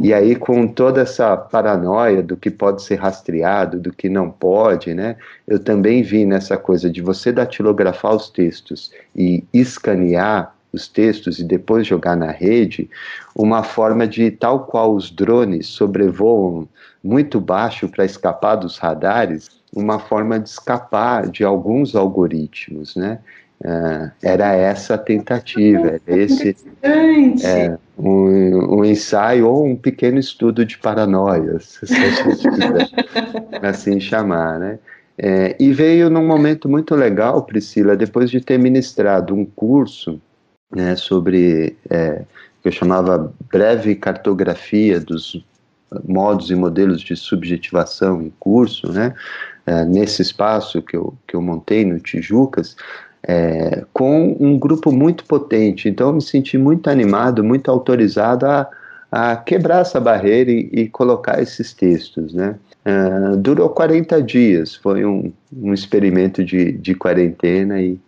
E 0.00 0.12
aí, 0.12 0.34
com 0.34 0.66
toda 0.66 1.02
essa 1.02 1.36
paranoia 1.36 2.22
do 2.22 2.36
que 2.36 2.50
pode 2.50 2.82
ser 2.82 2.96
rastreado, 2.96 3.78
do 3.78 3.92
que 3.92 4.08
não 4.08 4.30
pode, 4.30 4.94
né, 4.94 5.16
eu 5.46 5.58
também 5.58 6.02
vi 6.02 6.24
nessa 6.24 6.56
coisa 6.56 6.90
de 6.90 7.00
você 7.00 7.32
datilografar 7.32 8.14
os 8.14 8.28
textos 8.28 8.90
e 9.14 9.44
escanear 9.52 10.54
os 10.72 10.88
textos 10.88 11.38
e 11.38 11.44
depois 11.44 11.86
jogar 11.86 12.16
na 12.16 12.32
rede, 12.32 12.90
uma 13.34 13.62
forma 13.62 14.08
de, 14.08 14.30
tal 14.32 14.66
qual 14.66 14.92
os 14.92 15.10
drones 15.10 15.68
sobrevoam 15.68 16.68
muito 17.02 17.40
baixo 17.40 17.88
para 17.88 18.04
escapar 18.04 18.56
dos 18.56 18.78
radares, 18.78 19.48
uma 19.74 19.98
forma 19.98 20.38
de 20.38 20.48
escapar 20.48 21.28
de 21.28 21.44
alguns 21.44 21.94
algoritmos, 21.94 22.94
né? 22.96 23.18
Uh, 23.60 24.10
era 24.22 24.52
essa 24.52 24.94
a 24.94 24.98
tentativa, 24.98 26.00
era 26.06 26.18
esse 26.18 26.56
é, 26.82 27.78
um, 27.96 28.78
um, 28.78 28.84
ensaio 28.84 29.48
ou 29.48 29.64
um 29.64 29.76
pequeno 29.76 30.18
estudo 30.18 30.66
de 30.66 30.76
paranoia, 30.76 31.58
se 31.60 31.84
a 31.84 32.10
gente 32.10 32.48
quiser 32.50 32.88
assim 33.62 34.00
chamar, 34.00 34.58
né? 34.58 34.78
É, 35.16 35.56
e 35.60 35.72
veio 35.72 36.10
num 36.10 36.26
momento 36.26 36.68
muito 36.68 36.94
legal, 36.94 37.42
Priscila, 37.42 37.96
depois 37.96 38.30
de 38.30 38.40
ter 38.40 38.58
ministrado 38.58 39.34
um 39.34 39.44
curso 39.44 40.20
né, 40.74 40.96
sobre 40.96 41.76
é, 41.88 42.22
que 42.60 42.68
eu 42.68 42.72
chamava 42.72 43.32
breve 43.50 43.94
cartografia 43.94 44.98
dos 44.98 45.44
modos 46.04 46.50
e 46.50 46.54
modelos 46.56 47.00
de 47.00 47.14
subjetivação 47.14 48.20
em 48.20 48.32
curso, 48.40 48.90
né, 48.90 49.14
é, 49.66 49.84
nesse 49.84 50.22
espaço 50.22 50.82
que 50.82 50.96
eu, 50.96 51.14
que 51.26 51.34
eu 51.34 51.42
montei 51.42 51.84
no 51.84 51.98
Tijucas, 51.98 52.76
é, 53.26 53.84
com 53.92 54.36
um 54.38 54.58
grupo 54.58 54.92
muito 54.92 55.24
potente. 55.24 55.88
Então 55.88 56.08
eu 56.08 56.14
me 56.14 56.22
senti 56.22 56.58
muito 56.58 56.88
animado, 56.88 57.42
muito 57.42 57.70
autorizado 57.70 58.46
a, 58.46 58.68
a 59.10 59.36
quebrar 59.36 59.80
essa 59.80 60.00
barreira 60.00 60.50
e, 60.50 60.68
e 60.72 60.88
colocar 60.88 61.40
esses 61.40 61.72
textos, 61.72 62.34
né. 62.34 62.56
Uh, 62.86 63.34
durou 63.38 63.70
40 63.70 64.22
dias, 64.22 64.74
foi 64.74 65.06
um, 65.06 65.32
um 65.50 65.72
experimento 65.72 66.44
de, 66.44 66.72
de 66.72 66.94
quarentena 66.94 67.80
e, 67.80 67.98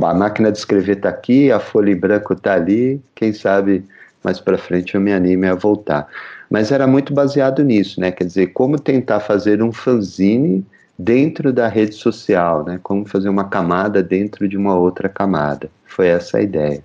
a 0.00 0.14
máquina 0.14 0.50
de 0.52 0.58
escrever 0.58 0.96
está 0.96 1.08
aqui, 1.08 1.50
a 1.50 1.58
folha 1.58 1.90
em 1.90 1.96
branco 1.96 2.32
está 2.32 2.54
ali, 2.54 3.00
quem 3.14 3.32
sabe 3.32 3.84
mais 4.22 4.38
para 4.38 4.58
frente 4.58 4.94
eu 4.94 5.00
me 5.00 5.12
anime 5.12 5.48
a 5.48 5.54
voltar. 5.54 6.06
Mas 6.48 6.70
era 6.70 6.86
muito 6.86 7.12
baseado 7.12 7.64
nisso, 7.64 8.00
né? 8.00 8.12
Quer 8.12 8.24
dizer, 8.24 8.48
como 8.48 8.78
tentar 8.78 9.20
fazer 9.20 9.62
um 9.62 9.72
fanzine 9.72 10.64
dentro 11.02 11.52
da 11.52 11.68
rede 11.68 11.94
social, 11.94 12.64
né? 12.64 12.78
Como 12.82 13.04
fazer 13.06 13.28
uma 13.28 13.44
camada 13.44 14.02
dentro 14.02 14.48
de 14.48 14.56
uma 14.56 14.76
outra 14.76 15.08
camada. 15.08 15.70
Foi 15.84 16.06
essa 16.06 16.38
a 16.38 16.42
ideia. 16.42 16.82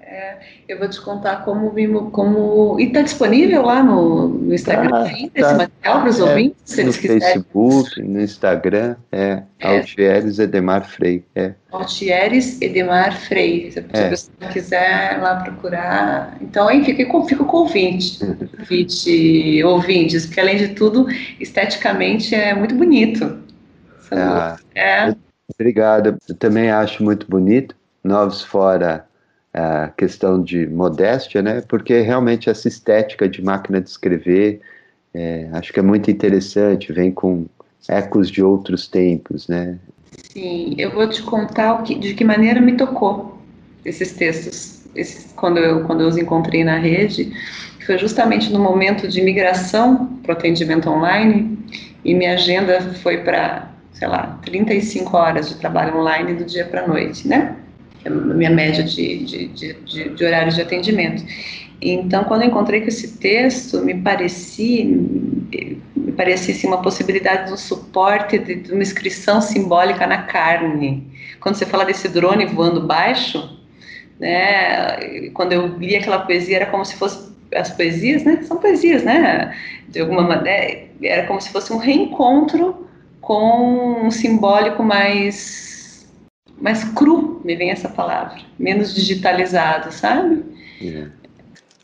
É, 0.00 0.38
eu 0.66 0.78
vou 0.78 0.88
te 0.88 0.98
contar 1.02 1.44
como, 1.44 1.70
como... 2.10 2.80
e 2.80 2.86
está 2.86 3.02
disponível 3.02 3.62
lá 3.62 3.82
no, 3.82 4.28
no 4.28 4.54
Instagram 4.54 4.88
tá, 4.88 5.02
ainda 5.02 5.30
tá, 5.34 5.40
esse 5.40 5.54
material 5.54 6.00
para 6.00 6.08
os 6.08 6.18
é, 6.18 6.22
ouvintes, 6.24 6.56
se 6.64 6.82
no 6.82 6.92
Facebook, 6.94 8.02
no 8.02 8.20
Instagram, 8.22 8.96
é, 9.12 9.42
é. 9.60 9.78
Altieres 9.78 10.38
Edemar 10.38 10.88
Frei, 10.88 11.22
é. 11.36 11.52
Altieres 11.70 12.60
Edemar 12.62 13.20
Frei, 13.20 13.70
se 13.70 13.84
é. 13.92 14.10
você 14.10 14.30
quiser 14.50 15.18
lá 15.20 15.36
procurar, 15.36 16.38
então 16.40 16.66
aí 16.66 16.82
fica, 16.82 17.16
o 17.16 17.56
ouvinte, 17.56 18.18
ouvinte, 18.58 19.62
ouvintes, 19.62 20.24
porque 20.24 20.40
além 20.40 20.56
de 20.56 20.68
tudo, 20.68 21.06
esteticamente 21.38 22.34
é 22.34 22.54
muito 22.54 22.74
bonito. 22.74 23.46
Ah, 24.10 24.56
é. 24.74 25.14
Obrigado, 25.54 26.18
eu 26.28 26.34
também 26.34 26.70
acho 26.70 27.02
muito 27.02 27.26
bonito, 27.28 27.74
Novos 28.04 28.42
Fora 28.42 29.08
a 29.52 29.88
questão 29.88 30.42
de 30.42 30.66
modéstia, 30.66 31.42
né? 31.42 31.62
Porque 31.66 32.00
realmente 32.00 32.50
essa 32.50 32.68
estética 32.68 33.28
de 33.28 33.42
máquina 33.42 33.80
de 33.80 33.88
escrever, 33.88 34.60
é, 35.14 35.48
acho 35.52 35.72
que 35.72 35.80
é 35.80 35.82
muito 35.82 36.10
interessante, 36.10 36.92
vem 36.92 37.10
com 37.10 37.46
ecos 37.88 38.30
de 38.30 38.42
outros 38.42 38.86
tempos, 38.86 39.48
né? 39.48 39.78
Sim, 40.32 40.74
eu 40.78 40.92
vou 40.92 41.08
te 41.08 41.22
contar 41.22 41.82
que, 41.82 41.94
de 41.94 42.14
que 42.14 42.24
maneira 42.24 42.60
me 42.60 42.76
tocou 42.76 43.38
esses 43.84 44.12
textos, 44.12 44.86
esses, 44.94 45.32
quando, 45.32 45.58
eu, 45.58 45.84
quando 45.84 46.02
eu 46.02 46.08
os 46.08 46.16
encontrei 46.16 46.62
na 46.62 46.76
rede, 46.76 47.32
foi 47.84 47.96
justamente 47.98 48.52
no 48.52 48.58
momento 48.58 49.08
de 49.08 49.22
migração 49.22 50.06
para 50.22 50.34
o 50.34 50.36
atendimento 50.36 50.90
online, 50.90 51.58
e 52.04 52.14
minha 52.14 52.34
agenda 52.34 52.80
foi 53.02 53.18
para, 53.24 53.70
sei 53.98 54.08
lá, 54.08 54.38
35 54.44 55.16
horas 55.16 55.48
de 55.48 55.56
trabalho 55.56 55.98
online 55.98 56.34
do 56.34 56.44
dia 56.44 56.64
para 56.64 56.84
a 56.84 56.88
noite, 56.88 57.26
né? 57.26 57.56
é 58.04 58.08
a 58.08 58.10
minha 58.10 58.50
média 58.50 58.84
de, 58.84 59.24
de, 59.24 59.46
de, 59.48 59.72
de, 59.74 60.08
de 60.10 60.24
horários 60.24 60.54
de 60.54 60.62
atendimento. 60.62 61.24
Então, 61.80 62.24
quando 62.24 62.42
eu 62.42 62.48
encontrei 62.48 62.80
com 62.80 62.88
esse 62.88 63.18
texto, 63.18 63.80
me 63.84 63.94
parecia, 63.94 64.84
me 64.84 66.12
parecia 66.16 66.54
assim, 66.54 66.66
uma 66.66 66.82
possibilidade 66.82 67.46
de 67.46 67.52
um 67.52 67.56
suporte 67.56 68.38
de, 68.38 68.56
de, 68.56 68.72
uma 68.72 68.82
inscrição 68.82 69.40
simbólica 69.40 70.06
na 70.06 70.22
carne. 70.22 71.06
Quando 71.40 71.54
você 71.54 71.66
fala 71.66 71.84
desse 71.84 72.08
drone 72.08 72.46
voando 72.46 72.80
baixo, 72.80 73.58
né, 74.18 75.30
quando 75.34 75.52
eu 75.52 75.66
li 75.78 75.94
aquela 75.94 76.20
poesia, 76.20 76.56
era 76.56 76.66
como 76.66 76.84
se 76.84 76.96
fosse 76.96 77.32
as 77.54 77.70
poesias, 77.70 78.24
né, 78.24 78.42
são 78.42 78.58
poesias, 78.58 79.04
né, 79.04 79.56
de 79.88 80.00
alguma 80.00 80.22
maneira, 80.22 80.88
era 81.00 81.26
como 81.26 81.40
se 81.40 81.50
fosse 81.50 81.72
um 81.72 81.78
reencontro 81.78 82.87
com 83.28 84.06
um 84.06 84.10
simbólico 84.10 84.82
mais 84.82 86.08
mais 86.58 86.82
cru, 86.82 87.42
me 87.44 87.54
vem 87.54 87.70
essa 87.70 87.88
palavra, 87.88 88.38
menos 88.58 88.94
digitalizado, 88.94 89.92
sabe? 89.92 90.42
É, 90.82 91.06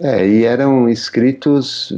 é 0.00 0.26
e 0.26 0.44
eram 0.44 0.88
escritos 0.88 1.96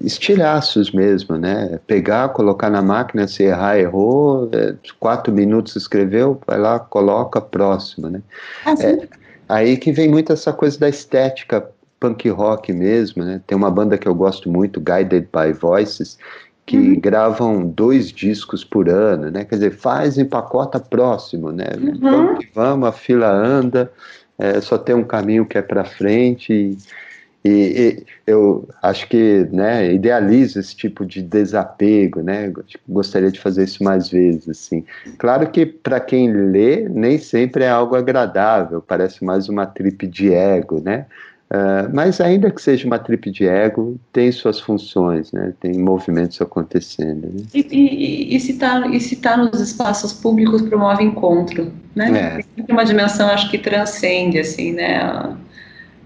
estilhaços 0.00 0.90
mesmo, 0.90 1.38
né? 1.38 1.78
Pegar, 1.86 2.30
colocar 2.30 2.68
na 2.68 2.82
máquina, 2.82 3.28
se 3.28 3.44
errar, 3.44 3.78
errou, 3.78 4.50
é, 4.52 4.74
quatro 4.98 5.32
minutos 5.32 5.76
escreveu, 5.76 6.38
vai 6.44 6.58
lá, 6.58 6.80
coloca, 6.80 7.40
próximo, 7.40 8.10
né? 8.10 8.20
Ah, 8.66 8.74
é, 8.80 9.08
aí 9.48 9.76
que 9.76 9.92
vem 9.92 10.08
muito 10.08 10.32
essa 10.32 10.52
coisa 10.52 10.78
da 10.78 10.88
estética 10.88 11.64
punk 12.00 12.28
rock 12.28 12.72
mesmo, 12.72 13.24
né? 13.24 13.40
Tem 13.46 13.56
uma 13.56 13.70
banda 13.70 13.96
que 13.96 14.08
eu 14.08 14.14
gosto 14.14 14.50
muito, 14.50 14.80
Guided 14.80 15.28
by 15.32 15.52
Voices, 15.52 16.18
que 16.68 16.76
uhum. 16.76 17.00
gravam 17.00 17.66
dois 17.66 18.12
discos 18.12 18.62
por 18.62 18.90
ano, 18.90 19.30
né? 19.30 19.42
Quer 19.46 19.54
dizer, 19.54 19.70
faz 19.72 20.18
empacota 20.18 20.78
próximo, 20.78 21.50
né? 21.50 21.64
Uhum. 21.78 21.98
Vamos 21.98 22.38
que 22.38 22.48
vamos, 22.54 22.88
a 22.88 22.92
fila 22.92 23.30
anda, 23.30 23.90
é, 24.38 24.60
só 24.60 24.76
tem 24.76 24.94
um 24.94 25.02
caminho 25.02 25.46
que 25.46 25.56
é 25.56 25.62
para 25.62 25.82
frente 25.82 26.52
e, 26.52 26.76
e, 27.42 27.50
e, 27.50 28.06
eu 28.26 28.68
acho 28.82 29.08
que, 29.08 29.48
né, 29.50 29.94
idealizo 29.94 30.60
esse 30.60 30.76
tipo 30.76 31.06
de 31.06 31.22
desapego, 31.22 32.20
né? 32.20 32.52
Gostaria 32.86 33.30
de 33.30 33.40
fazer 33.40 33.64
isso 33.64 33.82
mais 33.82 34.10
vezes, 34.10 34.46
assim. 34.50 34.84
Claro 35.16 35.50
que 35.50 35.64
para 35.64 35.98
quem 35.98 36.30
lê 36.30 36.86
nem 36.86 37.16
sempre 37.16 37.64
é 37.64 37.70
algo 37.70 37.96
agradável, 37.96 38.82
parece 38.82 39.24
mais 39.24 39.48
uma 39.48 39.64
trip 39.64 40.06
de 40.06 40.34
ego, 40.34 40.82
né? 40.84 41.06
Uh, 41.50 41.88
mas 41.94 42.20
ainda 42.20 42.50
que 42.50 42.60
seja 42.60 42.86
uma 42.86 42.98
trip 42.98 43.30
de 43.30 43.46
ego, 43.46 43.98
tem 44.12 44.30
suas 44.30 44.60
funções, 44.60 45.32
né? 45.32 45.54
tem 45.60 45.78
movimentos 45.78 46.38
acontecendo. 46.42 47.26
Né? 47.26 47.42
E, 47.54 47.66
e, 47.70 48.36
e, 48.36 48.40
se 48.40 48.52
está 48.52 48.82
tá 49.22 49.36
nos 49.38 49.58
espaços 49.58 50.12
públicos 50.12 50.60
promove 50.60 51.02
encontro, 51.02 51.72
né? 51.96 52.38
É. 52.56 52.62
Tem 52.62 52.66
uma 52.68 52.84
dimensão, 52.84 53.28
acho 53.30 53.50
que 53.50 53.56
transcende, 53.56 54.38
assim, 54.38 54.72
né? 54.72 55.36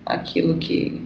Aquilo 0.07 0.59
que, 0.59 1.03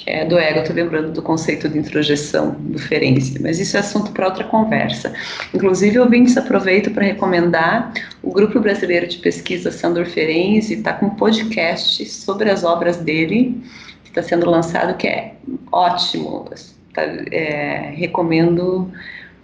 que 0.00 0.10
é 0.10 0.24
do 0.24 0.38
ego. 0.38 0.60
Estou 0.60 0.74
lembrando 0.74 1.12
do 1.12 1.22
conceito 1.22 1.68
de 1.68 1.78
introjeção, 1.78 2.52
do 2.58 2.78
Ferenc, 2.78 3.38
mas 3.40 3.60
isso 3.60 3.76
é 3.76 3.80
assunto 3.80 4.10
para 4.12 4.26
outra 4.26 4.44
conversa. 4.44 5.12
Inclusive, 5.54 5.98
ouvintes, 5.98 6.36
aproveito 6.36 6.90
para 6.90 7.04
recomendar 7.04 7.92
o 8.22 8.32
Grupo 8.32 8.58
Brasileiro 8.60 9.06
de 9.06 9.18
Pesquisa 9.18 9.70
Sandor 9.70 10.06
Ferenc 10.06 10.72
está 10.72 10.94
com 10.94 11.06
um 11.06 11.10
podcast 11.10 12.04
sobre 12.06 12.50
as 12.50 12.64
obras 12.64 12.96
dele, 12.96 13.62
que 14.02 14.10
está 14.10 14.22
sendo 14.22 14.48
lançado, 14.48 14.96
que 14.96 15.06
é 15.06 15.34
ótimo. 15.70 16.46
Tá, 16.94 17.02
é, 17.30 17.92
recomendo 17.94 18.90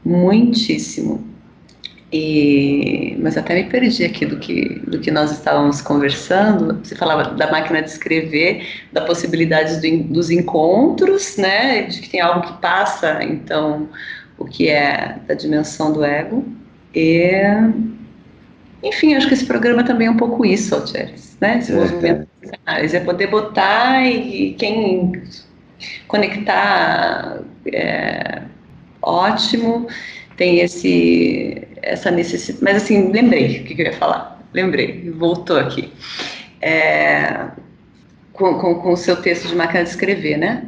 muitíssimo. 0.04 1.36
E, 2.18 3.14
mas 3.20 3.36
até 3.36 3.54
me 3.54 3.64
perdi 3.64 4.02
aqui 4.02 4.24
do 4.24 4.38
que, 4.38 4.80
do 4.86 4.98
que 4.98 5.10
nós 5.10 5.30
estávamos 5.32 5.82
conversando. 5.82 6.80
Você 6.82 6.96
falava 6.96 7.34
da 7.34 7.50
máquina 7.50 7.82
de 7.82 7.90
escrever, 7.90 8.66
da 8.90 9.02
possibilidade 9.02 9.82
do, 9.82 10.04
dos 10.04 10.30
encontros, 10.30 11.36
né? 11.36 11.82
De 11.82 12.00
que 12.00 12.08
tem 12.08 12.22
algo 12.22 12.40
que 12.40 12.54
passa, 12.62 13.22
então, 13.22 13.86
o 14.38 14.46
que 14.46 14.70
é 14.70 15.18
da 15.28 15.34
dimensão 15.34 15.92
do 15.92 16.02
ego. 16.02 16.42
E, 16.94 17.34
enfim, 18.82 19.14
acho 19.14 19.28
que 19.28 19.34
esse 19.34 19.44
programa 19.44 19.84
também 19.84 20.06
é 20.06 20.10
um 20.10 20.16
pouco 20.16 20.46
isso, 20.46 20.74
Altieres, 20.74 21.36
né? 21.38 21.58
Esse 21.58 21.72
é, 21.72 21.74
movimento 21.74 22.28
é. 22.66 22.96
é 22.96 23.00
poder 23.00 23.26
botar 23.26 24.02
e 24.06 24.54
quem 24.54 25.22
conectar 26.08 27.42
é 27.70 28.40
ótimo 29.02 29.86
tem 30.38 30.60
esse 30.60 31.75
essa 31.87 32.11
necessidade. 32.11 32.64
Mas 32.64 32.82
assim, 32.82 33.11
lembrei 33.12 33.61
o 33.61 33.64
que, 33.64 33.80
eu 33.80 33.87
ia 33.87 33.93
falar. 33.93 34.43
Lembrei, 34.53 35.11
voltou 35.11 35.59
aqui. 35.59 35.93
É, 36.61 37.47
com, 38.32 38.59
com, 38.59 38.74
com, 38.76 38.93
o 38.93 38.97
seu 38.97 39.16
texto 39.16 39.49
de 39.49 39.55
máquina 39.55 39.84
de 39.84 39.91
escrever, 39.91 40.37
né? 40.37 40.64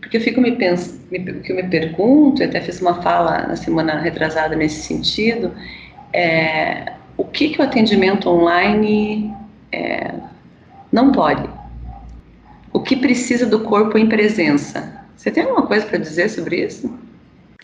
Porque 0.00 0.16
eu 0.16 0.20
fico 0.20 0.40
me 0.40 0.52
pensando, 0.52 1.00
que 1.42 1.52
eu 1.52 1.56
me 1.56 1.64
pergunto, 1.64 2.42
e 2.42 2.44
até 2.44 2.60
fiz 2.60 2.80
uma 2.80 3.02
fala 3.02 3.46
na 3.46 3.56
semana 3.56 3.98
retrasada 4.00 4.54
nesse 4.54 4.82
sentido, 4.82 5.52
é, 6.12 6.92
o 7.16 7.24
que, 7.24 7.50
que 7.50 7.60
o 7.60 7.64
atendimento 7.64 8.28
online 8.28 9.34
é, 9.70 10.12
não 10.90 11.12
pode? 11.12 11.48
O 12.72 12.80
que 12.80 12.96
precisa 12.96 13.46
do 13.46 13.60
corpo 13.60 13.98
em 13.98 14.08
presença? 14.08 15.02
Você 15.16 15.30
tem 15.30 15.44
alguma 15.44 15.66
coisa 15.66 15.86
para 15.86 15.98
dizer 15.98 16.28
sobre 16.28 16.64
isso? 16.64 16.92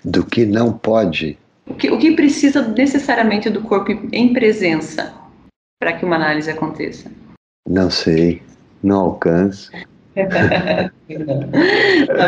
Do 0.04 0.24
que 0.24 0.46
não 0.46 0.72
pode? 0.72 1.38
O 1.68 1.74
que, 1.74 1.90
o 1.90 1.98
que 1.98 2.14
precisa 2.16 2.66
necessariamente 2.66 3.50
do 3.50 3.62
corpo 3.62 3.92
em 4.12 4.32
presença 4.32 5.14
para 5.80 5.92
que 5.92 6.04
uma 6.04 6.16
análise 6.16 6.50
aconteça? 6.50 7.10
Não 7.68 7.90
sei, 7.90 8.42
não 8.82 9.00
alcanço. 9.00 9.70
tá 10.16 10.90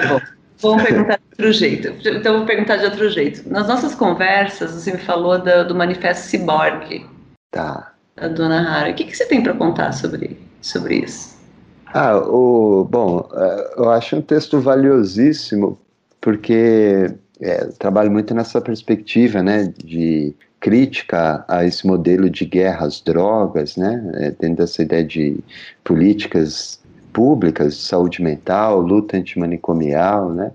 bom. 0.09 0.21
Vamos 0.63 0.83
perguntar 0.83 1.17
de 1.17 1.23
outro 1.31 1.53
jeito. 1.53 1.89
Então, 2.07 2.39
vou 2.39 2.47
perguntar 2.47 2.77
de 2.77 2.85
outro 2.85 3.09
jeito. 3.09 3.49
Nas 3.49 3.67
nossas 3.67 3.95
conversas, 3.95 4.73
você 4.73 4.93
me 4.93 4.99
falou 4.99 5.39
do, 5.39 5.69
do 5.69 5.75
Manifesto 5.75 6.29
Cyborg. 6.29 7.07
Tá. 7.51 7.95
Da 8.15 8.29
Dona 8.29 8.69
Hara. 8.69 8.91
O 8.91 8.95
que, 8.95 9.05
que 9.05 9.17
você 9.17 9.25
tem 9.27 9.43
para 9.43 9.55
contar 9.55 9.93
sobre, 9.93 10.39
sobre 10.61 10.97
isso? 10.97 11.41
Ah, 11.87 12.19
o, 12.19 12.85
bom, 12.85 13.27
é, 13.33 13.75
eu 13.79 13.91
acho 13.91 14.17
um 14.17 14.23
texto 14.23 14.61
valiosíssimo, 14.61 15.81
porque 16.21 17.11
é, 17.41 17.67
trabalho 17.79 18.11
muito 18.11 18.35
nessa 18.35 18.61
perspectiva, 18.61 19.43
né, 19.43 19.73
de 19.83 20.35
crítica 20.61 21.45
a 21.49 21.65
esse 21.65 21.87
modelo 21.87 22.29
de 22.29 22.45
guerra 22.45 22.87
às 22.87 23.01
drogas, 23.01 23.77
né, 23.77 24.11
é, 24.15 24.31
dentro 24.31 24.57
dessa 24.57 24.83
ideia 24.83 25.05
de 25.05 25.39
políticas 25.83 26.81
públicas, 27.13 27.75
saúde 27.75 28.23
mental, 28.23 28.81
luta 28.81 29.17
antimanicomial, 29.17 30.31
né, 30.33 30.53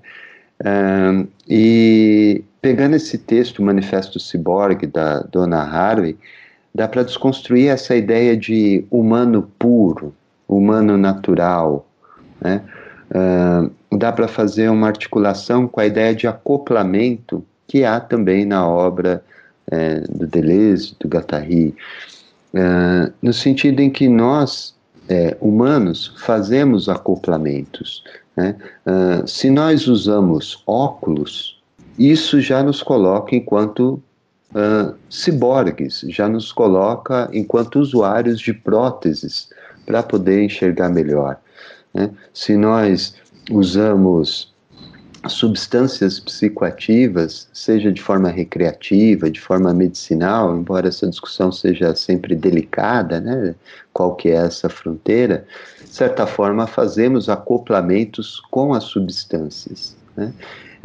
um, 0.64 1.28
e 1.50 2.44
pegando 2.62 2.96
esse 2.96 3.18
texto, 3.18 3.60
o 3.60 3.64
Manifesto 3.64 4.20
Cyborg, 4.20 4.88
da 4.88 5.20
Dona 5.22 5.62
Harvey, 5.62 6.18
dá 6.74 6.88
para 6.88 7.04
desconstruir 7.04 7.70
essa 7.70 7.96
ideia 7.96 8.38
de 8.38 8.86
humano 8.90 9.52
puro, 9.60 10.14
humano 10.48 10.98
natural, 10.98 11.88
né, 12.40 12.62
uh, 13.10 13.72
dá 13.98 14.12
para 14.12 14.28
fazer 14.28 14.70
uma 14.70 14.88
articulação 14.88 15.68
com 15.68 15.80
a 15.80 15.86
ideia 15.86 16.14
de 16.16 16.28
acoplamento 16.28 17.44
que 17.68 17.84
há 17.84 18.00
também 18.00 18.46
na 18.46 18.68
obra 18.68 19.24
é, 19.72 20.02
do 20.02 20.28
Deleuze, 20.28 20.96
do 21.00 21.08
Guattari, 21.08 21.76
é, 22.54 23.12
no 23.22 23.34
sentido 23.34 23.82
em 23.82 23.90
que 23.90 24.08
nós, 24.08 24.76
é, 25.10 25.36
humanos, 25.42 26.14
fazemos 26.18 26.88
acoplamentos. 26.88 28.04
Né? 28.36 28.56
Uh, 28.86 29.28
se 29.28 29.50
nós 29.50 29.88
usamos 29.88 30.62
óculos, 30.68 31.62
isso 31.98 32.42
já 32.42 32.62
nos 32.62 32.84
coloca 32.84 33.36
enquanto 33.36 34.02
uh, 34.52 34.94
ciborgues, 35.10 36.06
já 36.10 36.28
nos 36.28 36.52
coloca 36.52 37.30
enquanto 37.32 37.80
usuários 37.80 38.40
de 38.40 38.54
próteses 38.54 39.50
para 39.86 40.04
poder 40.04 40.44
enxergar 40.44 40.90
melhor. 40.90 41.38
Né? 41.94 42.10
Se 42.34 42.58
nós 42.58 43.16
usamos 43.52 44.54
substâncias 45.28 46.20
psicoativas, 46.20 47.48
seja 47.52 47.92
de 47.92 48.02
forma 48.02 48.30
recreativa, 48.30 49.30
de 49.30 49.40
forma 49.40 49.74
medicinal, 49.74 50.56
embora 50.56 50.88
essa 50.88 51.08
discussão 51.08 51.52
seja 51.52 51.96
sempre 51.96 52.36
delicada, 52.36 53.20
né? 53.20 53.56
qual 53.92 54.16
que 54.16 54.30
é 54.30 54.36
essa 54.36 54.70
fronteira, 54.70 55.46
de 55.84 55.94
certa 55.94 56.28
forma 56.28 56.68
fazemos 56.68 57.28
acoplamentos 57.28 58.40
com 58.52 58.74
as 58.74 58.84
substâncias. 58.84 59.96
Né? 60.16 60.32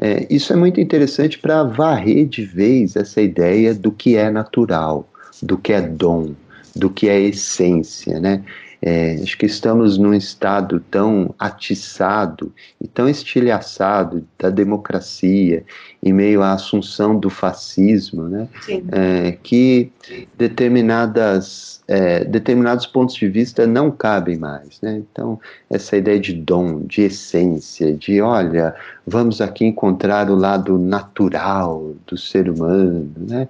É, 0.00 0.26
isso 0.30 0.52
é 0.52 0.56
muito 0.56 0.80
interessante 0.80 1.38
para 1.38 1.62
varrer 1.62 2.26
de 2.26 2.44
vez 2.44 2.96
essa 2.96 3.20
ideia 3.20 3.74
do 3.74 3.92
que 3.92 4.16
é 4.16 4.30
natural, 4.30 5.06
do 5.42 5.58
que 5.58 5.72
é 5.72 5.80
dom, 5.82 6.34
do 6.74 6.88
que 6.88 7.08
é 7.08 7.20
essência, 7.20 8.18
né? 8.18 8.42
É, 8.83 9.18
acho 9.22 9.37
que 9.37 9.45
estamos 9.45 9.99
num 9.99 10.14
estado 10.14 10.81
tão 10.91 11.35
atiçado 11.39 12.53
e 12.81 12.89
tão 12.89 13.09
estilhaçado 13.09 14.26
da 14.39 14.49
democracia, 14.49 15.64
em 16.03 16.12
meio 16.14 16.43
à 16.43 16.53
assunção 16.53 17.18
do 17.18 17.28
fascismo, 17.28 18.22
né? 18.22 18.49
É, 18.91 19.33
que 19.43 19.93
determinadas, 20.39 21.83
é, 21.87 22.24
determinados 22.24 22.87
pontos 22.87 23.16
de 23.16 23.28
vista 23.28 23.66
não 23.66 23.91
cabem 23.91 24.39
mais. 24.39 24.81
Né? 24.81 25.03
Então, 25.12 25.39
essa 25.68 25.99
ideia 25.99 26.18
de 26.18 26.33
dom, 26.33 26.81
de 26.81 27.03
essência, 27.03 27.93
de 27.93 28.22
olha, 28.22 28.74
vamos 29.07 29.43
aqui 29.43 29.66
encontrar 29.66 30.31
o 30.31 30.35
lado 30.35 30.78
natural 30.78 31.95
do 32.07 32.16
ser 32.16 32.49
humano, 32.49 33.12
né? 33.16 33.47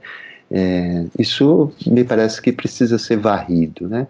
É, 0.53 1.05
isso 1.17 1.71
me 1.87 2.03
parece 2.03 2.43
que 2.43 2.51
precisa 2.51 2.99
ser 2.99 3.19
varrido, 3.19 3.89
né? 3.89 4.09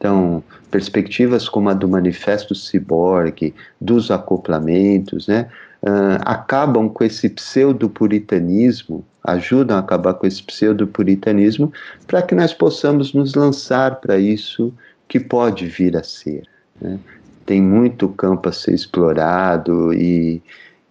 Então, 0.00 0.42
perspectivas 0.70 1.46
como 1.46 1.68
a 1.68 1.74
do 1.74 1.86
Manifesto 1.86 2.54
Ciborgue, 2.54 3.54
dos 3.78 4.10
acoplamentos, 4.10 5.28
né, 5.28 5.46
uh, 5.82 6.16
acabam 6.24 6.88
com 6.88 7.04
esse 7.04 7.28
pseudo-puritanismo, 7.28 9.04
ajudam 9.22 9.76
a 9.76 9.80
acabar 9.80 10.14
com 10.14 10.26
esse 10.26 10.42
pseudo-puritanismo, 10.42 11.70
para 12.06 12.22
que 12.22 12.34
nós 12.34 12.54
possamos 12.54 13.12
nos 13.12 13.34
lançar 13.34 13.96
para 13.96 14.18
isso 14.18 14.72
que 15.06 15.20
pode 15.20 15.66
vir 15.66 15.94
a 15.94 16.02
ser. 16.02 16.44
Né? 16.80 16.98
Tem 17.44 17.60
muito 17.60 18.08
campo 18.08 18.48
a 18.48 18.52
ser 18.52 18.74
explorado 18.74 19.92
e, 19.92 20.42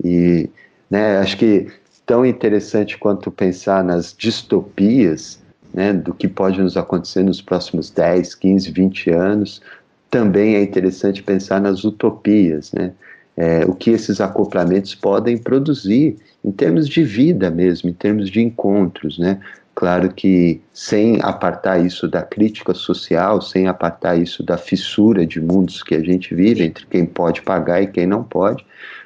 e 0.04 0.48
né, 0.88 1.18
acho 1.18 1.36
que 1.36 1.68
tão 2.06 2.24
interessante 2.24 2.96
quanto 2.96 3.32
pensar 3.32 3.84
nas 3.84 4.16
distopias, 4.16 5.39
né, 5.74 5.94
do 5.94 6.14
que 6.14 6.28
pode 6.28 6.62
nos 6.62 6.78
acontecer 6.78 7.24
nos 7.24 7.42
próximos 7.42 7.90
10, 7.90 8.36
15, 8.36 8.72
20 8.72 9.10
anos, 9.12 9.62
também 10.10 10.56
é 10.56 10.62
interessante 10.62 11.22
pensar 11.22 11.62
nas 11.62 11.84
utopias, 11.84 12.72
né? 12.74 12.94
É, 13.38 13.64
o 13.66 13.74
que 13.74 13.92
esses 13.92 14.20
acoplamentos 14.20 14.94
podem 14.94 15.38
produzir 15.38 16.18
em 16.44 16.52
termos 16.52 16.90
de 16.90 17.04
vida 17.04 17.50
mesmo, 17.50 17.90
em 17.90 17.94
termos 17.94 18.30
de 18.30 18.42
encontros, 18.42 19.18
né? 19.18 19.40
Claro 19.80 20.12
que 20.14 20.60
sem 20.74 21.22
apartar 21.22 21.80
isso 21.80 22.06
da 22.06 22.22
crítica 22.22 22.74
social, 22.74 23.42
sem 23.42 23.68
apartar 23.68 24.18
isso 24.18 24.44
da 24.44 24.58
fissura 24.58 25.26
de 25.26 25.40
mundos 25.40 25.82
que 25.82 25.96
a 25.96 26.04
gente 26.04 26.36
vive 26.36 26.66
entre 26.66 26.86
quem 26.86 27.06
pode 27.06 27.42
pagar 27.42 27.82
e 27.82 27.88
quem 27.88 28.06
não 28.06 28.22
pode, 28.22 28.66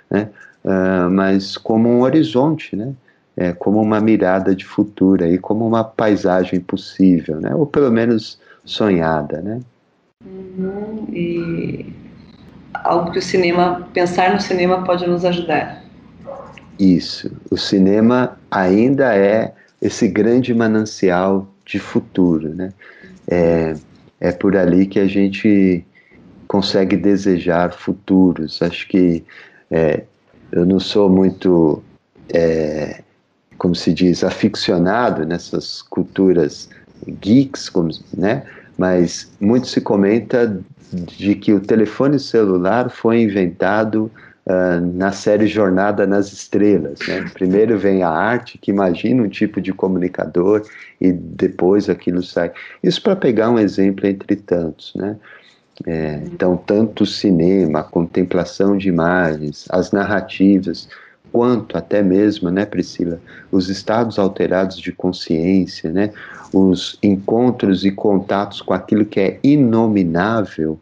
né? 0.09 0.29
Uh, 0.63 1.11
mas 1.11 1.57
como 1.57 1.87
um 1.89 2.01
horizonte, 2.01 2.75
né? 2.75 2.93
É, 3.35 3.51
como 3.51 3.81
uma 3.81 3.99
mirada 3.99 4.55
de 4.55 4.65
futuro 4.65 5.25
e 5.25 5.37
como 5.37 5.67
uma 5.67 5.83
paisagem 5.83 6.59
possível, 6.59 7.39
né? 7.39 7.53
Ou 7.55 7.65
pelo 7.65 7.91
menos 7.91 8.39
sonhada, 8.63 9.41
né? 9.41 9.59
Uhum, 10.25 11.07
e 11.11 11.85
algo 12.73 13.11
que 13.11 13.19
o 13.19 13.21
cinema, 13.21 13.87
pensar 13.93 14.33
no 14.33 14.41
cinema 14.41 14.83
pode 14.83 15.07
nos 15.07 15.25
ajudar. 15.25 15.83
Isso. 16.79 17.31
O 17.49 17.57
cinema 17.57 18.37
ainda 18.49 19.15
é 19.15 19.53
esse 19.81 20.07
grande 20.07 20.53
manancial 20.53 21.47
de 21.65 21.79
futuro, 21.79 22.49
né? 22.49 22.73
É, 23.27 23.75
é 24.19 24.31
por 24.31 24.55
ali 24.55 24.85
que 24.85 24.99
a 24.99 25.07
gente 25.07 25.85
consegue 26.47 26.95
desejar 26.95 27.73
futuros. 27.73 28.61
Acho 28.61 28.87
que 28.87 29.23
é, 29.69 30.03
eu 30.51 30.65
não 30.65 30.79
sou 30.79 31.09
muito 31.09 31.83
é, 32.33 33.02
como 33.63 33.73
se 33.73 33.93
diz, 33.93 34.25
aficionado 34.25 35.25
nessas 35.25 35.81
culturas 35.81 36.69
geeks, 37.21 37.69
como, 37.69 37.91
né? 38.13 38.43
mas 38.77 39.31
muito 39.39 39.67
se 39.67 39.79
comenta 39.79 40.59
de 40.91 41.33
que 41.33 41.53
o 41.53 41.61
telefone 41.61 42.19
celular 42.19 42.89
foi 42.89 43.21
inventado 43.21 44.11
uh, 44.47 44.85
na 44.97 45.13
série 45.13 45.47
Jornada 45.47 46.05
nas 46.05 46.33
Estrelas. 46.33 46.99
Né? 47.07 47.23
Primeiro 47.33 47.77
vem 47.77 48.03
a 48.03 48.09
arte, 48.09 48.57
que 48.57 48.69
imagina 48.69 49.23
um 49.23 49.29
tipo 49.29 49.61
de 49.61 49.71
comunicador, 49.71 50.67
e 50.99 51.13
depois 51.13 51.89
aquilo 51.89 52.21
sai. 52.21 52.51
Isso 52.83 53.01
para 53.01 53.15
pegar 53.15 53.49
um 53.49 53.57
exemplo 53.57 54.05
entre 54.05 54.35
tantos. 54.35 54.91
Né? 54.93 55.15
É, 55.87 56.21
então, 56.25 56.57
tanto 56.57 57.05
o 57.05 57.07
cinema, 57.07 57.79
a 57.79 57.83
contemplação 57.83 58.77
de 58.77 58.89
imagens, 58.89 59.65
as 59.69 59.93
narrativas, 59.93 60.89
quanto 61.33 61.75
até 61.75 62.03
mesmo, 62.03 62.51
né, 62.51 62.63
Priscila, 62.63 63.19
os 63.51 63.67
estados 63.67 64.19
alterados 64.19 64.77
de 64.77 64.91
consciência, 64.91 65.91
né, 65.91 66.11
os 66.53 66.99
encontros 67.01 67.83
e 67.83 67.91
contatos 67.91 68.61
com 68.61 68.71
aquilo 68.71 69.03
que 69.03 69.19
é 69.19 69.39
inominável, 69.43 70.79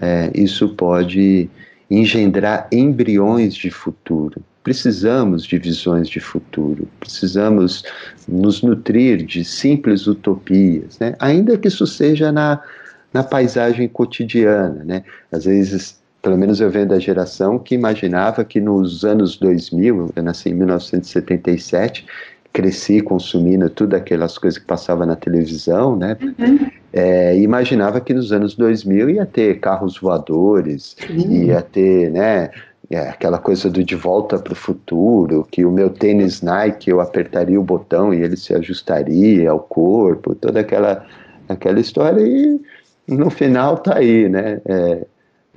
é, 0.00 0.30
isso 0.32 0.68
pode 0.68 1.50
engendrar 1.90 2.68
embriões 2.70 3.54
de 3.54 3.70
futuro. 3.70 4.40
Precisamos 4.62 5.44
de 5.44 5.58
visões 5.58 6.08
de 6.08 6.20
futuro, 6.20 6.86
precisamos 7.00 7.82
nos 8.28 8.62
nutrir 8.62 9.24
de 9.24 9.44
simples 9.44 10.06
utopias, 10.06 10.98
né? 11.00 11.16
ainda 11.18 11.58
que 11.58 11.66
isso 11.66 11.86
seja 11.86 12.30
na, 12.30 12.60
na 13.12 13.24
paisagem 13.24 13.88
cotidiana. 13.88 14.84
Né? 14.84 15.02
Às 15.32 15.46
vezes 15.46 15.98
pelo 16.28 16.36
menos 16.36 16.60
eu 16.60 16.68
venho 16.68 16.86
da 16.86 16.98
geração 16.98 17.58
que 17.58 17.74
imaginava 17.74 18.44
que 18.44 18.60
nos 18.60 19.02
anos 19.02 19.38
2000, 19.38 20.10
eu 20.14 20.22
nasci 20.22 20.50
em 20.50 20.54
1977, 20.54 22.04
cresci 22.52 23.00
consumindo 23.00 23.70
tudo 23.70 23.94
aquelas 23.94 24.36
coisas 24.36 24.58
que 24.58 24.66
passava 24.66 25.06
na 25.06 25.16
televisão, 25.16 25.96
né? 25.96 26.18
Uhum. 26.20 26.70
É, 26.92 27.34
imaginava 27.38 27.98
que 27.98 28.12
nos 28.12 28.30
anos 28.30 28.54
2000 28.56 29.08
ia 29.08 29.24
ter 29.24 29.58
carros 29.58 29.98
voadores, 29.98 30.98
uhum. 31.08 31.32
ia 31.32 31.62
ter, 31.62 32.10
né? 32.10 32.50
É, 32.90 33.08
aquela 33.08 33.38
coisa 33.38 33.70
do 33.70 33.82
de 33.82 33.94
volta 33.94 34.38
para 34.38 34.52
o 34.52 34.56
futuro, 34.56 35.48
que 35.50 35.64
o 35.64 35.72
meu 35.72 35.88
tênis 35.88 36.42
Nike 36.42 36.90
eu 36.90 37.00
apertaria 37.00 37.58
o 37.58 37.64
botão 37.64 38.12
e 38.12 38.20
ele 38.22 38.36
se 38.36 38.54
ajustaria 38.54 39.50
ao 39.50 39.60
corpo, 39.60 40.34
toda 40.34 40.60
aquela, 40.60 41.06
aquela 41.48 41.80
história 41.80 42.20
e 42.20 42.60
no 43.08 43.30
final 43.30 43.78
tá 43.78 43.96
aí, 43.96 44.28
né? 44.28 44.60
É, 44.66 45.06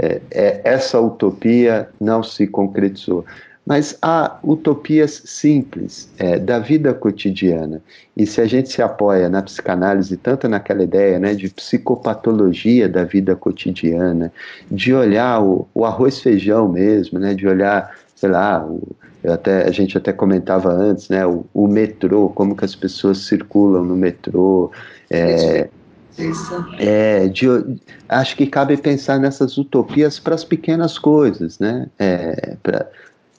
é, 0.01 0.19
é, 0.31 0.61
essa 0.63 0.99
utopia 0.99 1.87
não 1.99 2.23
se 2.23 2.47
concretizou. 2.47 3.23
Mas 3.63 3.95
há 4.01 4.39
utopias 4.43 5.21
simples 5.23 6.09
é, 6.17 6.39
da 6.39 6.57
vida 6.57 6.91
cotidiana. 6.95 7.79
E 8.17 8.25
se 8.25 8.41
a 8.41 8.47
gente 8.47 8.69
se 8.69 8.81
apoia 8.81 9.29
na 9.29 9.43
psicanálise, 9.43 10.17
tanto 10.17 10.49
naquela 10.49 10.81
ideia 10.81 11.19
né, 11.19 11.35
de 11.35 11.47
psicopatologia 11.49 12.89
da 12.89 13.03
vida 13.03 13.35
cotidiana, 13.35 14.33
de 14.71 14.91
olhar 14.91 15.43
o, 15.43 15.67
o 15.75 15.85
arroz 15.85 16.19
feijão 16.19 16.67
mesmo, 16.67 17.19
né, 17.19 17.35
de 17.35 17.47
olhar, 17.47 17.95
sei 18.15 18.29
lá, 18.29 18.65
o, 18.65 18.81
até, 19.23 19.67
a 19.67 19.71
gente 19.71 19.95
até 19.95 20.11
comentava 20.11 20.71
antes, 20.73 21.07
né, 21.09 21.23
o, 21.27 21.45
o, 21.53 21.67
metrô, 21.67 22.29
como 22.29 22.55
que 22.55 22.65
as 22.65 22.75
pessoas 22.75 23.19
circulam 23.19 23.85
no 23.85 23.95
metrô. 23.95 24.71
É. 25.07 25.69
É, 26.77 27.27
de, 27.27 27.47
acho 28.09 28.35
que 28.35 28.45
cabe 28.45 28.77
pensar 28.77 29.19
nessas 29.19 29.57
utopias 29.57 30.19
para 30.19 30.35
as 30.35 30.43
pequenas 30.43 30.97
coisas, 30.97 31.57
né? 31.59 31.87
É, 31.97 32.55
pra, 32.61 32.85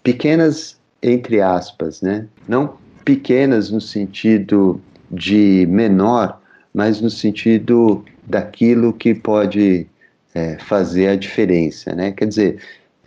pequenas 0.03 0.77
entre 1.03 1.41
aspas, 1.41 2.01
né? 2.01 2.27
Não 2.49 2.77
pequenas 3.05 3.71
no 3.71 3.81
sentido 3.81 4.81
de 5.11 5.67
menor, 5.69 6.41
mas 6.73 7.01
no 7.01 7.11
sentido 7.11 8.05
daquilo 8.25 8.93
que 8.93 9.15
pode 9.15 9.87
é, 10.35 10.57
fazer 10.59 11.09
a 11.09 11.17
diferença, 11.17 11.95
né? 11.95 12.13
Quer 12.13 12.29
dizer, 12.29 12.59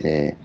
é, 0.04 0.36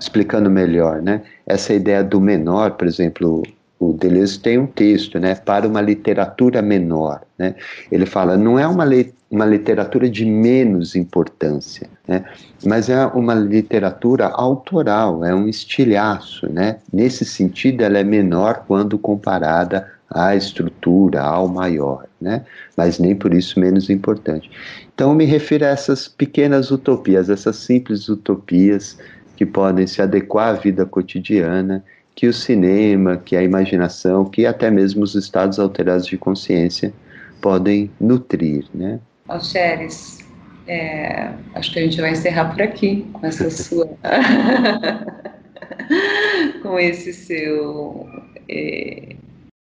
explicando 0.00 0.50
melhor, 0.50 1.02
né? 1.02 1.22
Essa 1.46 1.74
ideia 1.74 2.02
do 2.02 2.20
menor, 2.20 2.72
por 2.72 2.86
exemplo, 2.88 3.42
o 3.90 3.92
Deleuze 3.92 4.38
tem 4.38 4.58
um 4.58 4.66
texto, 4.66 5.18
né, 5.18 5.34
para 5.34 5.66
uma 5.66 5.80
literatura 5.80 6.62
menor, 6.62 7.22
né? 7.38 7.54
Ele 7.90 8.06
fala, 8.06 8.36
não 8.36 8.58
é 8.58 8.66
uma, 8.66 8.84
uma 9.30 9.44
literatura 9.44 10.08
de 10.08 10.24
menos 10.24 10.94
importância, 10.94 11.88
né? 12.06 12.24
Mas 12.64 12.88
é 12.88 13.06
uma 13.06 13.34
literatura 13.34 14.26
autoral, 14.28 15.24
é 15.24 15.34
um 15.34 15.48
estilhaço, 15.48 16.50
né? 16.50 16.78
Nesse 16.92 17.24
sentido, 17.24 17.82
ela 17.82 17.98
é 17.98 18.04
menor 18.04 18.64
quando 18.66 18.98
comparada 18.98 19.90
à 20.10 20.36
estrutura, 20.36 21.22
ao 21.22 21.48
maior, 21.48 22.06
né? 22.20 22.44
Mas 22.76 22.98
nem 22.98 23.14
por 23.14 23.34
isso 23.34 23.58
menos 23.58 23.90
importante. 23.90 24.50
Então, 24.94 25.10
eu 25.10 25.16
me 25.16 25.24
refiro 25.24 25.64
a 25.64 25.68
essas 25.68 26.06
pequenas 26.08 26.70
utopias, 26.70 27.28
essas 27.28 27.56
simples 27.56 28.08
utopias 28.08 28.96
que 29.36 29.44
podem 29.44 29.86
se 29.86 30.00
adequar 30.00 30.50
à 30.50 30.52
vida 30.52 30.86
cotidiana 30.86 31.84
que 32.14 32.26
o 32.26 32.32
cinema, 32.32 33.16
que 33.16 33.36
a 33.36 33.42
imaginação, 33.42 34.24
que 34.24 34.46
até 34.46 34.70
mesmo 34.70 35.02
os 35.02 35.14
estados 35.14 35.58
alterados 35.58 36.06
de 36.06 36.16
consciência 36.16 36.92
podem 37.40 37.90
nutrir, 38.00 38.66
né? 38.72 39.00
Alxeres, 39.28 40.18
é, 40.66 41.32
acho 41.54 41.72
que 41.72 41.78
a 41.78 41.82
gente 41.82 42.00
vai 42.00 42.12
encerrar 42.12 42.52
por 42.52 42.62
aqui 42.62 43.06
com 43.12 43.26
essa 43.26 43.48
sua, 43.50 43.86
com 46.62 46.78
esse 46.78 47.12
seu 47.12 48.08
é, 48.48 49.16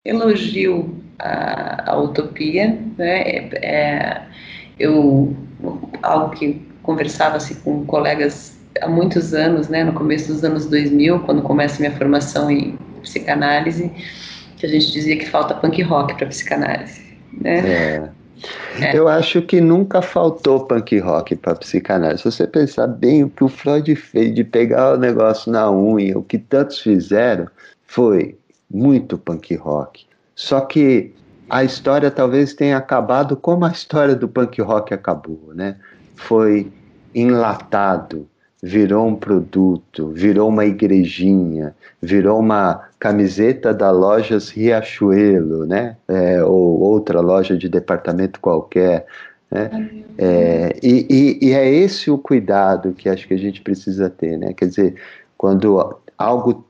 elogio 0.04 0.96
à, 1.20 1.92
à, 1.92 2.02
utopia, 2.02 2.78
né? 2.98 3.22
É, 3.22 3.50
é 3.62 4.22
eu 4.80 5.36
algo 6.02 6.36
que 6.36 6.60
conversava 6.82 7.38
assim, 7.38 7.54
com 7.56 7.86
colegas 7.86 8.61
há 8.80 8.88
muitos 8.88 9.34
anos, 9.34 9.68
né, 9.68 9.84
no 9.84 9.94
começo 9.94 10.32
dos 10.32 10.44
anos 10.44 10.66
2000, 10.66 11.20
quando 11.22 11.42
começa 11.42 11.80
minha 11.80 11.96
formação 11.96 12.50
em 12.50 12.78
psicanálise, 13.02 13.92
que 14.58 14.66
a 14.66 14.70
gente 14.70 14.92
dizia 14.92 15.18
que 15.18 15.28
falta 15.28 15.56
punk 15.56 15.82
rock 15.82 16.16
para 16.16 16.28
psicanálise, 16.28 17.02
né? 17.34 17.60
É. 17.60 18.10
É. 18.80 18.98
Eu 18.98 19.08
acho 19.08 19.42
que 19.42 19.62
nunca 19.62 20.02
faltou 20.02 20.66
punk 20.66 20.98
rock 21.00 21.36
para 21.36 21.56
psicanálise. 21.56 22.24
Se 22.24 22.32
você 22.32 22.48
pensar 22.48 22.88
bem, 22.88 23.24
o 23.24 23.30
que 23.30 23.44
o 23.44 23.48
Freud 23.48 23.96
fez 23.96 24.34
de 24.34 24.44
pegar 24.44 24.94
o 24.94 24.98
negócio 24.98 25.52
na 25.52 25.70
unha, 25.72 26.18
o 26.18 26.24
que 26.24 26.38
tantos 26.38 26.80
fizeram, 26.80 27.48
foi 27.86 28.38
muito 28.70 29.18
punk 29.18 29.56
rock. 29.56 30.06
Só 30.36 30.62
que 30.62 31.14
a 31.50 31.64
história 31.64 32.10
talvez 32.10 32.54
tenha 32.54 32.78
acabado 32.78 33.36
como 33.36 33.66
a 33.66 33.72
história 33.72 34.16
do 34.16 34.28
punk 34.28 34.62
rock 34.62 34.94
acabou, 34.94 35.52
né? 35.54 35.76
Foi 36.16 36.72
enlatado, 37.14 38.28
virou 38.62 39.08
um 39.08 39.16
produto, 39.16 40.10
virou 40.10 40.50
uma 40.50 40.66
igrejinha, 40.66 41.76
virou 42.02 42.40
uma 42.40 42.88
camiseta 43.00 43.74
da 43.74 43.90
lojas 43.90 44.50
Riachuelo, 44.50 45.66
né? 45.66 45.98
É, 46.08 46.44
ou 46.44 46.80
outra 46.80 47.20
loja 47.22 47.58
de 47.58 47.68
departamento 47.68 48.40
qualquer. 48.40 49.08
Né? 49.50 50.04
É, 50.18 50.78
e, 50.84 51.08
e, 51.10 51.50
e, 51.50 51.54
é 51.54 51.68
esse 51.68 52.12
o 52.12 52.18
cuidado 52.18 52.94
que 52.94 53.10
acho 53.10 53.28
que 53.28 53.34
a 53.34 53.38
gente 53.38 53.62
precisa 53.62 54.10
ter, 54.10 54.38
né? 54.38 54.54
Quer 54.54 54.68
dizer, 54.68 54.96
quando 55.38 55.98
algo 56.18 56.64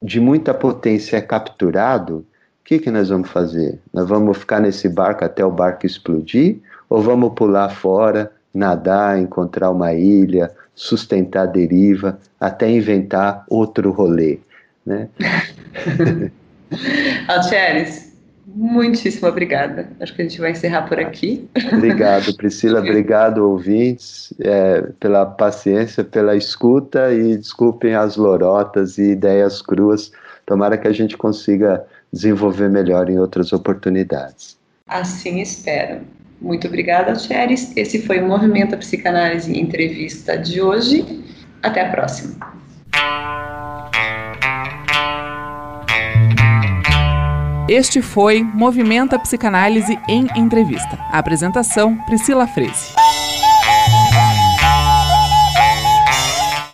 de 0.00 0.20
muita 0.20 0.54
potência 0.54 1.16
é 1.16 1.20
capturado, 1.20 2.18
o 2.60 2.64
que, 2.64 2.78
que 2.78 2.90
nós 2.90 3.08
vamos 3.08 3.28
fazer? 3.28 3.80
Nós 3.92 4.08
vamos 4.08 4.38
ficar 4.38 4.60
nesse 4.60 4.88
barco 4.88 5.24
até 5.24 5.44
o 5.44 5.50
barco 5.50 5.84
explodir? 5.84 6.58
Ou 6.88 7.02
vamos 7.02 7.32
pular 7.34 7.68
fora, 7.70 8.30
nadar, 8.54 9.18
encontrar 9.18 9.70
uma 9.70 9.92
ilha, 9.92 10.50
sustentar 10.74 11.42
a 11.42 11.46
deriva, 11.46 12.18
até 12.40 12.70
inventar 12.70 13.44
outro 13.48 13.90
rolê. 13.90 14.38
Né? 14.84 15.08
Alcheres, 17.28 18.12
muitíssimo 18.46 19.28
obrigada. 19.28 19.88
Acho 20.00 20.14
que 20.14 20.22
a 20.22 20.24
gente 20.24 20.40
vai 20.40 20.52
encerrar 20.52 20.82
por 20.82 20.98
aqui. 20.98 21.48
Obrigado, 21.72 22.34
Priscila. 22.36 22.80
obrigado, 22.82 23.38
ouvintes, 23.38 24.32
é, 24.40 24.82
pela 24.98 25.26
paciência, 25.26 26.02
pela 26.02 26.34
escuta 26.34 27.12
e 27.12 27.36
desculpem 27.36 27.94
as 27.94 28.16
lorotas 28.16 28.98
e 28.98 29.12
ideias 29.12 29.62
cruas. 29.62 30.10
Tomara 30.46 30.76
que 30.76 30.88
a 30.88 30.92
gente 30.92 31.16
consiga 31.16 31.84
desenvolver 32.12 32.68
melhor 32.68 33.08
em 33.08 33.18
outras 33.18 33.52
oportunidades. 33.52 34.58
Assim 34.86 35.40
espero. 35.40 36.00
Muito 36.42 36.66
obrigada, 36.66 37.14
Cheres. 37.14 37.72
Esse 37.76 38.02
foi 38.02 38.18
o 38.20 38.26
Movimento 38.26 38.76
Psicanálise 38.76 39.56
Entrevista 39.56 40.36
de 40.36 40.60
hoje. 40.60 41.24
Até 41.62 41.86
a 41.86 41.90
próxima. 41.90 42.34
Este 47.68 48.02
foi 48.02 48.42
Movimento 48.42 49.18
Psicanálise 49.20 49.96
em 50.08 50.26
Entrevista. 50.36 50.98
A 51.12 51.18
apresentação: 51.18 51.96
Priscila 52.06 52.46
Freze. 52.48 52.92